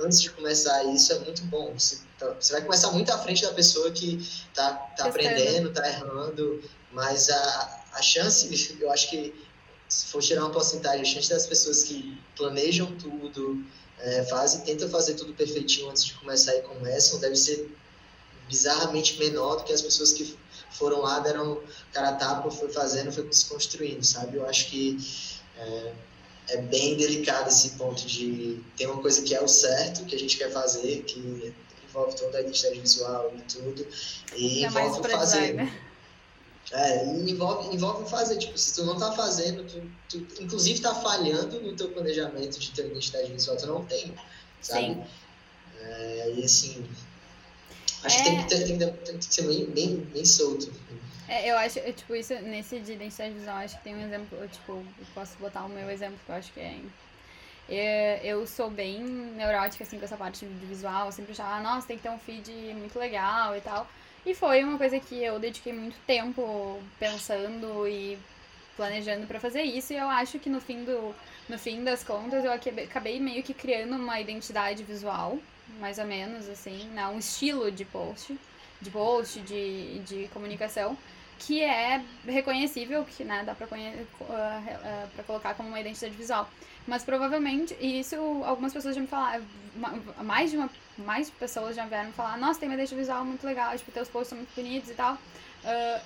antes 0.00 0.20
de 0.20 0.28
começar, 0.30 0.84
e 0.84 0.96
isso 0.96 1.14
é 1.14 1.18
muito 1.20 1.42
bom. 1.44 1.72
Você, 1.72 1.98
tá- 2.18 2.34
você 2.38 2.52
vai 2.52 2.62
começar 2.62 2.90
muito 2.90 3.10
à 3.10 3.16
frente 3.18 3.40
da 3.40 3.54
pessoa 3.54 3.90
que 3.90 4.16
está 4.16 4.72
tá 4.72 5.04
Testando. 5.04 5.08
aprendendo, 5.08 5.68
está 5.70 5.88
errando, 5.88 6.62
mas 6.92 7.30
a, 7.30 7.79
a 7.92 8.02
chance, 8.02 8.76
eu 8.80 8.90
acho 8.90 9.10
que 9.10 9.34
se 9.88 10.06
for 10.06 10.22
tirar 10.22 10.42
uma 10.42 10.50
porcentagem, 10.50 11.02
a 11.02 11.04
chance 11.04 11.28
das 11.28 11.46
pessoas 11.46 11.82
que 11.82 12.16
planejam 12.36 12.94
tudo, 12.96 13.64
é, 13.98 14.24
fazem, 14.24 14.60
tentam 14.60 14.88
fazer 14.88 15.14
tudo 15.14 15.34
perfeitinho 15.34 15.90
antes 15.90 16.04
de 16.04 16.14
começar 16.14 16.54
e 16.56 16.62
começam, 16.62 17.18
deve 17.18 17.36
ser 17.36 17.68
bizarramente 18.48 19.18
menor 19.18 19.56
do 19.56 19.64
que 19.64 19.72
as 19.72 19.82
pessoas 19.82 20.12
que 20.12 20.36
foram 20.70 21.00
lá, 21.00 21.18
deram 21.20 21.60
cara 21.92 22.10
a 22.10 22.12
tapa, 22.14 22.50
foi 22.50 22.68
fazendo, 22.68 23.12
foi 23.12 23.26
se 23.32 23.46
construindo, 23.46 24.04
sabe? 24.04 24.36
Eu 24.36 24.46
acho 24.46 24.70
que 24.70 24.96
é, 25.56 25.92
é 26.50 26.56
bem 26.58 26.96
delicado 26.96 27.48
esse 27.48 27.70
ponto 27.70 28.06
de 28.06 28.60
ter 28.76 28.86
uma 28.86 29.00
coisa 29.02 29.22
que 29.22 29.34
é 29.34 29.42
o 29.42 29.48
certo, 29.48 30.04
que 30.04 30.14
a 30.14 30.18
gente 30.18 30.36
quer 30.36 30.50
fazer, 30.52 31.02
que 31.02 31.52
envolve 31.88 32.16
toda 32.16 32.38
a 32.38 32.40
identidade 32.40 32.80
visual 32.80 33.32
e 33.36 33.40
tudo, 33.42 33.86
e 34.36 34.60
mais 34.68 34.86
envolve 34.86 35.02
pra 35.02 35.18
fazer. 35.18 35.40
designer. 35.40 35.89
É, 36.72 37.04
envolve, 37.04 37.74
envolve 37.74 38.08
fazer, 38.08 38.36
tipo, 38.38 38.56
se 38.56 38.74
tu 38.76 38.84
não 38.84 38.96
tá 38.96 39.10
fazendo, 39.12 39.64
tu, 40.08 40.20
tu 40.20 40.42
inclusive 40.42 40.80
tá 40.80 40.94
falhando 40.94 41.60
no 41.60 41.74
teu 41.74 41.90
planejamento 41.90 42.60
de 42.60 42.70
ter 42.70 42.86
identidade 42.86 43.32
visual, 43.32 43.56
tu 43.56 43.66
não 43.66 43.84
tem, 43.84 44.14
sabe? 44.60 44.80
Sim. 44.94 45.04
É, 45.80 46.32
e 46.36 46.44
assim, 46.44 46.88
acho 48.04 48.16
É. 48.16 48.22
que 48.22 48.24
tem 48.24 48.38
que, 48.42 48.48
ter, 48.48 48.64
tem, 48.64 48.78
que, 48.78 48.86
tem 48.86 49.18
que 49.18 49.24
ser 49.34 49.42
bem, 49.48 49.64
bem, 49.66 49.96
bem 49.96 50.24
solto. 50.24 50.72
É, 51.26 51.50
eu 51.50 51.56
acho, 51.58 51.80
é, 51.80 51.92
tipo, 51.92 52.14
isso, 52.14 52.34
nesse 52.34 52.78
de 52.78 52.92
identidade 52.92 53.34
visual, 53.34 53.56
acho 53.56 53.76
que 53.78 53.84
tem 53.84 53.96
um 53.96 54.04
exemplo, 54.06 54.38
eu, 54.40 54.48
tipo, 54.48 54.72
eu 54.72 55.06
posso 55.14 55.36
botar 55.38 55.64
o 55.64 55.68
meu 55.68 55.90
exemplo, 55.90 56.18
que 56.24 56.30
eu 56.30 56.36
acho 56.36 56.52
que 56.52 56.60
é... 56.60 56.80
é, 57.68 58.20
Eu 58.24 58.46
sou 58.46 58.70
bem 58.70 59.02
neurótica, 59.02 59.82
assim, 59.82 59.98
com 59.98 60.04
essa 60.04 60.16
parte 60.16 60.46
de 60.46 60.66
visual, 60.66 61.06
eu 61.06 61.12
sempre 61.12 61.32
achava, 61.32 61.60
nossa, 61.62 61.86
tem 61.88 61.96
que 61.96 62.02
ter 62.04 62.10
um 62.10 62.18
feed 62.18 62.48
muito 62.74 62.96
legal 62.96 63.56
e 63.56 63.60
tal. 63.60 63.88
E 64.24 64.34
foi 64.34 64.62
uma 64.64 64.76
coisa 64.78 65.00
que 65.00 65.22
eu 65.22 65.38
dediquei 65.38 65.72
muito 65.72 65.96
tempo 66.06 66.78
pensando 66.98 67.88
e 67.88 68.18
planejando 68.76 69.26
pra 69.26 69.40
fazer 69.40 69.62
isso, 69.62 69.92
e 69.92 69.96
eu 69.96 70.08
acho 70.08 70.38
que 70.38 70.48
no 70.48 70.60
fim, 70.60 70.84
do, 70.84 71.14
no 71.48 71.58
fim 71.58 71.84
das 71.84 72.02
contas 72.04 72.44
eu 72.44 72.52
acabei, 72.52 73.20
meio 73.20 73.42
que 73.42 73.52
criando 73.52 73.96
uma 73.96 74.20
identidade 74.20 74.82
visual, 74.82 75.38
mais 75.78 75.98
ou 75.98 76.06
menos, 76.06 76.48
assim, 76.48 76.84
né, 76.88 77.06
um 77.08 77.18
estilo 77.18 77.70
de 77.70 77.84
post, 77.84 78.38
de 78.80 78.90
post, 78.90 79.40
de, 79.40 79.98
de 80.00 80.28
comunicação, 80.32 80.96
que 81.38 81.62
é 81.62 82.02
reconhecível, 82.26 83.04
que 83.04 83.24
né, 83.24 83.42
dá 83.44 83.54
ah, 84.30 84.62
ah, 84.84 85.06
pra 85.14 85.24
colocar 85.24 85.54
como 85.54 85.68
uma 85.68 85.80
identidade 85.80 86.14
visual. 86.14 86.48
Mas 86.86 87.02
provavelmente, 87.04 87.76
e 87.80 88.00
isso 88.00 88.16
algumas 88.44 88.72
pessoas 88.72 88.94
já 88.94 89.00
me 89.00 89.06
falaram, 89.06 89.44
ma- 89.76 89.94
mais 90.22 90.50
de 90.50 90.56
uma 90.56 90.70
mais 91.00 91.30
pessoas 91.30 91.76
já 91.76 91.84
vieram 91.86 92.12
falar, 92.12 92.36
nossa, 92.38 92.60
tem 92.60 92.68
uma 92.68 92.74
identidade 92.74 93.00
visual 93.00 93.24
muito 93.24 93.44
legal, 93.46 93.76
tipo, 93.76 93.90
teus 93.90 94.08
posts 94.08 94.28
são 94.28 94.38
muito 94.38 94.54
bonitos 94.54 94.90
e 94.90 94.94
tal. 94.94 95.18
Ah, 95.64 96.00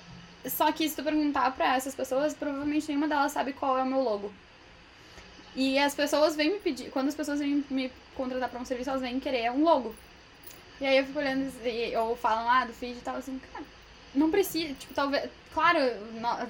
só 0.45 0.71
que 0.71 0.87
se 0.87 0.95
tu 0.95 1.03
perguntar 1.03 1.51
pra 1.51 1.75
essas 1.75 1.95
pessoas, 1.95 2.33
provavelmente 2.33 2.87
nenhuma 2.87 3.07
delas 3.07 3.31
sabe 3.31 3.53
qual 3.53 3.77
é 3.77 3.83
o 3.83 3.85
meu 3.85 4.01
logo. 4.01 4.31
E 5.55 5.79
as 5.79 5.95
pessoas 5.95 6.35
vêm 6.35 6.51
me 6.51 6.59
pedir, 6.59 6.91
quando 6.91 7.07
as 7.07 7.15
pessoas 7.15 7.39
vêm 7.39 7.63
me 7.69 7.91
contratar 8.15 8.49
pra 8.49 8.59
um 8.59 8.65
serviço, 8.65 8.89
elas 8.89 9.01
vêm 9.01 9.19
querer 9.19 9.51
um 9.51 9.63
logo. 9.63 9.95
E 10.79 10.85
aí 10.85 10.97
eu 10.97 11.05
fico 11.05 11.19
olhando, 11.19 11.51
ou 12.01 12.15
falam, 12.15 12.49
ah, 12.49 12.65
do 12.65 12.73
feed 12.73 12.97
e 12.97 13.01
tal, 13.01 13.15
assim, 13.15 13.39
cara, 13.53 13.63
não 14.13 14.29
precisa, 14.29 14.73
tipo, 14.73 14.93
talvez, 14.93 15.29
claro, 15.53 15.79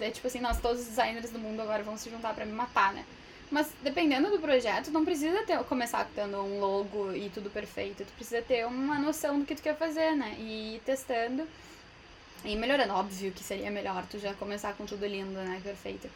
é 0.02 0.12
tipo 0.12 0.28
assim, 0.28 0.40
nós, 0.40 0.60
todos 0.60 0.82
os 0.82 0.88
designers 0.88 1.30
do 1.30 1.40
mundo 1.40 1.62
agora 1.62 1.84
vão 1.84 1.96
se 1.96 2.10
juntar 2.10 2.34
pra 2.34 2.46
me 2.46 2.52
matar, 2.52 2.94
né? 2.94 3.06
Mas 3.52 3.72
dependendo 3.84 4.30
do 4.30 4.40
projeto, 4.40 4.92
não 4.92 5.06
precisa 5.06 5.44
ter, 5.44 5.58
começar 5.66 6.08
tendo 6.16 6.38
um 6.38 6.60
logo 6.60 7.14
e 7.14 7.30
tudo 7.30 7.50
perfeito. 7.50 8.04
Tu 8.04 8.14
precisa 8.14 8.42
ter 8.42 8.66
uma 8.66 8.98
noção 9.00 9.40
do 9.40 9.46
que 9.46 9.56
tu 9.56 9.62
quer 9.62 9.78
fazer, 9.78 10.16
né? 10.16 10.36
E 10.40 10.76
ir 10.76 10.82
testando 10.86 11.48
e 12.44 12.56
melhorando. 12.56 12.94
Óbvio 12.94 13.32
que 13.32 13.44
seria 13.44 13.70
melhor 13.70 14.06
tu 14.10 14.18
já 14.20 14.34
começar 14.34 14.74
com 14.74 14.86
tudo 14.86 15.06
lindo, 15.06 15.32
né? 15.32 15.62
Perfeito. 15.64 16.10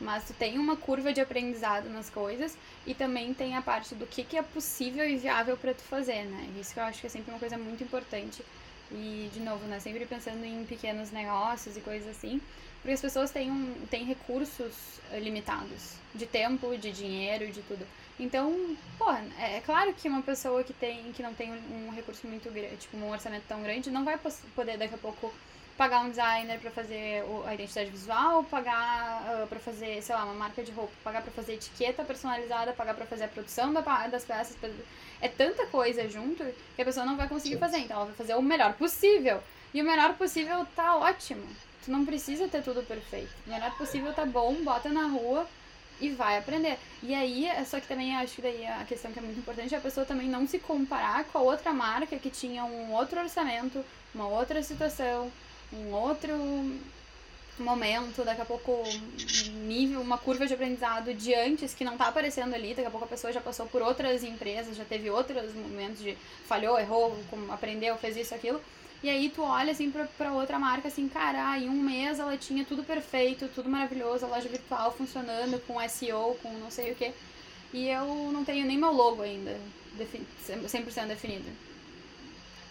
Mas 0.00 0.24
tu 0.24 0.34
tem 0.34 0.58
uma 0.58 0.76
curva 0.76 1.12
de 1.12 1.20
aprendizado 1.20 1.88
nas 1.88 2.10
coisas 2.10 2.56
e 2.86 2.94
também 2.94 3.32
tem 3.32 3.56
a 3.56 3.62
parte 3.62 3.94
do 3.94 4.06
que, 4.06 4.24
que 4.24 4.36
é 4.36 4.42
possível 4.42 5.08
e 5.08 5.16
viável 5.16 5.56
pra 5.56 5.72
tu 5.72 5.82
fazer, 5.82 6.24
né? 6.24 6.48
Isso 6.60 6.74
que 6.74 6.80
eu 6.80 6.84
acho 6.84 7.00
que 7.00 7.06
é 7.06 7.10
sempre 7.10 7.30
uma 7.30 7.38
coisa 7.38 7.56
muito 7.56 7.82
importante. 7.82 8.44
E, 8.90 9.30
de 9.32 9.40
novo, 9.40 9.64
né? 9.66 9.80
Sempre 9.80 10.04
pensando 10.04 10.44
em 10.44 10.64
pequenos 10.64 11.10
negócios 11.10 11.76
e 11.76 11.80
coisas 11.80 12.08
assim. 12.08 12.40
Porque 12.84 12.92
as 12.92 13.00
pessoas 13.00 13.30
têm, 13.30 13.50
um, 13.50 13.74
têm 13.90 14.04
recursos 14.04 15.00
eh, 15.10 15.18
limitados. 15.18 15.94
De 16.14 16.26
tempo, 16.26 16.76
de 16.76 16.92
dinheiro, 16.92 17.50
de 17.50 17.62
tudo. 17.62 17.86
Então, 18.20 18.76
pô, 18.98 19.10
é 19.10 19.56
é 19.56 19.62
claro 19.64 19.94
que 19.94 20.06
uma 20.06 20.20
pessoa 20.20 20.62
que, 20.62 20.74
tem, 20.74 21.10
que 21.12 21.22
não 21.22 21.32
tem 21.32 21.50
um 21.50 21.90
recurso 21.90 22.26
muito 22.26 22.52
grande, 22.52 22.76
tipo, 22.76 22.98
um 22.98 23.10
orçamento 23.10 23.44
tão 23.48 23.62
grande, 23.62 23.90
não 23.90 24.04
vai 24.04 24.20
poder 24.54 24.76
daqui 24.76 24.94
a 24.94 24.98
pouco 24.98 25.32
pagar 25.78 26.00
um 26.02 26.10
designer 26.10 26.60
para 26.60 26.70
fazer 26.70 27.24
a 27.46 27.54
identidade 27.54 27.88
visual, 27.88 28.44
pagar 28.44 29.22
uh, 29.22 29.46
para 29.46 29.58
fazer, 29.58 30.02
sei 30.02 30.14
lá, 30.14 30.24
uma 30.24 30.34
marca 30.34 30.62
de 30.62 30.70
roupa, 30.70 30.92
pagar 31.02 31.22
para 31.22 31.32
fazer 31.32 31.54
etiqueta 31.54 32.04
personalizada, 32.04 32.74
pagar 32.74 32.94
para 32.94 33.06
fazer 33.06 33.24
a 33.24 33.28
produção 33.28 33.72
da, 33.72 33.80
das 34.08 34.26
peças. 34.26 34.54
É 35.22 35.28
tanta 35.28 35.66
coisa 35.68 36.06
junto 36.06 36.44
que 36.76 36.82
a 36.82 36.84
pessoa 36.84 37.06
não 37.06 37.16
vai 37.16 37.28
conseguir 37.28 37.56
fazer. 37.56 37.78
Então 37.78 37.96
ela 37.96 38.06
vai 38.06 38.14
fazer 38.14 38.34
o 38.34 38.42
melhor 38.42 38.74
possível. 38.74 39.42
E 39.72 39.80
o 39.80 39.84
melhor 39.84 40.14
possível 40.14 40.66
tá 40.76 40.96
ótimo. 40.96 41.44
Tu 41.84 41.90
não 41.90 42.04
precisa 42.04 42.48
ter 42.48 42.62
tudo 42.62 42.82
perfeito. 42.82 43.30
Melhor 43.46 43.76
possível 43.76 44.12
tá 44.12 44.24
bom, 44.24 44.54
bota 44.62 44.88
na 44.88 45.06
rua 45.06 45.46
e 46.00 46.10
vai 46.10 46.38
aprender. 46.38 46.78
E 47.02 47.14
aí, 47.14 47.48
só 47.66 47.78
que 47.78 47.86
também 47.86 48.16
acho 48.16 48.36
que 48.36 48.42
daí 48.42 48.66
a 48.66 48.84
questão 48.84 49.12
que 49.12 49.18
é 49.18 49.22
muito 49.22 49.38
importante 49.38 49.74
é 49.74 49.78
a 49.78 49.80
pessoa 49.80 50.06
também 50.06 50.28
não 50.28 50.46
se 50.46 50.58
comparar 50.58 51.24
com 51.24 51.38
a 51.38 51.42
outra 51.42 51.72
marca 51.72 52.18
que 52.18 52.30
tinha 52.30 52.64
um 52.64 52.92
outro 52.92 53.20
orçamento, 53.20 53.84
uma 54.14 54.26
outra 54.26 54.62
situação, 54.62 55.30
um 55.72 55.92
outro 55.92 56.34
momento, 57.58 58.24
daqui 58.24 58.40
a 58.40 58.44
pouco 58.44 58.82
nível, 59.66 60.00
uma 60.00 60.18
curva 60.18 60.46
de 60.46 60.54
aprendizado 60.54 61.14
de 61.14 61.34
antes 61.34 61.72
que 61.72 61.84
não 61.84 61.96
tá 61.96 62.08
aparecendo 62.08 62.54
ali, 62.54 62.74
daqui 62.74 62.88
a 62.88 62.90
pouco 62.90 63.04
a 63.04 63.08
pessoa 63.08 63.32
já 63.32 63.40
passou 63.40 63.66
por 63.66 63.80
outras 63.80 64.24
empresas, 64.24 64.76
já 64.76 64.84
teve 64.84 65.08
outros 65.10 65.54
momentos 65.54 66.00
de 66.00 66.16
falhou, 66.46 66.78
errou, 66.78 67.16
aprendeu, 67.50 67.96
fez 67.96 68.16
isso, 68.16 68.34
aquilo. 68.34 68.60
E 69.04 69.10
aí 69.10 69.28
tu 69.28 69.42
olha 69.42 69.70
assim 69.70 69.90
pra, 69.90 70.06
pra 70.16 70.32
outra 70.32 70.58
marca 70.58 70.88
assim, 70.88 71.06
cara, 71.10 71.50
ah, 71.50 71.58
em 71.58 71.68
um 71.68 71.82
mês 71.82 72.18
ela 72.18 72.38
tinha 72.38 72.64
tudo 72.64 72.82
perfeito, 72.82 73.50
tudo 73.54 73.68
maravilhoso, 73.68 74.24
a 74.24 74.28
loja 74.28 74.48
virtual 74.48 74.90
funcionando, 74.92 75.60
com 75.66 75.76
SEO, 75.86 76.38
com 76.42 76.50
não 76.54 76.70
sei 76.70 76.92
o 76.92 76.94
que. 76.94 77.12
E 77.74 77.86
eu 77.88 78.06
não 78.32 78.46
tenho 78.46 78.66
nem 78.66 78.78
meu 78.78 78.92
logo 78.92 79.20
ainda, 79.20 79.54
100% 80.48 81.06
definido. 81.06 81.44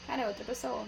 Cara, 0.07 0.23
é 0.23 0.27
outra 0.27 0.43
pessoa 0.43 0.83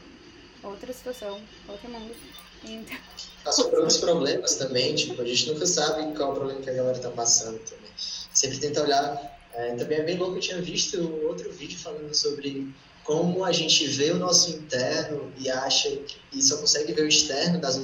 outra 0.63 0.91
situação, 0.91 1.39
outro 1.67 1.89
mundo. 1.89 2.15
Então... 2.63 2.97
Passou 3.43 3.69
por 3.69 3.79
outros 3.79 3.99
problemas 3.99 4.55
também, 4.55 4.95
tipo, 4.95 5.21
a 5.21 5.25
gente 5.25 5.51
nunca 5.51 5.67
sabe 5.67 6.15
qual 6.15 6.29
é 6.29 6.31
o 6.31 6.35
problema 6.35 6.61
que 6.61 6.69
a 6.71 6.73
galera 6.73 6.97
tá 6.97 7.11
passando 7.11 7.59
também. 7.59 7.91
Sempre 7.95 8.57
tenta 8.57 8.81
olhar. 8.81 9.35
É, 9.53 9.75
também 9.75 9.99
é 9.99 10.03
bem 10.03 10.17
louco, 10.17 10.37
eu 10.37 10.41
tinha 10.41 10.59
visto 10.59 10.99
outro 11.27 11.51
vídeo 11.53 11.77
falando 11.77 12.11
sobre 12.15 12.73
como 13.05 13.45
a 13.45 13.51
gente 13.51 13.85
vê 13.87 14.11
o 14.11 14.17
nosso 14.17 14.49
interno 14.49 15.31
e 15.37 15.49
acha 15.49 15.87
e 16.33 16.41
só 16.41 16.57
consegue 16.57 16.91
ver 16.91 17.03
o 17.03 17.07
externo 17.07 17.61
das 17.61 17.79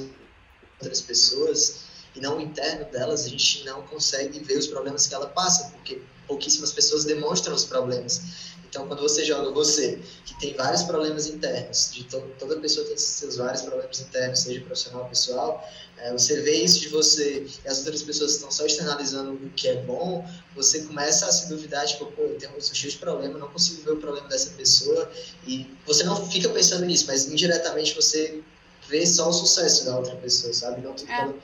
outras 0.78 1.00
pessoas 1.00 1.84
e 2.14 2.20
não 2.20 2.38
o 2.38 2.40
interno 2.40 2.84
delas, 2.90 3.24
a 3.24 3.28
gente 3.28 3.64
não 3.64 3.82
consegue 3.82 4.40
ver 4.40 4.58
os 4.58 4.66
problemas 4.66 5.06
que 5.06 5.14
ela 5.14 5.28
passa, 5.28 5.70
porque 5.70 6.02
pouquíssimas 6.32 6.72
pessoas 6.72 7.04
demonstram 7.04 7.54
os 7.54 7.64
problemas. 7.64 8.22
Então, 8.68 8.88
quando 8.88 9.02
você 9.02 9.22
joga 9.22 9.50
você, 9.50 9.98
que 10.24 10.34
tem 10.40 10.54
vários 10.54 10.82
problemas 10.84 11.26
internos, 11.26 11.90
de 11.92 12.04
to 12.04 12.22
toda 12.38 12.56
pessoa 12.56 12.86
tem 12.86 12.96
seus 12.96 13.36
vários 13.36 13.60
problemas 13.60 14.00
internos, 14.00 14.40
seja 14.40 14.62
profissional 14.62 15.02
ou 15.02 15.08
pessoal, 15.10 15.70
é, 15.98 16.10
você 16.10 16.40
vê 16.40 16.54
isso 16.54 16.80
de 16.80 16.88
você 16.88 17.46
e 17.64 17.68
as 17.68 17.80
outras 17.80 18.02
pessoas 18.02 18.32
estão 18.32 18.50
só 18.50 18.64
externalizando 18.64 19.32
o 19.32 19.50
que 19.50 19.68
é 19.68 19.76
bom, 19.82 20.26
você 20.56 20.80
começa 20.84 21.26
a 21.26 21.32
se 21.32 21.50
duvidar, 21.50 21.86
tipo, 21.86 22.06
pô, 22.06 22.22
eu 22.22 22.38
tenho 22.38 22.56
um 22.56 22.60
cheio 22.62 22.90
de 22.90 22.98
problema, 22.98 23.38
não 23.38 23.48
consigo 23.48 23.82
ver 23.82 23.92
o 23.92 23.96
problema 23.98 24.26
dessa 24.28 24.50
pessoa, 24.52 25.10
e 25.46 25.66
você 25.86 26.02
não 26.04 26.16
fica 26.30 26.48
pensando 26.48 26.86
nisso, 26.86 27.04
mas 27.06 27.26
indiretamente 27.26 27.94
você 27.94 28.42
vê 28.88 29.06
só 29.06 29.28
o 29.28 29.32
sucesso 29.34 29.84
da 29.84 29.98
outra 29.98 30.16
pessoa, 30.16 30.52
sabe? 30.54 30.80
Não 30.80 30.94
tudo, 30.94 31.12
é. 31.12 31.34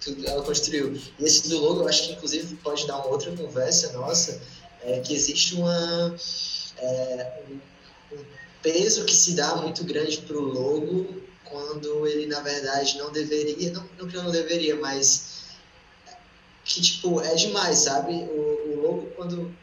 Tudo 0.00 0.26
ela 0.26 0.42
construiu. 0.42 0.98
E 1.18 1.24
esse 1.24 1.48
do 1.48 1.58
logo, 1.58 1.82
eu 1.82 1.88
acho 1.88 2.06
que 2.06 2.12
inclusive 2.12 2.56
pode 2.56 2.86
dar 2.86 2.96
uma 2.96 3.06
outra 3.06 3.34
conversa 3.36 3.92
nossa, 3.92 4.40
é, 4.82 5.00
que 5.00 5.14
existe 5.14 5.54
uma, 5.54 6.16
é, 6.78 7.42
um, 7.48 8.16
um, 8.16 8.24
peso 8.62 9.04
que 9.04 9.14
se 9.14 9.34
dá 9.34 9.56
muito 9.56 9.84
grande 9.84 10.18
para 10.18 10.36
o 10.36 10.40
logo 10.40 11.20
quando 11.44 12.06
ele, 12.06 12.26
na 12.26 12.40
verdade, 12.40 12.96
não 12.98 13.10
deveria, 13.10 13.72
não, 13.72 13.88
não 13.98 14.08
que 14.08 14.16
não 14.16 14.30
deveria, 14.30 14.76
mas 14.76 15.40
que, 16.64 16.80
tipo, 16.80 17.20
é 17.20 17.34
demais, 17.34 17.78
sabe? 17.78 18.12
O, 18.12 18.72
o 18.72 18.80
logo, 18.82 19.06
quando, 19.16 19.54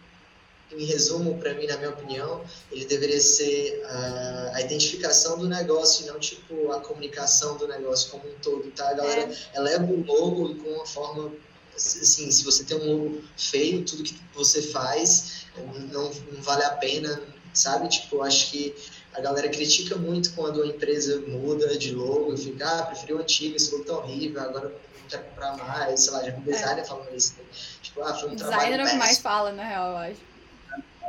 em 0.72 0.84
resumo, 0.86 1.38
para 1.38 1.54
mim, 1.54 1.66
na 1.66 1.78
minha 1.78 1.90
opinião, 1.90 2.44
ele 2.72 2.86
deveria 2.86 3.20
ser 3.20 3.82
a, 3.86 4.52
a, 4.56 4.62
identificação 4.62 5.38
do 5.38 5.48
negócio 5.48 6.04
e 6.06 6.08
não, 6.08 6.20
tipo, 6.20 6.72
a 6.72 6.82
comunicação 6.82 7.58
do 7.58 7.68
negócio 7.68 8.12
como 8.12 8.28
um 8.28 8.36
todo, 8.42 8.70
tá? 8.72 8.90
A 8.90 8.94
galera 8.94 9.32
é. 9.32 9.58
eleva 9.58 9.86
o 9.86 10.04
logo 10.06 10.56
com 10.56 10.70
uma 10.70 10.86
forma 10.86 11.32
assim, 11.76 12.32
se 12.32 12.44
você 12.44 12.64
tem 12.64 12.78
um 12.78 12.92
logo 12.92 13.22
feio, 13.38 13.86
tudo 13.86 14.04
que 14.04 14.20
você 14.34 14.62
faz 14.62 15.46
não, 15.92 16.12
não 16.32 16.42
vale 16.42 16.64
a 16.64 16.72
pena, 16.72 17.22
sabe? 17.54 17.88
Tipo, 17.88 18.24
acho 18.24 18.52
que 18.52 18.76
a 19.14 19.22
galera 19.22 19.50
critica 19.50 19.96
muito 19.96 20.34
quando 20.34 20.62
a 20.62 20.68
empresa 20.68 21.22
muda 21.22 21.78
de 21.78 21.94
logo 21.94 22.34
e 22.34 22.38
fica, 22.38 22.68
ah, 22.68 22.84
preferi 22.84 23.14
o 23.14 23.20
antigo, 23.20 23.56
esse 23.56 23.72
logo 23.72 23.86
tá 23.86 23.98
horrível, 23.98 24.42
agora 24.42 24.70
não 24.70 25.08
quero 25.08 25.24
comprar 25.24 25.58
mais, 25.58 26.02
sei 26.02 26.14
lá, 26.14 26.24
já 26.24 26.28
é. 26.28 26.32
designer 26.32 26.82
é. 26.82 26.86
falando 26.86 27.16
isso. 27.16 27.34
Né? 27.38 27.46
Tipo, 27.82 28.02
ah, 28.02 28.14
foi 28.14 28.30
um 28.30 28.36
designer 28.36 28.38
trabalho 28.38 28.60
Designer 28.60 28.80
é 28.80 28.84
o 28.84 28.92
que 28.92 28.96
mais 28.98 29.18
fala, 29.20 29.52
na 29.52 29.64
real, 29.64 29.92
eu 29.92 29.98
acho. 29.98 30.37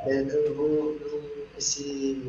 É, 0.06 0.20
eu 0.20 0.54
vou, 0.54 0.96
eu, 1.00 1.48
esse, 1.56 2.22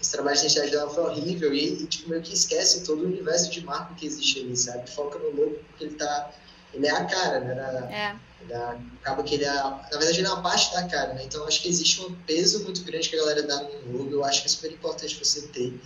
esse 0.00 0.12
trabalho 0.12 0.36
de 0.36 0.42
identidade 0.42 0.70
dela 0.70 0.90
foi 0.90 1.04
horrível 1.04 1.52
e, 1.52 1.82
e, 1.82 1.86
tipo, 1.86 2.10
meio 2.10 2.22
que 2.22 2.34
esquece 2.34 2.84
todo 2.84 3.02
o 3.02 3.06
universo 3.06 3.50
de 3.50 3.64
marca 3.64 3.94
que 3.94 4.06
existe 4.06 4.40
ali, 4.40 4.56
sabe? 4.56 4.90
Foca 4.90 5.18
no 5.18 5.30
logo 5.30 5.58
porque 5.70 5.84
ele 5.84 5.94
tá 5.94 6.30
ele 6.76 6.86
é 6.86 6.90
a 6.90 7.04
cara, 7.04 7.40
né? 7.40 7.54
Da, 7.54 7.90
é. 7.90 8.16
Da, 8.46 8.78
acaba 9.00 9.22
que 9.22 9.34
ele 9.34 9.44
é, 9.44 9.52
na 9.52 9.88
verdade, 9.90 10.18
ele 10.18 10.26
é 10.26 10.30
uma 10.30 10.42
parte 10.42 10.72
da 10.72 10.86
cara, 10.86 11.14
né? 11.14 11.22
Então, 11.24 11.46
acho 11.46 11.62
que 11.62 11.68
existe 11.68 12.02
um 12.02 12.14
peso 12.26 12.62
muito 12.64 12.82
grande 12.84 13.08
que 13.08 13.16
a 13.16 13.18
galera 13.18 13.42
dá 13.42 13.62
no 13.62 13.98
logo. 13.98 14.10
Eu 14.10 14.24
acho 14.24 14.42
que 14.42 14.46
é 14.46 14.50
super 14.50 14.72
importante 14.72 15.18
você 15.18 15.42
ter. 15.48 15.78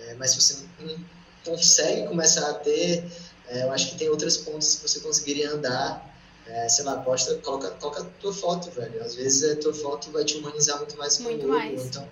É, 0.00 0.14
mas 0.14 0.30
se 0.30 0.40
você 0.40 0.64
não 0.80 0.96
consegue 1.44 2.06
começar 2.06 2.48
a 2.50 2.54
ter, 2.54 3.04
é, 3.48 3.62
eu 3.62 3.72
acho 3.72 3.90
que 3.90 3.98
tem 3.98 4.08
outras 4.08 4.36
pontas 4.36 4.76
que 4.76 4.88
você 4.88 5.00
conseguiria 5.00 5.52
andar. 5.52 6.13
É, 6.46 6.68
sei 6.68 6.84
lá, 6.84 6.98
posta, 6.98 7.34
coloca, 7.36 7.70
coloca 7.70 8.02
a 8.02 8.04
tua 8.20 8.32
foto, 8.32 8.70
velho. 8.70 9.02
Às 9.02 9.14
vezes 9.14 9.50
a 9.50 9.56
tua 9.56 9.72
foto 9.72 10.10
vai 10.10 10.24
te 10.24 10.36
humanizar 10.36 10.76
muito 10.76 10.96
mais 10.98 11.16
que 11.16 11.22
o. 11.22 11.48
Mais. 11.48 11.86
Então, 11.86 12.06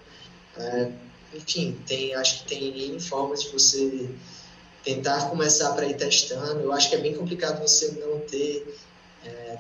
é, 0.57 0.91
enfim, 1.35 1.79
tem, 1.87 2.15
acho 2.15 2.43
que 2.43 2.49
tem 2.49 2.99
formas 2.99 3.43
de 3.43 3.51
você 3.51 4.09
tentar 4.83 5.29
começar 5.29 5.73
para 5.73 5.87
ir 5.87 5.97
testando. 5.97 6.61
Eu 6.61 6.73
acho 6.73 6.89
que 6.89 6.97
é 6.97 6.99
bem 6.99 7.15
complicado 7.15 7.61
você 7.61 7.93
não 7.93 8.21
ter 8.21 8.79
é, 9.25 9.59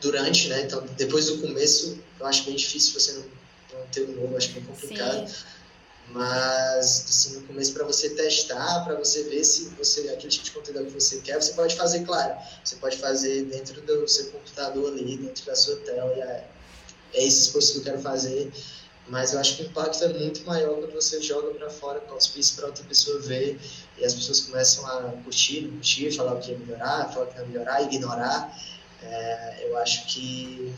durante, 0.00 0.48
né? 0.48 0.62
Então, 0.62 0.84
depois 0.96 1.26
do 1.26 1.38
começo, 1.38 1.98
eu 2.18 2.26
acho 2.26 2.44
bem 2.44 2.56
difícil 2.56 2.98
você 2.98 3.12
não, 3.12 3.24
não 3.78 3.86
ter 3.88 4.02
um 4.02 4.12
novo, 4.12 4.36
acho 4.36 4.52
bem 4.52 4.64
complicado. 4.64 5.28
Sim. 5.28 5.44
Mas, 6.06 7.06
assim, 7.08 7.34
no 7.34 7.46
começo, 7.46 7.72
para 7.72 7.84
você 7.84 8.10
testar, 8.10 8.84
para 8.84 8.96
você 8.96 9.24
ver 9.24 9.44
se 9.44 9.74
você 9.76 10.08
aquele 10.08 10.28
tipo 10.28 10.44
de 10.44 10.50
conteúdo 10.50 10.86
que 10.86 10.92
você 10.92 11.20
quer, 11.20 11.40
você 11.40 11.52
pode 11.52 11.76
fazer, 11.76 12.04
claro, 12.04 12.36
você 12.64 12.76
pode 12.76 12.96
fazer 12.98 13.44
dentro 13.44 13.80
do 13.82 14.08
seu 14.08 14.32
computador 14.32 14.92
ali, 14.92 15.18
dentro 15.18 15.46
da 15.46 15.54
sua 15.54 15.76
tela, 15.78 16.12
é, 16.12 16.50
é 17.12 17.24
esse 17.24 17.42
esforço 17.42 17.72
que 17.72 17.78
eu 17.78 17.84
quero 17.84 18.00
fazer 18.00 18.52
mas 19.10 19.32
eu 19.32 19.40
acho 19.40 19.56
que 19.56 19.62
o 19.64 19.66
impacto 19.66 20.04
é 20.04 20.08
muito 20.12 20.44
maior 20.44 20.76
quando 20.78 20.92
você 20.92 21.20
joga 21.20 21.52
para 21.54 21.68
fora 21.68 22.00
auspício 22.10 22.54
para 22.54 22.66
outra 22.66 22.84
pessoa 22.84 23.20
ver 23.20 23.60
e 23.98 24.04
as 24.04 24.14
pessoas 24.14 24.40
começam 24.40 24.86
a 24.86 25.12
curtir, 25.24 25.68
curtir, 25.68 26.12
falar 26.12 26.34
o 26.34 26.38
que 26.38 26.52
ia 26.52 26.58
melhorar, 26.58 27.12
falar 27.12 27.26
o 27.26 27.28
que 27.28 27.38
ia 27.38 27.44
melhorar, 27.44 27.82
ignorar. 27.82 28.56
É, 29.02 29.66
eu 29.66 29.76
acho 29.78 30.06
que 30.06 30.76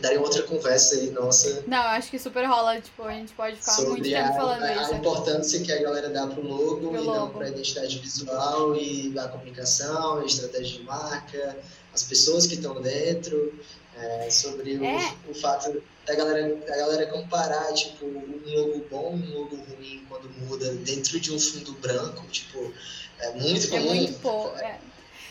daria 0.00 0.20
outra 0.20 0.42
conversa 0.42 0.96
aí, 0.96 1.10
nossa. 1.10 1.64
Não, 1.66 1.78
acho 1.78 2.10
que 2.10 2.18
super 2.18 2.44
rola, 2.46 2.80
tipo, 2.80 3.02
a 3.02 3.12
gente 3.12 3.32
pode 3.32 3.56
ficar 3.56 3.80
muito 3.82 4.02
tempo 4.02 4.34
falando 4.34 4.62
a, 4.62 4.82
isso. 4.82 4.92
A 4.92 4.96
importância 4.96 5.60
que 5.60 5.72
a 5.72 5.82
galera 5.82 6.08
dá 6.10 6.26
pro 6.26 6.42
logo 6.42 6.88
pro 6.88 6.94
e 6.94 6.98
logo. 6.98 7.18
não 7.18 7.30
pra 7.30 7.48
identidade 7.48 7.98
visual 7.98 8.76
e 8.76 9.18
a 9.18 9.28
comunicação, 9.28 10.18
a 10.18 10.24
estratégia 10.24 10.78
de 10.78 10.84
marca, 10.84 11.56
as 11.92 12.02
pessoas 12.02 12.46
que 12.46 12.54
estão 12.54 12.80
dentro, 12.80 13.52
é, 14.00 14.30
sobre 14.30 14.74
é. 14.84 15.12
O, 15.26 15.32
o 15.32 15.34
fato 15.34 15.82
da 16.06 16.14
galera, 16.14 16.54
da 16.54 16.76
galera 16.76 17.06
comparar, 17.06 17.72
tipo, 17.74 18.06
um 18.06 18.40
logo 18.46 18.84
bom 18.90 19.14
um 19.14 19.34
logo 19.34 19.56
ruim 19.56 20.04
quando 20.08 20.30
muda 20.30 20.72
dentro 20.74 21.18
de 21.20 21.32
um 21.32 21.38
fundo 21.38 21.72
branco, 21.72 22.24
tipo, 22.28 22.72
é 23.18 23.32
muito 23.32 23.66
é 23.66 23.70
comum. 23.70 23.90
É 23.90 23.94
muito 23.94 24.20
pouco, 24.20 24.58
é. 24.58 24.78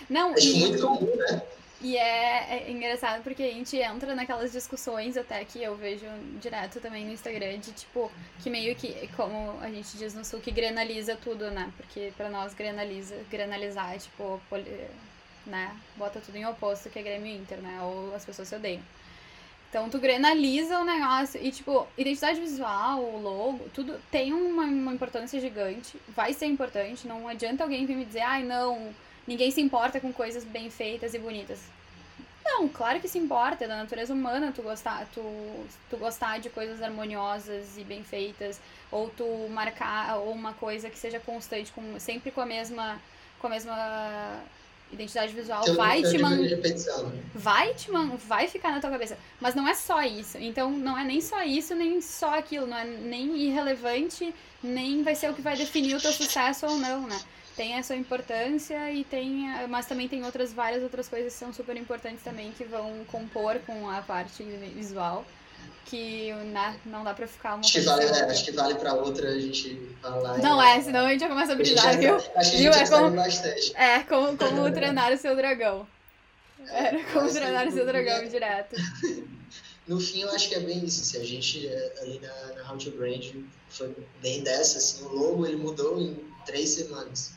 Não, 0.10 0.32
é 0.32 0.36
tipo, 0.36 0.58
muito 0.58 0.82
comum, 0.82 1.16
né? 1.16 1.42
E 1.80 1.96
é, 1.96 2.66
é, 2.66 2.72
engraçado 2.72 3.22
porque 3.22 3.44
a 3.44 3.52
gente 3.52 3.78
entra 3.78 4.16
naquelas 4.16 4.52
discussões 4.52 5.16
até 5.16 5.46
que 5.46 5.62
eu 5.62 5.76
vejo 5.76 6.06
direto 6.42 6.80
também 6.80 7.06
no 7.06 7.12
Instagram 7.12 7.60
de 7.60 7.72
tipo, 7.72 8.12
que 8.40 8.50
meio 8.50 8.76
que, 8.76 9.08
como 9.16 9.60
a 9.62 9.70
gente 9.70 9.96
diz 9.96 10.16
no 10.16 10.26
sul, 10.26 10.40
que 10.40 10.50
granaliza 10.50 11.16
tudo, 11.16 11.52
né? 11.52 11.72
Porque 11.78 12.12
pra 12.18 12.30
nós 12.30 12.56
granaliza, 12.56 13.16
granalizar 13.30 13.94
é 13.94 14.00
tipo, 14.00 14.42
né? 15.46 15.76
Bota 15.96 16.20
tudo 16.20 16.36
em 16.36 16.48
oposto 16.48 16.90
que 16.90 16.98
é 16.98 17.04
Grêmio 17.04 17.36
Inter, 17.36 17.60
né? 17.60 17.80
Ou 17.84 18.16
as 18.16 18.26
pessoas 18.26 18.48
se 18.48 18.56
odeiam. 18.56 18.82
Então 19.70 19.90
tu 19.90 20.00
granaliza 20.00 20.80
o 20.80 20.86
negócio 20.86 21.40
e, 21.44 21.52
tipo, 21.52 21.86
identidade 21.98 22.40
visual, 22.40 23.04
o 23.04 23.22
logo, 23.22 23.70
tudo 23.74 24.00
tem 24.10 24.34
uma, 24.34 24.64
uma 24.64 24.94
importância 24.94 25.40
gigante, 25.40 26.00
vai 26.08 26.34
ser 26.34 26.46
importante, 26.46 27.08
não 27.08 27.28
adianta 27.28 27.64
alguém 27.64 27.86
vir 27.86 27.98
me 27.98 28.06
dizer, 28.06 28.22
ai 28.22 28.44
não, 28.44 28.94
ninguém 29.28 29.52
se 29.52 29.62
importa 29.62 30.00
com 30.00 30.12
coisas 30.12 30.44
bem 30.44 30.70
feitas 30.70 31.14
e 31.14 31.20
bonitas. 31.20 31.60
Não, 32.44 32.68
claro 32.70 33.00
que 33.02 33.10
se 33.10 33.20
importa, 33.20 33.66
é 33.66 33.68
da 33.68 33.76
natureza 33.76 34.14
humana 34.14 34.54
tu 34.56 34.62
gostar, 34.62 35.06
tu, 35.14 35.22
tu 35.90 35.98
gostar 35.98 36.40
de 36.40 36.50
coisas 36.50 36.82
harmoniosas 36.82 37.78
e 37.78 37.84
bem 37.84 38.04
feitas, 38.04 38.60
ou 38.90 39.10
tu 39.10 39.26
marcar 39.50 40.18
ou 40.20 40.32
uma 40.32 40.54
coisa 40.54 40.90
que 40.90 40.98
seja 40.98 41.20
constante, 41.20 41.72
com, 41.74 42.00
sempre 42.00 42.32
com 42.32 42.40
a 42.40 42.46
mesma 42.46 43.00
com 43.40 43.48
a 43.48 43.50
mesma 43.52 44.42
identidade 44.92 45.34
visual, 45.34 45.62
Então, 45.62 45.76
vai 45.76 46.04
eu 46.04 46.10
te 46.10 46.18
man... 46.18 46.38
né? 46.38 47.24
vai 47.36 47.74
te 47.74 47.92
man... 47.92 48.16
vai 48.16 48.48
ficar 48.48 48.72
na 48.72 48.80
tua 48.80 48.90
cabeça. 48.90 49.18
Mas 49.40 49.54
não 49.54 49.68
é 49.68 49.74
só 49.74 50.02
isso. 50.02 50.38
Então 50.38 50.72
não 50.72 50.98
é 50.98 51.04
nem 51.04 51.20
só 51.22 51.44
isso, 51.44 51.76
nem 51.76 52.02
só 52.02 52.38
aquilo, 52.38 52.66
não 52.66 52.78
é 52.78 52.86
nem 52.86 53.36
irrelevante, 53.38 54.34
nem 54.64 55.04
vai 55.04 55.14
ser 55.14 55.30
o 55.30 55.34
que 55.34 55.42
vai 55.42 55.56
definir 55.56 55.96
o 55.96 56.02
teu 56.02 56.12
sucesso 56.14 56.66
ou 56.66 56.78
não, 56.78 57.02
né? 57.08 57.20
Tem 57.58 57.76
a 57.76 57.82
sua 57.84 57.96
importância 57.96 58.92
e 58.92 59.04
tem, 59.04 59.48
mas 59.68 59.86
também 59.88 60.08
tem 60.08 60.24
outras 60.24 60.54
várias 60.54 60.84
outras 60.84 61.08
coisas 61.10 61.34
que 61.34 61.40
são 61.40 61.52
super 61.52 61.76
importantes 61.76 62.24
também 62.24 62.52
que 62.52 62.64
vão 62.64 63.04
compor 63.06 63.58
com 63.66 63.90
a 63.90 64.00
parte 64.02 64.44
visual, 64.76 65.26
que 65.86 66.32
né, 66.34 66.80
não 66.86 67.04
dá 67.04 67.16
pra 67.16 67.26
ficar 67.28 67.56
uma 67.56 67.62
Acho 67.62 67.72
que 67.72 67.80
vale, 67.82 68.06
né? 68.06 68.22
acho 68.30 68.46
que 68.46 68.52
vale 68.52 68.76
pra 68.76 68.94
outra 68.94 69.30
a 69.30 69.40
gente 69.40 69.90
falar. 70.02 70.38
Não 70.38 70.62
é, 70.62 70.80
senão 70.82 71.08
a 71.08 71.10
gente 71.10 71.22
já 71.22 71.28
começa 71.30 71.54
a 71.54 71.56
brilhar, 71.56 71.94
já- 71.94 72.00
viu? 72.00 72.16
Acho 72.16 72.30
que 72.32 72.38
a 72.38 72.44
gente 72.44 72.62
Viu? 72.62 72.74
já 72.74 72.80
É 72.82 72.88
como- 72.88 73.16
bastante. 73.16 73.74
É, 73.76 74.00
como, 74.04 74.38
como 74.38 74.72
treinar 74.72 75.12
o 75.12 75.18
seu 75.18 75.36
dragão. 75.36 75.88
Era 76.70 77.04
como 77.06 77.22
Mas, 77.26 77.34
treinar 77.34 77.68
o 77.68 77.72
seu 77.72 77.86
dragão 77.86 78.28
direto. 78.30 78.76
No 79.88 80.02
fim, 80.02 80.20
eu 80.24 80.30
acho 80.32 80.50
que 80.50 80.56
é 80.56 80.60
bem 80.60 80.84
isso. 80.84 81.00
Assim, 81.02 81.18
a 81.22 81.24
gente, 81.26 81.66
eh, 81.66 81.94
ali 82.02 82.20
na, 82.20 82.56
na 82.62 82.70
How 82.70 82.78
to 82.78 82.92
Brand, 82.92 83.24
foi 83.70 83.96
bem 84.22 84.44
dessa. 84.44 84.80
Assim, 84.80 85.02
o 85.06 85.08
logo 85.16 85.46
ele 85.46 85.56
mudou 85.56 85.98
em 85.98 86.14
três 86.46 86.72
semanas. 86.72 87.32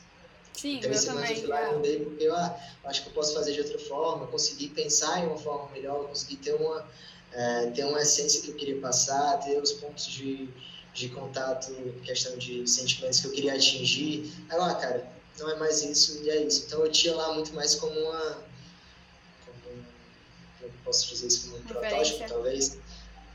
Sim, 0.54 0.80
três 0.80 0.96
eu 0.96 1.02
semanas 1.02 1.30
eu 1.30 1.34
também. 1.36 1.48
lá 1.48 1.62
e 1.62 1.64
é. 1.64 1.76
mudei 1.76 2.04
porque 2.04 2.24
eu 2.24 2.34
ah, 2.34 2.60
eu 2.82 2.90
acho 2.90 3.02
que 3.02 3.08
eu 3.08 3.12
posso 3.12 3.34
fazer 3.34 3.52
de 3.52 3.60
outra 3.60 3.78
forma, 3.78 4.26
consegui 4.26 4.68
pensar 4.68 5.20
em 5.20 5.26
uma 5.26 5.38
forma 5.38 5.70
melhor, 5.70 6.06
consegui 6.08 6.36
ter 6.36 6.54
uma, 6.54 6.88
eh, 7.32 7.70
ter 7.74 7.84
uma 7.84 8.00
essência 8.00 8.42
que 8.42 8.50
eu 8.50 8.54
queria 8.54 8.80
passar, 8.80 9.38
ter 9.38 9.60
os 9.60 9.72
pontos 9.72 10.06
de, 10.06 10.48
de 10.92 11.08
contato, 11.10 11.72
questão 12.04 12.36
de 12.36 12.66
sentimentos 12.68 13.20
que 13.20 13.26
eu 13.26 13.32
queria 13.32 13.54
atingir. 13.54 14.32
Aí 14.48 14.58
lá, 14.58 14.74
cara, 14.74 15.10
não 15.38 15.50
é 15.50 15.56
mais 15.56 15.82
isso 15.82 16.22
e 16.22 16.30
é 16.30 16.42
isso. 16.42 16.64
Então 16.66 16.84
eu 16.84 16.90
tinha 16.90 17.14
lá 17.14 17.32
muito 17.34 17.52
mais 17.54 17.74
como 17.74 17.98
uma. 17.98 18.44
Como, 19.46 19.60
como 19.64 19.84
eu 20.62 20.70
posso 20.84 21.08
dizer 21.08 21.28
isso? 21.28 21.50
Como 21.50 21.58
um 21.58 21.62
protótipo, 21.62 22.28
talvez. 22.28 22.76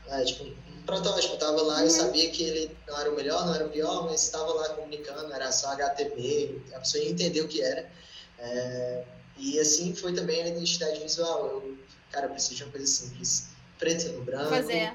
É, 0.08 0.24
tipo, 0.24 0.44
um 0.44 0.82
protótipo. 0.86 1.34
Eu 1.34 1.38
tava 1.38 1.60
lá, 1.62 1.76
Uhum. 1.78 1.82
eu 1.84 1.90
sabia 1.90 2.30
que 2.30 2.42
ele 2.42 2.76
não 2.86 2.98
era 3.00 3.10
o 3.10 3.16
melhor, 3.16 3.44
não 3.46 3.54
era 3.54 3.66
o 3.66 3.70
pior, 3.70 4.04
mas 4.04 4.22
estava 4.22 4.52
lá 4.52 4.68
comunicando, 4.70 5.32
era 5.32 5.50
só 5.50 5.68
HTML, 5.72 6.62
a 6.74 6.78
pessoa 6.80 7.02
ia 7.02 7.10
entender 7.10 7.40
o 7.40 7.48
que 7.48 7.60
era. 7.62 7.90
É, 8.38 9.04
e 9.38 9.58
assim 9.58 9.94
foi 9.94 10.12
também 10.14 10.42
a 10.42 10.48
identidade 10.48 11.00
visual. 11.00 11.46
Eu, 11.46 11.78
cara, 12.10 12.26
eu 12.26 12.30
preciso 12.30 12.54
de 12.56 12.62
uma 12.64 12.72
coisa 12.72 12.86
simples. 12.86 13.48
Preto 13.78 14.08
no 14.12 14.22
branco. 14.24 14.48
Fazer. 14.50 14.92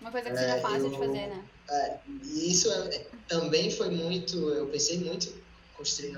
Uma 0.00 0.10
coisa 0.10 0.30
que 0.30 0.36
seja 0.36 0.56
É, 0.56 0.60
fácil 0.60 0.88
de 0.88 0.94
eu- 0.94 0.98
fazer, 1.00 1.26
né? 1.28 1.44
É, 1.70 1.98
e 2.22 2.50
isso 2.52 2.70
é- 2.72 3.06
também 3.28 3.70
foi 3.70 3.88
muito. 3.90 4.36
Eu 4.50 4.66
pensei 4.68 4.98
muito 4.98 5.43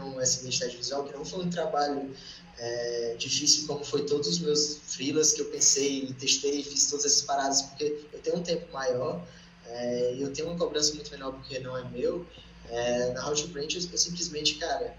um- 0.02 0.20
essa 0.20 0.40
identidade 0.40 0.76
visual, 0.76 1.04
que 1.04 1.12
não 1.12 1.24
foi 1.24 1.44
um 1.44 1.50
trabalho 1.50 2.14
é, 2.58 3.14
difícil 3.18 3.66
como 3.66 3.84
foi 3.84 4.06
todos 4.06 4.26
os 4.28 4.38
meus 4.38 4.78
freelas 4.86 5.32
que 5.32 5.42
eu 5.42 5.46
pensei, 5.46 6.14
testei, 6.18 6.62
fiz 6.64 6.88
todas 6.88 7.04
essas 7.04 7.22
paradas, 7.22 7.62
porque 7.62 8.06
eu 8.12 8.18
tenho 8.20 8.36
um 8.36 8.42
tempo 8.42 8.72
maior 8.72 9.26
é, 9.66 10.14
e 10.14 10.22
eu 10.22 10.32
tenho 10.32 10.48
uma 10.48 10.56
cobrança 10.56 10.94
muito 10.94 11.10
menor 11.10 11.32
porque 11.32 11.58
não 11.58 11.76
é 11.76 11.84
meu. 11.90 12.26
É, 12.68 13.12
na 13.12 13.28
How 13.28 13.34
to 13.34 13.48
Brand, 13.48 13.72
eu, 13.74 13.80
eu 13.90 13.98
simplesmente, 13.98 14.54
cara, 14.54 14.96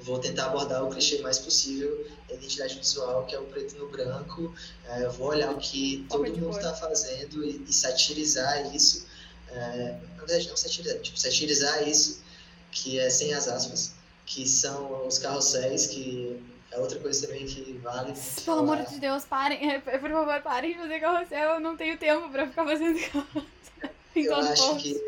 vou 0.00 0.18
tentar 0.18 0.46
abordar 0.46 0.84
o 0.84 0.90
clichê 0.90 1.20
mais 1.20 1.38
possível 1.38 2.06
da 2.28 2.34
identidade 2.34 2.76
visual, 2.78 3.24
que 3.26 3.34
é 3.34 3.38
o 3.38 3.44
preto 3.44 3.76
no 3.76 3.88
branco. 3.88 4.54
É, 4.84 5.04
eu 5.04 5.12
vou 5.12 5.28
olhar 5.28 5.52
o 5.52 5.58
que 5.58 6.06
todo 6.08 6.24
de 6.24 6.40
mundo 6.40 6.56
está 6.56 6.74
fazendo 6.74 7.44
e, 7.44 7.64
e 7.68 7.72
satirizar 7.72 8.74
isso. 8.74 9.06
É, 9.50 9.96
na 10.16 10.24
verdade, 10.24 10.48
não 10.48 10.56
satirizar, 10.56 10.98
tipo, 11.00 11.18
satirizar 11.18 11.88
isso, 11.88 12.20
que 12.82 12.98
é 12.98 13.10
sem 13.10 13.32
as 13.34 13.48
aspas, 13.48 13.92
que 14.26 14.48
são 14.48 15.06
os 15.06 15.18
carrosséis, 15.18 15.86
que 15.86 16.40
é 16.70 16.78
outra 16.78 16.98
coisa 16.98 17.26
também 17.26 17.46
que 17.46 17.72
vale. 17.82 18.12
Pelo 18.44 18.58
amor 18.60 18.76
falar. 18.78 18.88
de 18.90 19.00
Deus, 19.00 19.24
parem. 19.24 19.70
é, 19.72 19.78
Por 19.80 20.00
favor, 20.10 20.42
parem 20.42 20.72
de 20.74 20.78
fazer 20.78 21.00
carrossel. 21.00 21.50
Eu 21.54 21.60
não 21.60 21.76
tenho 21.76 21.98
tempo 21.98 22.28
pra 22.30 22.46
ficar 22.46 22.64
fazendo 22.64 22.98
carrossel. 23.10 23.42
Eu 24.14 24.34
acho 24.36 24.68
ponto. 24.68 24.82
que 24.82 25.00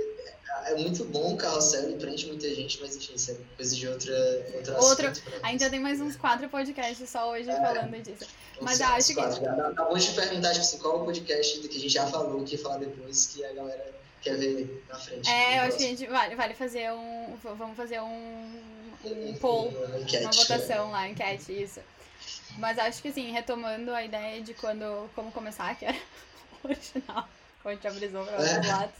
é 0.67 0.75
muito 0.77 1.05
bom 1.07 1.35
o 1.35 1.37
carrossel 1.37 1.91
e 1.91 1.95
prende 1.97 2.27
muita 2.27 2.49
gente, 2.55 2.79
mas 2.81 2.95
enfim, 2.97 3.15
isso 3.15 3.31
é 3.33 3.37
coisa 3.57 3.75
de 3.75 3.89
outra, 3.89 4.47
outro 4.55 4.77
Outro-. 4.77 5.13
Ainda 5.43 5.69
tem 5.71 5.81
mais 5.81 6.01
uns 6.01 6.17
quatro 6.17 6.49
podcasts 6.49 7.09
só 7.11 7.31
hoje 7.33 7.47
falando 7.47 7.91
disso. 8.03 8.27
mas 8.61 8.79
eu 8.79 8.87
acho 8.89 9.09
que- 9.09 9.15
bom 9.15 9.99
de 9.99 10.11
perguntar, 10.13 10.51
tipo 10.51 10.61
assim, 10.61 10.79
qual 10.79 11.01
o 11.03 11.05
podcast 11.05 11.59
que 11.61 11.77
a 11.77 11.81
gente 11.81 11.89
já 11.93 12.07
falou, 12.07 12.45
que 12.45 12.55
ia 12.57 12.63
falar 12.63 12.79
depois, 12.79 13.27
que 13.27 13.45
a 13.45 13.53
galera 13.53 14.00
quer 14.23 14.37
ver 14.37 14.85
na 14.89 14.95
frente. 14.97 15.29
É, 15.29 15.59
eu 15.59 15.63
acho 15.63 15.77
que 15.77 15.85
a 15.85 15.89
gente 15.89 16.07
vale, 16.07 16.35
vale 16.35 16.55
fazer 16.55 16.91
um. 16.93 17.37
Vamos 17.43 17.77
fazer 17.77 18.01
um, 18.01 18.61
um 19.05 19.35
poll, 19.41 19.69
uma 19.69 19.99
enquete, 19.99 20.25
uma 20.25 20.31
né? 20.31 20.37
votação 20.37 20.91
lá, 20.91 21.09
enquete, 21.09 21.53
isso. 21.63 21.81
Mas 22.59 22.79
acho 22.79 23.01
que 23.01 23.09
assim, 23.09 23.31
retomando 23.31 23.93
a 23.95 24.05
ideia 24.05 24.43
de 24.43 24.55
quando 24.55 25.09
como 25.15 25.31
começar, 25.33 25.75
que 25.77 25.85
era 25.87 25.97
o 26.63 26.69
original, 26.69 27.29
como 27.63 27.71
a 27.71 27.75
gente 27.75 27.83
já 27.83 27.91
brisou 27.91 28.25
pra 28.25 28.35
É. 28.37 28.55
outros 28.55 28.67
lados. 28.67 28.95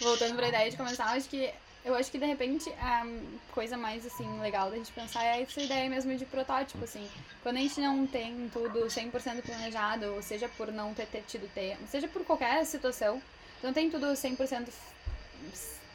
Voltando 0.00 0.36
pra 0.36 0.48
ideia 0.48 0.70
de 0.70 0.76
começar, 0.76 1.06
acho 1.06 1.28
que 1.28 1.52
eu 1.84 1.94
acho 1.94 2.10
que 2.10 2.18
de 2.18 2.26
repente 2.26 2.68
a 2.80 3.06
coisa 3.52 3.76
mais 3.76 4.04
assim 4.04 4.40
legal 4.40 4.68
da 4.70 4.76
gente 4.76 4.90
pensar 4.92 5.24
é 5.24 5.40
essa 5.42 5.60
ideia 5.60 5.88
mesmo 5.88 6.16
de 6.16 6.24
protótipo, 6.26 6.82
assim. 6.82 7.08
Quando 7.42 7.56
a 7.58 7.60
gente 7.60 7.80
não 7.80 8.06
tem 8.06 8.50
tudo 8.52 8.86
100% 8.86 9.42
planejado, 9.42 10.20
seja 10.20 10.48
por 10.48 10.72
não 10.72 10.92
ter, 10.92 11.06
ter 11.06 11.22
tido 11.28 11.48
tempo, 11.54 11.86
seja 11.88 12.08
por 12.08 12.24
qualquer 12.24 12.64
situação, 12.66 13.22
não 13.62 13.72
tem 13.72 13.90
tudo 13.90 14.06
100% 14.14 14.68
f- 14.68 14.96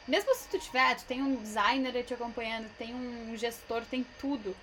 mesmo 0.06 0.34
se 0.34 0.48
tu 0.48 0.58
tiver, 0.58 0.96
tu 0.96 1.04
tem 1.04 1.22
um 1.22 1.36
designer 1.36 2.02
te 2.04 2.12
acompanhando, 2.14 2.68
tem 2.76 2.94
um 2.94 3.36
gestor, 3.36 3.82
tem 3.90 4.04
tudo. 4.20 4.54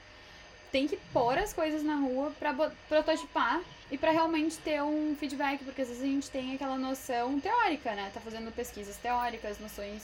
Tem 0.72 0.88
que 0.88 0.97
pôr 1.12 1.38
as 1.38 1.52
coisas 1.54 1.82
na 1.82 1.95
rua 1.95 2.32
pra 2.38 2.54
prototipar 2.88 3.62
e 3.89 3.97
pra 3.97 4.12
realmente 4.12 4.58
ter 4.58 4.84
um 4.84 5.16
feedback, 5.20 5.64
porque 5.64 5.82
às 5.82 5.88
vezes 5.88 6.04
a 6.04 6.06
gente 6.06 6.30
tem 6.30 6.54
aquela 6.54 6.78
noção 6.78 7.39
teórica, 7.39 7.93
né? 7.95 8.12
Tá 8.14 8.20
fazendo 8.20 8.52
pesquisas 8.54 8.95
teóricas, 8.97 9.58
noções, 9.60 10.04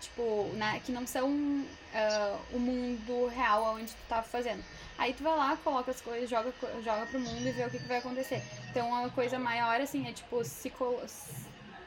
tipo, 0.00 0.50
né, 0.54 0.80
que 0.84 0.90
não 0.90 1.06
são 1.06 1.64
ah, 1.94 2.38
o 2.52 2.58
mundo 2.58 3.26
real 3.28 3.74
onde 3.76 3.92
tu 3.92 4.02
tá 4.08 4.20
fazendo. 4.22 4.64
Aí 4.98 5.12
tu 5.14 5.22
vai 5.22 5.36
lá, 5.36 5.56
coloca 5.62 5.90
as 5.92 6.00
coisas, 6.00 6.28
joga, 6.28 6.52
joga 6.82 7.06
pro 7.06 7.20
mundo 7.20 7.46
e 7.46 7.52
vê 7.52 7.64
o 7.64 7.70
que, 7.70 7.78
que 7.78 7.86
vai 7.86 7.98
acontecer. 7.98 8.42
Então 8.70 8.88
uma 8.88 9.10
coisa 9.10 9.38
maior, 9.38 9.80
assim, 9.80 10.08
é 10.08 10.12
tipo, 10.12 10.42
se, 10.44 10.72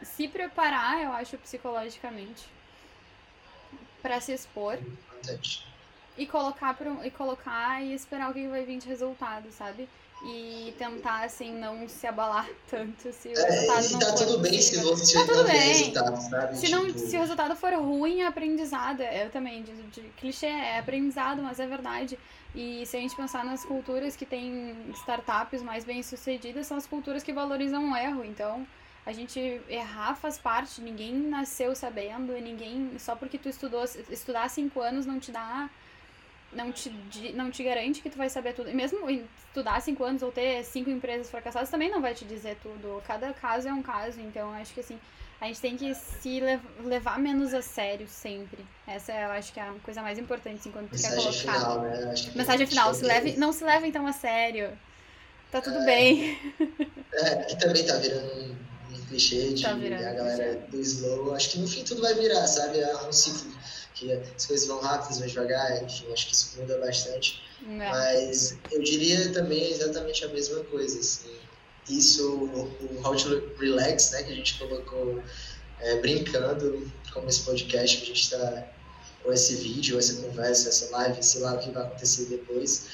se 0.05 0.27
preparar, 0.27 1.01
eu 1.03 1.11
acho, 1.13 1.37
psicologicamente 1.37 2.43
pra 4.01 4.19
se 4.19 4.33
expor 4.33 4.75
Importante. 4.75 5.65
e 6.17 6.25
colocar 6.25 6.73
pro, 6.73 7.03
e 7.05 7.09
colocar 7.11 7.81
e 7.81 7.93
esperar 7.93 8.29
o 8.29 8.33
que 8.33 8.47
vai 8.47 8.63
vir 8.65 8.77
de 8.79 8.87
resultado, 8.87 9.49
sabe? 9.51 9.87
E 10.25 10.73
tentar 10.77 11.23
assim 11.25 11.51
não 11.53 11.87
se 11.89 12.07
abalar 12.07 12.47
tanto 12.69 13.11
se 13.11 13.29
o 13.29 13.37
É, 13.37 13.49
resultado 13.49 13.85
e 13.85 13.91
não 13.91 13.99
tá 13.99 14.05
for 14.07 14.17
tudo 14.25 14.39
bem 14.39 14.61
se 14.61 14.77
você 14.77 15.13
Tá 15.19 15.25
tudo 15.25 15.43
bem. 15.43 15.93
sabe? 15.93 16.57
Se, 16.57 16.69
não, 16.69 16.85
Tipo, 16.85 16.99
se 16.99 17.17
o 17.17 17.19
resultado 17.19 17.55
for 17.57 17.73
ruim, 17.73 18.21
é 18.21 18.27
aprendizado. 18.27 19.01
Eu 19.01 19.29
também, 19.31 19.63
de, 19.63 19.73
de 19.83 20.01
clichê, 20.17 20.45
é 20.45 20.79
aprendizado, 20.79 21.41
mas 21.41 21.59
é 21.59 21.67
verdade. 21.67 22.17
E 22.55 22.85
se 22.85 22.95
a 22.95 22.99
gente 23.01 23.15
pensar 23.15 23.43
nas 23.43 23.65
culturas 23.65 24.15
que 24.15 24.25
têm 24.25 24.75
startups 24.93 25.61
mais 25.61 25.83
bem 25.83 26.01
sucedidas, 26.03 26.67
são 26.67 26.77
as 26.77 26.85
culturas 26.87 27.21
que 27.23 27.33
valorizam 27.33 27.91
o 27.91 27.97
erro. 27.97 28.23
Então, 28.23 28.65
a 29.05 29.11
gente 29.11 29.61
errar 29.67 30.15
faz 30.15 30.37
parte, 30.37 30.79
ninguém 30.81 31.13
nasceu 31.13 31.75
sabendo, 31.75 32.35
e 32.37 32.41
ninguém. 32.41 32.91
Só 32.99 33.15
porque 33.15 33.37
tu 33.37 33.49
estudou, 33.49 33.83
estudar 34.09 34.49
cinco 34.49 34.79
anos 34.81 35.05
não 35.05 35.19
te 35.19 35.31
dá. 35.31 35.69
Não 36.51 36.71
te, 36.71 36.89
não 37.33 37.49
te 37.49 37.63
garante 37.63 37.99
que 37.99 38.11
tu 38.11 38.17
vai 38.17 38.29
saber 38.29 38.53
tudo. 38.53 38.69
E 38.69 38.73
mesmo 38.75 39.09
estudar 39.09 39.81
cinco 39.81 40.03
anos 40.03 40.21
ou 40.21 40.31
ter 40.31 40.63
cinco 40.63 40.89
empresas 40.91 41.29
fracassadas 41.31 41.69
também 41.69 41.89
não 41.89 41.99
vai 41.99 42.13
te 42.13 42.25
dizer 42.25 42.57
tudo. 42.61 43.01
Cada 43.07 43.33
caso 43.33 43.67
é 43.67 43.73
um 43.73 43.81
caso, 43.81 44.19
então 44.21 44.53
acho 44.53 44.71
que 44.71 44.79
assim, 44.81 44.99
a 45.41 45.47
gente 45.47 45.59
tem 45.59 45.75
que 45.75 45.95
se 45.95 46.39
lev- 46.39 46.61
levar 46.83 47.17
menos 47.17 47.55
a 47.55 47.61
sério 47.63 48.07
sempre. 48.07 48.63
Essa 48.85 49.11
eu 49.13 49.31
acho 49.31 49.51
que 49.51 49.59
é 49.59 49.63
a 49.63 49.73
coisa 49.81 50.03
mais 50.03 50.19
importante, 50.19 50.59
assim, 50.59 50.71
quando 50.71 50.89
tu 50.89 51.01
quer 51.01 51.09
Mensagem 51.09 51.41
colocar. 51.43 51.59
final, 51.59 51.81
né? 51.81 52.13
Mensagem 52.35 52.67
final, 52.67 52.93
se 52.93 53.03
leve, 53.03 53.35
não 53.35 53.51
se 53.51 53.63
leve 53.63 53.87
então 53.87 54.05
a 54.05 54.13
sério. 54.13 54.77
Tá 55.51 55.59
tudo 55.59 55.79
É. 55.79 55.85
bem. 55.85 56.37
É, 57.13 57.35
que 57.45 57.55
também 57.59 57.83
tá 57.83 57.95
virando 57.95 58.55
um, 58.93 59.05
clichê 59.05 59.53
de 59.53 59.63
Tá 59.63 59.73
virando 59.73 60.05
a 60.05 60.13
galera 60.13 60.67
do 60.69 60.79
slow. 60.79 61.33
Acho 61.33 61.51
que 61.51 61.59
no 61.59 61.67
fim 61.67 61.83
tudo 61.83 62.01
vai 62.01 62.13
virar, 62.13 62.45
sabe? 62.47 62.79
É 62.79 62.95
um 63.07 63.11
ciclo 63.11 63.51
que 63.93 64.11
as 64.11 64.45
coisas 64.45 64.67
vão 64.67 64.79
rápidas, 64.81 65.19
vão 65.19 65.27
devagar, 65.27 65.83
enfim, 65.83 66.11
acho 66.11 66.27
que 66.27 66.33
isso 66.33 66.59
muda 66.59 66.77
bastante. 66.79 67.41
Não. 67.61 67.77
Mas 67.77 68.57
eu 68.71 68.81
diria 68.81 69.31
também 69.31 69.71
exatamente 69.71 70.25
a 70.25 70.27
mesma 70.29 70.63
coisa, 70.65 70.99
assim. 70.99 71.31
Isso, 71.89 72.35
o, 72.35 72.63
o 72.81 73.01
How 73.03 73.15
to 73.15 73.51
Relax, 73.59 74.11
né, 74.11 74.23
que 74.23 74.31
a 74.31 74.35
gente 74.35 74.57
colocou 74.57 75.21
é, 75.79 75.95
brincando, 75.97 76.89
como 77.13 77.27
esse 77.27 77.41
podcast 77.41 77.97
que 77.97 78.03
a 78.03 78.07
gente 78.07 78.21
está, 78.21 78.67
ou 79.23 79.33
esse 79.33 79.55
vídeo, 79.57 79.95
ou 79.95 79.99
essa 79.99 80.21
conversa, 80.21 80.69
essa 80.69 80.89
live, 80.91 81.21
sei 81.21 81.41
lá 81.41 81.53
o 81.53 81.59
que 81.59 81.71
vai 81.71 81.83
acontecer 81.83 82.25
depois. 82.25 82.87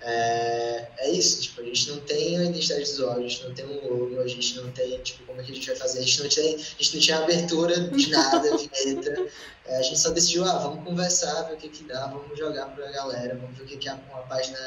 é, 0.00 0.88
é 0.93 0.93
isso, 1.18 1.42
tipo, 1.42 1.60
a 1.60 1.64
gente 1.64 1.90
não 1.90 2.00
tem 2.00 2.38
a 2.38 2.44
identidade 2.44 2.80
visual, 2.80 3.16
a 3.16 3.20
gente 3.20 3.44
não 3.44 3.54
tem 3.54 3.64
um 3.64 3.88
logo, 3.88 4.20
a 4.20 4.26
gente 4.26 4.56
não 4.56 4.70
tem, 4.72 4.98
tipo, 5.02 5.24
como 5.24 5.40
é 5.40 5.44
que 5.44 5.52
a 5.52 5.54
gente 5.54 5.66
vai 5.66 5.76
fazer, 5.76 5.98
a 5.98 6.02
gente 6.02 6.22
não, 6.22 6.28
tem, 6.28 6.54
a 6.54 6.58
gente 6.58 6.94
não 6.94 7.00
tinha 7.00 7.18
abertura 7.18 7.80
de 7.80 8.10
nada, 8.10 8.56
vinheta, 8.56 9.26
é, 9.66 9.78
a 9.78 9.82
gente 9.82 9.98
só 9.98 10.10
decidiu, 10.10 10.44
ah, 10.44 10.58
vamos 10.58 10.84
conversar, 10.84 11.42
ver 11.44 11.54
o 11.54 11.56
que 11.56 11.68
que 11.68 11.84
dá, 11.84 12.06
vamos 12.06 12.38
jogar 12.38 12.66
pra 12.74 12.90
galera, 12.90 13.34
vamos 13.36 13.56
ver 13.56 13.64
o 13.64 13.66
que 13.66 13.76
que 13.76 13.88
a, 13.88 13.94
uma 13.94 14.22
página 14.22 14.58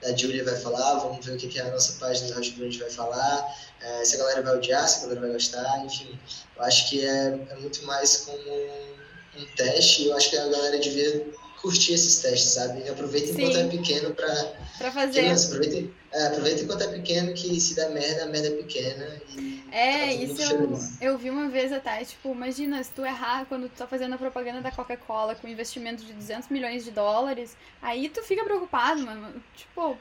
da 0.00 0.16
Julia 0.16 0.44
vai 0.44 0.56
falar, 0.56 0.98
vamos 0.98 1.24
ver 1.24 1.34
o 1.34 1.36
que 1.36 1.48
que 1.48 1.60
a 1.60 1.70
nossa 1.70 1.98
página 1.98 2.34
da 2.34 2.40
Hot 2.40 2.78
vai 2.78 2.90
falar, 2.90 3.56
é, 3.80 4.04
se 4.04 4.16
a 4.16 4.18
galera 4.18 4.42
vai 4.42 4.56
odiar, 4.56 4.88
se 4.88 4.98
a 4.98 5.02
galera 5.02 5.20
vai 5.20 5.32
gostar, 5.32 5.84
enfim, 5.84 6.18
eu 6.56 6.62
acho 6.62 6.88
que 6.88 7.04
é, 7.04 7.46
é 7.50 7.56
muito 7.56 7.84
mais 7.84 8.18
como 8.18 8.38
um 8.38 9.46
teste, 9.56 10.06
eu 10.06 10.16
acho 10.16 10.30
que 10.30 10.38
a 10.38 10.48
galera 10.48 10.78
devia 10.78 11.26
curtir 11.66 11.94
esses 11.94 12.20
testes, 12.20 12.50
sabe? 12.50 12.88
Aproveita 12.88 13.32
Sim. 13.32 13.42
enquanto 13.42 13.56
é 13.56 13.68
pequeno 13.68 14.14
pra, 14.14 14.32
pra 14.78 14.92
fazer. 14.92 15.22
Criança, 15.22 15.48
aproveita, 15.48 15.90
é, 16.12 16.26
aproveita 16.28 16.62
enquanto 16.62 16.82
é 16.82 16.86
pequeno, 16.86 17.34
que 17.34 17.60
se 17.60 17.74
der 17.74 17.90
merda, 17.90 18.22
a 18.22 18.26
merda 18.26 18.48
é 18.48 18.50
pequena. 18.52 19.22
é, 19.72 20.14
isso 20.14 20.40
eu, 20.42 20.78
eu 21.00 21.18
vi 21.18 21.28
uma 21.28 21.48
vez 21.48 21.72
até, 21.72 22.04
tipo, 22.04 22.30
imagina, 22.30 22.82
se 22.84 22.90
tu 22.92 23.04
errar 23.04 23.46
quando 23.46 23.68
tu 23.68 23.76
tá 23.76 23.86
fazendo 23.86 24.14
a 24.14 24.18
propaganda 24.18 24.60
da 24.60 24.70
Coca-Cola 24.70 25.34
com 25.34 25.48
investimento 25.48 26.04
de 26.04 26.12
200 26.12 26.50
milhões 26.50 26.84
de 26.84 26.92
dólares, 26.92 27.56
aí 27.82 28.08
tu 28.08 28.22
fica 28.22 28.44
preocupado, 28.44 29.02
mano. 29.02 29.42
Tipo, 29.56 29.98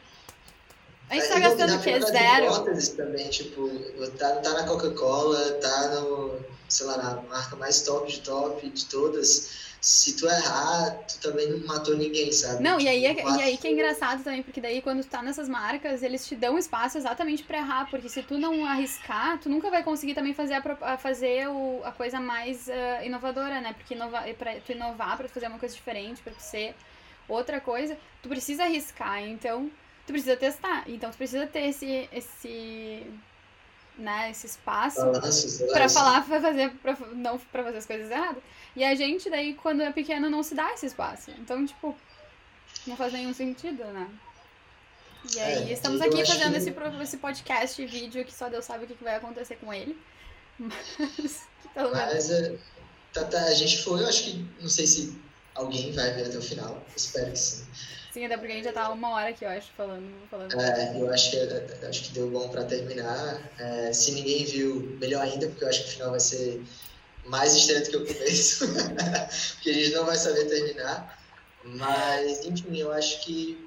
a 1.10 1.16
gente 1.16 1.28
tá 1.28 1.40
gastando 1.40 1.76
o 1.76 1.82
quê? 1.82 2.00
Zero? 2.02 2.96
também, 2.96 3.30
tipo, 3.30 3.70
tá, 4.18 4.36
tá 4.38 4.54
na 4.54 4.64
Coca-Cola, 4.64 5.52
tá 5.54 5.90
no, 5.90 6.40
sei 6.68 6.86
lá, 6.88 6.98
na 6.98 7.22
marca 7.24 7.56
mais 7.56 7.82
top 7.82 8.12
de 8.12 8.22
top 8.22 8.70
de 8.70 8.86
todas 8.86 9.66
se 9.86 10.16
tu 10.16 10.26
errar, 10.26 10.98
tu 11.08 11.20
também 11.20 11.48
não 11.48 11.60
matou 11.68 11.96
ninguém, 11.96 12.32
sabe? 12.32 12.64
Não, 12.64 12.80
e 12.80 12.88
aí, 12.88 13.06
é, 13.06 13.14
e 13.14 13.44
aí 13.44 13.56
que 13.56 13.68
é 13.68 13.72
engraçado 13.72 14.24
também, 14.24 14.42
porque 14.42 14.60
daí 14.60 14.82
quando 14.82 15.04
tu 15.04 15.08
tá 15.08 15.22
nessas 15.22 15.48
marcas, 15.48 16.02
eles 16.02 16.28
te 16.28 16.36
dão 16.36 16.58
espaço 16.58 16.98
exatamente 16.98 17.44
para 17.44 17.60
errar, 17.60 17.88
porque 17.92 18.10
se 18.10 18.24
tu 18.24 18.36
não 18.36 18.66
arriscar, 18.66 19.38
tu 19.38 19.48
nunca 19.48 19.70
vai 19.70 19.84
conseguir 19.84 20.16
também 20.16 20.34
fazer 20.34 20.56
a, 20.56 20.98
fazer 20.98 21.48
o, 21.50 21.82
a 21.84 21.92
coisa 21.92 22.20
mais 22.20 22.68
uh, 22.68 23.06
inovadora, 23.06 23.62
né? 23.62 23.76
Porque 23.78 23.94
inova, 23.94 24.24
pra 24.34 24.56
tu 24.56 24.72
inovar, 24.72 25.18
pra 25.18 25.28
tu 25.28 25.34
fazer 25.36 25.48
uma 25.50 25.60
coisa 25.60 25.76
diferente, 25.76 26.20
pra 26.24 26.34
tu 26.34 26.42
ser 26.42 26.74
outra 27.30 27.62
coisa, 27.62 27.96
tu 28.24 28.30
precisa 28.30 28.64
arriscar, 28.64 29.22
então 29.22 29.70
tu 30.06 30.14
precisa 30.14 30.36
testar. 30.36 30.84
Então 30.88 31.12
tu 31.12 31.18
precisa 31.18 31.48
ter 31.48 31.68
esse, 31.68 32.10
esse 32.12 33.06
né, 33.98 34.32
esse 34.32 34.46
espaço 34.48 35.00
para 35.72 35.90
falar, 35.90 36.26
para 36.26 36.42
fazer, 36.42 36.70
pra, 36.76 36.98
não 37.14 37.38
para 37.38 37.64
fazer 37.64 37.78
as 37.78 37.86
coisas 37.86 38.12
erradas. 38.12 38.44
E 38.76 38.84
a 38.84 38.94
gente 38.96 39.30
daí 39.30 39.54
quando 39.54 39.82
é 39.82 39.92
pequeno 39.92 40.30
não 40.30 40.44
se 40.44 40.54
dá 40.54 40.74
esse 40.74 40.86
espaço. 40.86 41.32
Então, 41.40 41.66
tipo, 41.66 41.96
não 42.86 42.96
faz 42.96 43.14
nenhum 43.14 43.34
sentido, 43.34 43.84
né? 43.86 44.08
E 45.34 45.40
aí, 45.40 45.70
é, 45.70 45.74
estamos 45.74 46.02
aqui 46.02 46.26
fazendo 46.26 46.52
que... 46.52 46.58
esse, 46.58 46.74
esse 47.02 47.18
podcast 47.18 47.82
e 47.82 47.86
vídeo 47.86 48.24
que 48.24 48.34
só 48.34 48.48
Deus 48.48 48.66
sabe 48.66 48.86
o 48.86 48.88
que 48.88 49.04
vai 49.04 49.16
acontecer 49.16 49.56
com 49.56 49.74
ele. 49.74 49.98
Mas, 50.60 51.48
pelo 51.74 51.92
Mas 51.92 52.30
é, 52.30 52.56
tá, 53.12 53.24
tá, 53.26 53.42
a 53.44 53.54
gente 53.54 53.84
foi, 53.84 54.02
eu 54.02 54.08
acho 54.08 54.24
que, 54.24 54.46
não 54.62 54.70
sei 54.70 54.86
se 54.86 55.20
alguém 55.56 55.92
vai 55.92 56.14
ver 56.14 56.28
até 56.28 56.38
o 56.38 56.42
final, 56.42 56.86
espero 56.96 57.32
que 57.32 57.40
sim. 57.40 57.66
Sim, 58.14 58.26
até 58.26 58.38
porque 58.38 58.54
a 58.54 58.56
gente 58.56 58.66
já 58.66 58.72
tá 58.72 58.90
uma 58.92 59.10
hora 59.12 59.30
aqui, 59.30 59.44
eu 59.44 59.50
acho, 59.50 59.68
falando. 59.76 60.10
falando. 60.32 60.58
É, 60.58 61.02
eu 61.02 61.12
acho 61.12 61.32
que, 61.32 61.86
acho 61.86 62.04
que 62.04 62.14
deu 62.14 62.30
bom 62.30 62.48
para 62.48 62.64
terminar. 62.64 63.42
É, 63.60 63.92
se 63.92 64.12
ninguém 64.12 64.46
viu, 64.46 64.98
melhor 65.02 65.24
ainda, 65.24 65.48
porque 65.48 65.66
eu 65.66 65.68
acho 65.68 65.84
que 65.84 65.90
o 65.90 65.92
final 65.92 66.12
vai 66.12 66.20
ser 66.22 66.64
mais 67.26 67.54
estreito 67.54 67.90
que 67.90 67.98
o 67.98 68.06
começo, 68.06 68.68
porque 69.56 69.70
a 69.70 69.74
gente 69.74 69.92
não 69.92 70.06
vai 70.06 70.16
saber 70.16 70.46
terminar. 70.46 71.22
Mas, 71.66 72.46
enfim, 72.46 72.78
eu 72.78 72.92
acho 72.94 73.22
que 73.26 73.65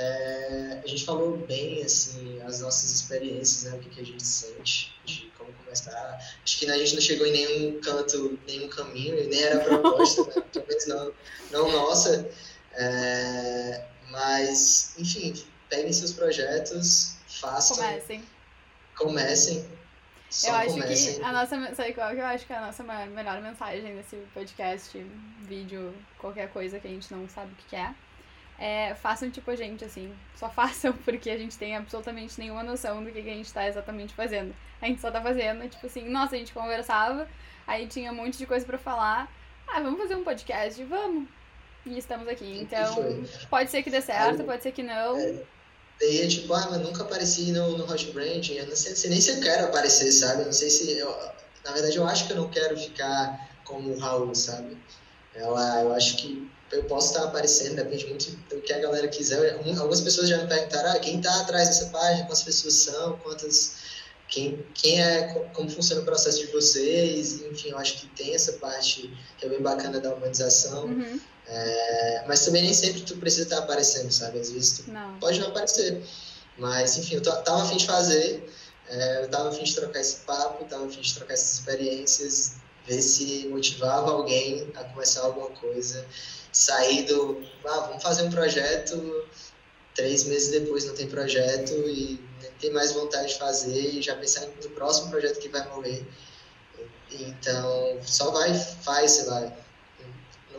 é, 0.00 0.80
a 0.84 0.86
gente 0.86 1.04
falou 1.04 1.36
bem, 1.38 1.82
assim, 1.82 2.40
as 2.42 2.60
nossas 2.60 2.92
experiências, 2.92 3.64
né, 3.64 3.76
o 3.76 3.80
que, 3.80 3.90
que 3.90 4.00
a 4.00 4.04
gente 4.04 4.24
sente, 4.24 4.94
de 5.04 5.32
como 5.36 5.52
começar. 5.52 6.18
Acho 6.44 6.58
que 6.58 6.70
a 6.70 6.78
gente 6.78 6.94
não 6.94 7.00
chegou 7.00 7.26
em 7.26 7.32
nenhum 7.32 7.80
canto, 7.80 8.38
nenhum 8.46 8.68
caminho, 8.68 9.18
e 9.18 9.26
nem 9.26 9.42
era 9.42 9.58
proposta, 9.58 10.22
né, 10.22 10.44
talvez 10.52 10.86
não, 10.86 11.12
não 11.50 11.72
nossa. 11.72 12.30
É, 12.74 13.84
mas, 14.10 14.94
enfim, 14.98 15.34
peguem 15.68 15.92
seus 15.92 16.12
projetos, 16.12 17.16
façam. 17.26 17.78
Comecem. 17.78 18.24
Comecem. 18.96 19.66
Só 20.30 20.48
eu 20.48 20.54
acho 20.54 20.70
comecem. 20.74 21.14
que 21.16 21.22
a 21.22 21.32
nossa. 21.32 21.74
Sabe 21.74 21.92
qual 21.94 22.10
que 22.10 22.20
eu 22.20 22.26
acho 22.26 22.46
que 22.46 22.52
é 22.52 22.56
a 22.56 22.66
nossa 22.66 22.84
melhor 22.84 23.42
mensagem 23.42 23.94
nesse 23.94 24.16
podcast, 24.32 24.96
vídeo, 25.40 25.92
qualquer 26.18 26.52
coisa 26.52 26.78
que 26.78 26.86
a 26.86 26.90
gente 26.90 27.12
não 27.12 27.28
sabe 27.28 27.50
o 27.50 27.56
que 27.68 27.74
é? 27.74 27.92
É, 28.58 28.94
façam 28.96 29.30
tipo 29.30 29.50
a 29.50 29.56
gente, 29.56 29.84
assim. 29.84 30.12
Só 30.34 30.48
façam, 30.50 30.92
porque 30.92 31.30
a 31.30 31.38
gente 31.38 31.56
tem 31.56 31.76
absolutamente 31.76 32.38
nenhuma 32.38 32.62
noção 32.62 33.02
do 33.02 33.10
que, 33.10 33.22
que 33.22 33.30
a 33.30 33.34
gente 33.34 33.52
tá 33.52 33.66
exatamente 33.68 34.14
fazendo. 34.14 34.54
A 34.80 34.86
gente 34.86 35.00
só 35.00 35.10
tá 35.10 35.20
fazendo, 35.20 35.68
tipo 35.68 35.86
assim, 35.86 36.08
nossa, 36.08 36.34
a 36.34 36.38
gente 36.38 36.52
conversava, 36.52 37.28
aí 37.66 37.86
tinha 37.86 38.12
um 38.12 38.14
monte 38.14 38.38
de 38.38 38.46
coisa 38.46 38.66
para 38.66 38.78
falar. 38.78 39.32
Ah, 39.66 39.80
vamos 39.80 40.00
fazer 40.00 40.16
um 40.16 40.24
podcast? 40.24 40.82
Vamos 40.84 41.28
e 41.88 41.98
estamos 41.98 42.28
aqui. 42.28 42.58
Então, 42.60 43.24
pode 43.48 43.70
ser 43.70 43.82
que 43.82 43.90
dê 43.90 44.00
certo, 44.00 44.44
pode 44.44 44.62
ser 44.62 44.72
que 44.72 44.82
não. 44.82 45.18
É, 45.18 45.42
daí 46.00 46.22
é 46.22 46.28
tipo, 46.28 46.52
ah, 46.52 46.68
mas 46.70 46.80
nunca 46.80 47.02
apareci 47.02 47.52
no, 47.52 47.76
no 47.76 47.90
Hot 47.90 48.12
Brand, 48.12 48.48
eu 48.50 48.66
não 48.66 48.76
sei, 48.76 48.94
sei 48.94 49.10
nem 49.10 49.20
se 49.20 49.30
eu 49.30 49.40
quero 49.40 49.66
aparecer, 49.66 50.10
sabe? 50.12 50.42
Eu 50.42 50.46
não 50.46 50.52
sei 50.52 50.70
se. 50.70 50.98
Eu, 50.98 51.10
na 51.64 51.72
verdade, 51.72 51.96
eu 51.96 52.06
acho 52.06 52.26
que 52.26 52.32
eu 52.32 52.36
não 52.36 52.48
quero 52.48 52.76
ficar 52.78 53.48
como 53.64 53.92
o 53.92 53.98
Raul, 53.98 54.34
sabe? 54.34 54.76
Ela, 55.34 55.82
eu 55.82 55.94
acho 55.94 56.16
que 56.16 56.50
eu 56.72 56.84
posso 56.84 57.08
estar 57.08 57.24
aparecendo, 57.24 57.76
depende 57.76 58.06
muito 58.06 58.30
do 58.48 58.60
que 58.60 58.72
a 58.72 58.78
galera 58.78 59.08
quiser. 59.08 59.54
Algumas 59.54 60.00
pessoas 60.00 60.28
já 60.28 60.38
me 60.38 60.48
perguntaram, 60.48 60.90
ah, 60.90 60.98
quem 60.98 61.18
está 61.18 61.40
atrás 61.40 61.68
dessa 61.68 61.86
página, 61.86 62.26
quantas 62.26 62.42
pessoas 62.42 62.74
são, 62.74 63.16
quantas 63.18 63.76
quem, 64.28 64.64
quem 64.74 65.00
é, 65.00 65.28
como 65.54 65.70
funciona 65.70 66.02
o 66.02 66.04
processo 66.04 66.38
de 66.38 66.52
vocês, 66.52 67.40
enfim, 67.40 67.70
eu 67.70 67.78
acho 67.78 67.94
que 67.94 68.06
tem 68.08 68.34
essa 68.34 68.52
parte 68.54 69.10
que 69.38 69.46
é 69.46 69.48
bem 69.48 69.60
bacana 69.60 69.98
da 69.98 70.14
humanização. 70.14 70.84
Uhum. 70.84 71.20
É, 71.46 72.24
mas 72.28 72.44
também 72.44 72.62
nem 72.62 72.74
sempre 72.74 73.00
tu 73.00 73.16
precisa 73.16 73.44
estar 73.44 73.58
aparecendo, 73.58 74.12
sabe? 74.12 74.38
Às 74.38 74.50
vezes 74.50 74.80
tu 74.80 74.90
não. 74.90 75.18
pode 75.18 75.40
não 75.40 75.48
aparecer. 75.48 76.02
Mas, 76.58 76.98
enfim, 76.98 77.14
eu 77.14 77.22
tava 77.22 77.62
afim 77.62 77.78
de 77.78 77.86
fazer, 77.86 78.52
é, 78.88 79.24
eu 79.24 79.28
tava 79.28 79.48
afim 79.48 79.64
de 79.64 79.74
trocar 79.74 80.00
esse 80.00 80.16
papo, 80.26 80.64
tava 80.66 80.86
afim 80.86 81.00
de 81.00 81.14
trocar 81.14 81.32
essas 81.32 81.60
experiências, 81.60 82.56
ver 82.88 83.02
se 83.02 83.46
motivava 83.48 84.10
alguém 84.10 84.70
a 84.74 84.84
começar 84.84 85.22
alguma 85.22 85.50
coisa, 85.50 86.06
sair 86.52 87.04
do, 87.04 87.42
ah, 87.64 87.80
vamos 87.88 88.02
fazer 88.02 88.22
um 88.22 88.30
projeto, 88.30 89.26
três 89.94 90.24
meses 90.24 90.50
depois 90.50 90.84
não 90.84 90.94
tem 90.94 91.08
projeto 91.08 91.72
e 91.88 92.20
tem 92.60 92.72
mais 92.72 92.92
vontade 92.92 93.28
de 93.28 93.38
fazer 93.38 93.94
e 93.94 94.02
já 94.02 94.16
pensar 94.16 94.46
no 94.46 94.70
próximo 94.70 95.10
projeto 95.10 95.38
que 95.38 95.48
vai 95.48 95.68
morrer. 95.68 96.06
Então, 97.10 97.98
só 98.02 98.30
vai, 98.30 98.52
faz, 98.54 99.12
sei 99.12 99.26
lá 99.26 99.52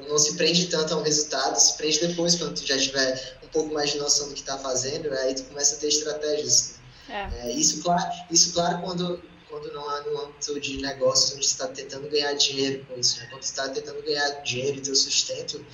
não 0.07 0.17
se 0.17 0.35
prende 0.35 0.67
tanto 0.67 0.93
ao 0.93 1.01
resultado, 1.01 1.57
se 1.59 1.75
prende 1.77 1.99
depois, 1.99 2.35
quando 2.35 2.55
tu 2.55 2.65
já 2.65 2.77
tiver 2.77 3.37
um 3.43 3.47
pouco 3.47 3.73
mais 3.73 3.91
de 3.91 3.97
noção 3.97 4.27
do 4.27 4.33
que 4.33 4.39
está 4.41 4.57
fazendo, 4.57 5.11
aí 5.11 5.35
tu 5.35 5.43
começa 5.45 5.75
a 5.75 5.79
ter 5.79 5.87
estratégias. 5.87 6.75
Né? 7.07 7.31
É. 7.33 7.49
É, 7.49 7.51
isso, 7.51 7.81
claro, 7.81 8.11
isso, 8.29 8.53
claro, 8.53 8.81
quando, 8.81 9.21
quando 9.49 9.73
não 9.73 9.89
há 9.89 10.01
no 10.01 10.21
âmbito 10.21 10.59
de 10.59 10.77
negócio, 10.77 11.35
onde 11.35 11.45
você 11.45 11.53
está 11.53 11.67
tentando 11.67 12.07
ganhar 12.07 12.33
dinheiro 12.33 12.85
com 12.85 12.97
isso. 12.97 13.19
Né? 13.19 13.27
Quando 13.29 13.43
você 13.43 13.49
está 13.49 13.67
tentando 13.69 14.01
ganhar 14.03 14.29
dinheiro 14.41 14.77
e 14.77 14.81
teu 14.81 14.95
sustento 14.95 15.65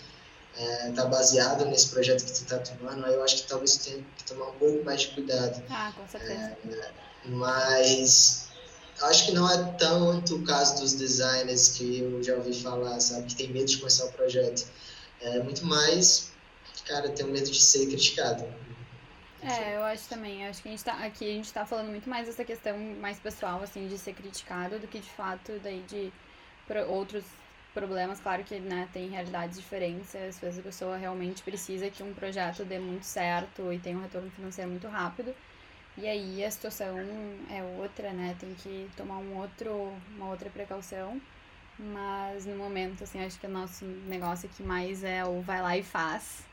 está 0.88 1.03
é, 1.03 1.07
baseado 1.07 1.65
nesse 1.65 1.89
projeto 1.89 2.23
que 2.23 2.32
tu 2.32 2.43
está 2.43 2.57
tomando, 2.59 3.05
aí 3.05 3.13
eu 3.13 3.23
acho 3.23 3.38
que 3.38 3.43
talvez 3.43 3.76
tu 3.76 3.84
tenha 3.84 4.05
que 4.17 4.23
tomar 4.23 4.47
um 4.47 4.53
pouco 4.53 4.84
mais 4.86 5.01
de 5.01 5.07
cuidado. 5.09 5.61
Ah, 5.69 5.91
com 5.95 6.07
certeza. 6.07 6.57
É, 6.71 6.91
mas 7.26 8.47
acho 9.01 9.26
que 9.26 9.32
não 9.34 9.49
é 9.49 9.73
tanto 9.78 10.38
o 10.38 10.43
caso 10.43 10.82
dos 10.82 10.93
designers 10.93 11.69
que 11.69 11.99
eu 11.99 12.23
já 12.23 12.36
ouvi 12.36 12.53
falar, 12.53 12.99
sabe, 13.01 13.28
que 13.28 13.36
tem 13.36 13.49
medo 13.49 13.65
de 13.65 13.78
começar 13.78 14.05
o 14.05 14.11
projeto. 14.13 14.65
É 15.19 15.39
muito 15.43 15.65
mais, 15.65 16.32
cara, 16.86 17.09
tem 17.09 17.26
medo 17.26 17.51
de 17.51 17.61
ser 17.61 17.88
criticado. 17.88 18.45
É, 19.45 19.75
eu 19.75 19.83
acho 19.83 20.09
também. 20.09 20.45
Acho 20.47 20.61
que 20.61 20.67
a 20.69 20.71
gente 20.71 20.83
tá, 20.83 20.93
aqui 21.05 21.25
a 21.29 21.33
gente 21.33 21.53
tá 21.53 21.65
falando 21.65 21.89
muito 21.89 22.09
mais 22.09 22.25
dessa 22.27 22.43
questão 22.43 22.77
mais 22.99 23.19
pessoal, 23.19 23.61
assim, 23.61 23.87
de 23.87 23.97
ser 23.97 24.13
criticado, 24.13 24.79
do 24.79 24.87
que 24.87 24.99
de 24.99 25.09
fato 25.09 25.59
daí 25.63 25.81
de 25.83 26.11
outros 26.87 27.23
problemas. 27.73 28.19
Claro 28.19 28.43
que, 28.43 28.59
né, 28.59 28.89
tem 28.93 29.09
realidades 29.09 29.57
diferentes. 29.59 30.15
Às 30.15 30.39
vezes 30.39 30.59
a 30.59 30.63
pessoa 30.63 30.97
realmente 30.97 31.43
precisa 31.43 31.89
que 31.89 32.01
um 32.03 32.13
projeto 32.13 32.65
dê 32.65 32.79
muito 32.79 33.03
certo 33.05 33.71
e 33.71 33.79
tenha 33.79 33.97
um 33.97 34.01
retorno 34.01 34.31
financeiro 34.31 34.71
muito 34.71 34.87
rápido. 34.87 35.35
E 35.97 36.07
aí 36.07 36.43
a 36.43 36.51
situação 36.51 36.97
é 37.49 37.63
outra, 37.63 38.11
né? 38.13 38.35
Tem 38.39 38.53
que 38.55 38.89
tomar 38.97 39.17
um 39.19 39.37
outro, 39.37 39.93
uma 40.15 40.29
outra 40.29 40.49
precaução. 40.49 41.21
Mas 41.79 42.45
no 42.45 42.55
momento, 42.57 43.03
assim, 43.03 43.23
acho 43.25 43.39
que 43.39 43.47
o 43.47 43.49
nosso 43.49 43.85
negócio 43.85 44.49
aqui 44.49 44.63
mais 44.63 45.03
é 45.03 45.25
o 45.25 45.41
vai 45.41 45.61
lá 45.61 45.77
e 45.77 45.83
faz. 45.83 46.45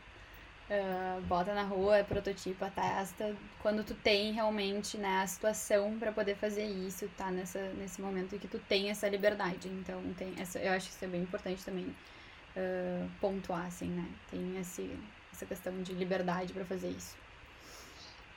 Uh, 0.70 1.20
bota 1.22 1.52
na 1.54 1.64
rua, 1.64 2.02
prototipa, 2.04 2.70
testa. 2.70 3.34
Quando 3.60 3.84
tu 3.84 3.94
tem 3.94 4.32
realmente 4.32 4.96
né, 4.96 5.20
a 5.22 5.26
situação 5.26 5.98
para 5.98 6.10
poder 6.12 6.36
fazer 6.36 6.64
isso, 6.64 7.08
tá 7.16 7.30
nessa, 7.30 7.58
nesse 7.74 8.00
momento 8.00 8.34
em 8.34 8.38
que 8.38 8.48
tu 8.48 8.58
tem 8.58 8.88
essa 8.88 9.08
liberdade. 9.08 9.68
Então, 9.68 10.00
tem 10.16 10.32
essa, 10.38 10.58
eu 10.58 10.72
acho 10.72 10.88
que 10.88 10.94
isso 10.94 11.04
é 11.04 11.08
bem 11.08 11.22
importante 11.22 11.62
também 11.64 11.84
uh, 11.84 13.10
pontuar, 13.20 13.66
assim, 13.66 13.88
né? 13.88 14.08
Tem 14.30 14.58
esse, 14.58 14.90
essa 15.32 15.44
questão 15.44 15.82
de 15.82 15.92
liberdade 15.92 16.52
para 16.52 16.64
fazer 16.64 16.88
isso. 16.88 17.16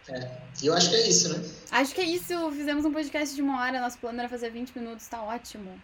É. 0.10 0.32
Eu 0.62 0.74
acho 0.74 0.90
que 0.90 0.96
é 0.96 1.08
isso, 1.08 1.30
né? 1.38 1.50
Acho 1.72 1.96
que 1.96 2.02
é 2.02 2.06
isso. 2.06 2.52
Fizemos 2.52 2.86
um 2.86 2.92
podcast 2.92 3.36
de 3.36 3.42
uma 3.42 3.62
hora. 3.62 3.80
Nosso 3.80 3.98
plano 3.98 4.20
era 4.20 4.30
fazer 4.30 4.50
20 4.50 4.78
minutos. 4.78 5.08
Tá 5.08 5.24
ótimo. 5.24 5.80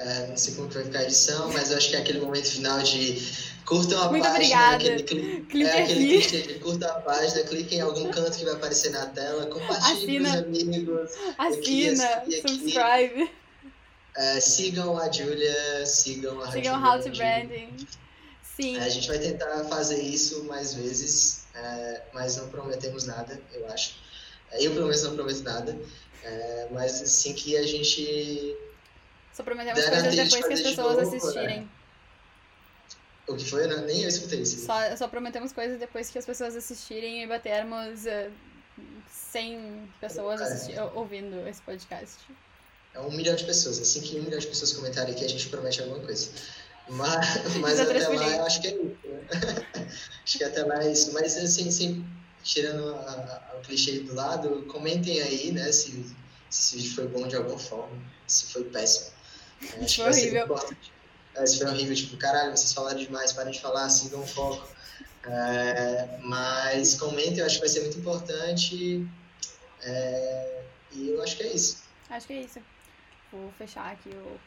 É, 0.00 0.26
não 0.28 0.36
sei 0.36 0.54
como 0.54 0.68
que 0.68 0.74
vai 0.76 0.84
ficar 0.84 0.98
a 1.00 1.04
edição, 1.04 1.52
mas 1.52 1.70
eu 1.70 1.76
acho 1.76 1.88
que 1.90 1.96
é 1.96 1.98
aquele 1.98 2.20
momento 2.20 2.48
final 2.50 2.78
de 2.82 3.20
curtam 3.66 4.00
a 4.00 4.08
Muito 4.10 4.22
página. 4.22 4.74
Aquele, 4.76 5.02
cli- 5.02 5.40
Clique 5.50 5.68
é 5.68 5.82
aquele 5.82 6.06
clichê 6.08 6.42
de 6.42 6.54
curta 6.60 6.86
a 6.88 7.00
página, 7.00 7.42
clique 7.44 7.74
em 7.74 7.80
algum 7.80 8.08
canto 8.10 8.38
que 8.38 8.44
vai 8.44 8.54
aparecer 8.54 8.90
na 8.90 9.06
tela, 9.06 9.46
compartilhe 9.46 10.18
com 10.20 10.24
os 10.24 10.34
amigos, 10.34 11.10
Assina, 11.36 12.04
aqui, 12.06 12.38
aqui. 12.38 12.48
subscribe. 12.48 13.30
é, 14.16 14.40
sigam 14.40 14.96
a 14.98 15.10
Julia, 15.10 15.84
sigam 15.84 16.40
a 16.42 16.50
Sigam 16.52 16.76
How 16.82 16.98
to 17.02 17.10
Brand. 17.10 17.48
Branding. 17.48 17.76
Sim. 18.56 18.76
É, 18.78 18.84
a 18.84 18.88
gente 18.88 19.06
vai 19.08 19.18
tentar 19.18 19.64
fazer 19.64 20.00
isso 20.00 20.44
mais 20.44 20.74
vezes, 20.74 21.44
é, 21.54 22.02
mas 22.14 22.36
não 22.36 22.48
prometemos 22.48 23.04
nada, 23.04 23.40
eu 23.52 23.66
acho. 23.68 23.96
É, 24.52 24.64
Eu, 24.64 24.72
pelo 24.72 24.86
menos, 24.86 25.02
não 25.02 25.14
prometo 25.14 25.42
nada. 25.42 25.76
é, 26.24 26.68
mas 26.72 27.02
assim 27.02 27.32
que 27.34 27.56
a 27.56 27.66
gente. 27.66 28.56
Só 29.38 29.44
prometemos 29.44 29.84
coisas 29.84 30.16
depois 30.16 30.44
que 30.46 30.52
as 30.52 30.60
pessoas 30.62 30.96
novo, 30.96 31.16
assistirem. 31.16 31.70
O 33.28 33.36
que 33.36 33.44
foi? 33.48 33.68
Não, 33.68 33.82
nem 33.86 34.02
eu 34.02 34.08
escutei 34.08 34.40
isso. 34.40 34.66
Só, 34.66 34.96
só 34.96 35.06
prometemos 35.06 35.52
coisas 35.52 35.78
depois 35.78 36.10
que 36.10 36.18
as 36.18 36.26
pessoas 36.26 36.56
assistirem 36.56 37.22
e 37.22 37.26
batermos 37.28 38.04
eh, 38.04 38.30
100 39.30 39.88
pessoas 40.00 40.68
É. 40.70 40.82
ouvindo 40.94 41.46
esse 41.46 41.62
podcast. 41.62 42.16
É 42.94 42.98
um 42.98 43.12
milhão 43.12 43.36
de 43.36 43.44
pessoas. 43.44 43.78
Assim 43.78 44.00
que 44.00 44.18
um 44.18 44.24
milhão 44.24 44.40
de 44.40 44.46
pessoas 44.48 44.72
comentarem 44.72 45.14
aqui, 45.14 45.24
a 45.24 45.28
gente 45.28 45.48
promete 45.48 45.80
alguma 45.82 46.00
coisa. 46.00 46.30
Mas, 46.90 47.54
mas 47.58 47.78
até 47.78 48.08
lá, 48.08 48.28
eu 48.36 48.46
acho 48.46 48.62
que 48.62 48.68
é 48.68 48.70
isso. 48.72 48.96
Né? 49.04 49.20
acho 50.24 50.38
que 50.38 50.42
até 50.42 50.64
lá 50.64 50.82
é 50.82 50.90
isso. 50.90 51.12
Mas, 51.12 51.36
assim, 51.36 51.68
assim 51.68 52.04
tirando 52.42 52.94
a- 52.94 53.50
a- 53.52 53.56
o 53.58 53.60
clichê 53.60 54.00
do 54.00 54.14
lado, 54.14 54.62
comentem 54.72 55.20
aí, 55.20 55.52
né, 55.52 55.70
se, 55.70 55.90
se 55.92 56.14
esse 56.50 56.76
vídeo 56.78 56.94
foi 56.94 57.06
bom 57.08 57.28
de 57.28 57.36
alguma 57.36 57.58
forma, 57.58 57.94
se 58.26 58.46
foi 58.46 58.64
péssimo. 58.64 59.10
É, 59.62 59.84
que 59.84 59.96
Foi 59.96 60.10
horrível. 60.10 60.44
importante. 60.44 60.92
É, 61.34 61.46
se 61.46 61.58
foi 61.58 61.68
horrível, 61.68 61.94
tipo, 61.94 62.16
caralho, 62.16 62.56
vocês 62.56 62.72
falaram 62.72 62.98
demais, 62.98 63.32
parem 63.32 63.52
de 63.52 63.60
falar, 63.60 63.88
sigam 63.90 64.20
o 64.20 64.26
foco. 64.26 64.66
É, 65.24 66.18
mas 66.22 66.94
comentem, 66.94 67.38
eu 67.38 67.46
acho 67.46 67.56
que 67.56 67.60
vai 67.60 67.68
ser 67.68 67.80
muito 67.80 67.98
importante. 67.98 69.06
É, 69.82 70.62
e 70.92 71.10
eu 71.10 71.22
acho 71.22 71.36
que 71.36 71.42
é 71.42 71.52
isso. 71.52 71.82
Acho 72.10 72.26
que 72.26 72.32
é 72.32 72.40
isso. 72.40 72.60
Vou 73.30 73.52
fechar 73.58 73.92
aqui 73.92 74.08
o 74.08 74.38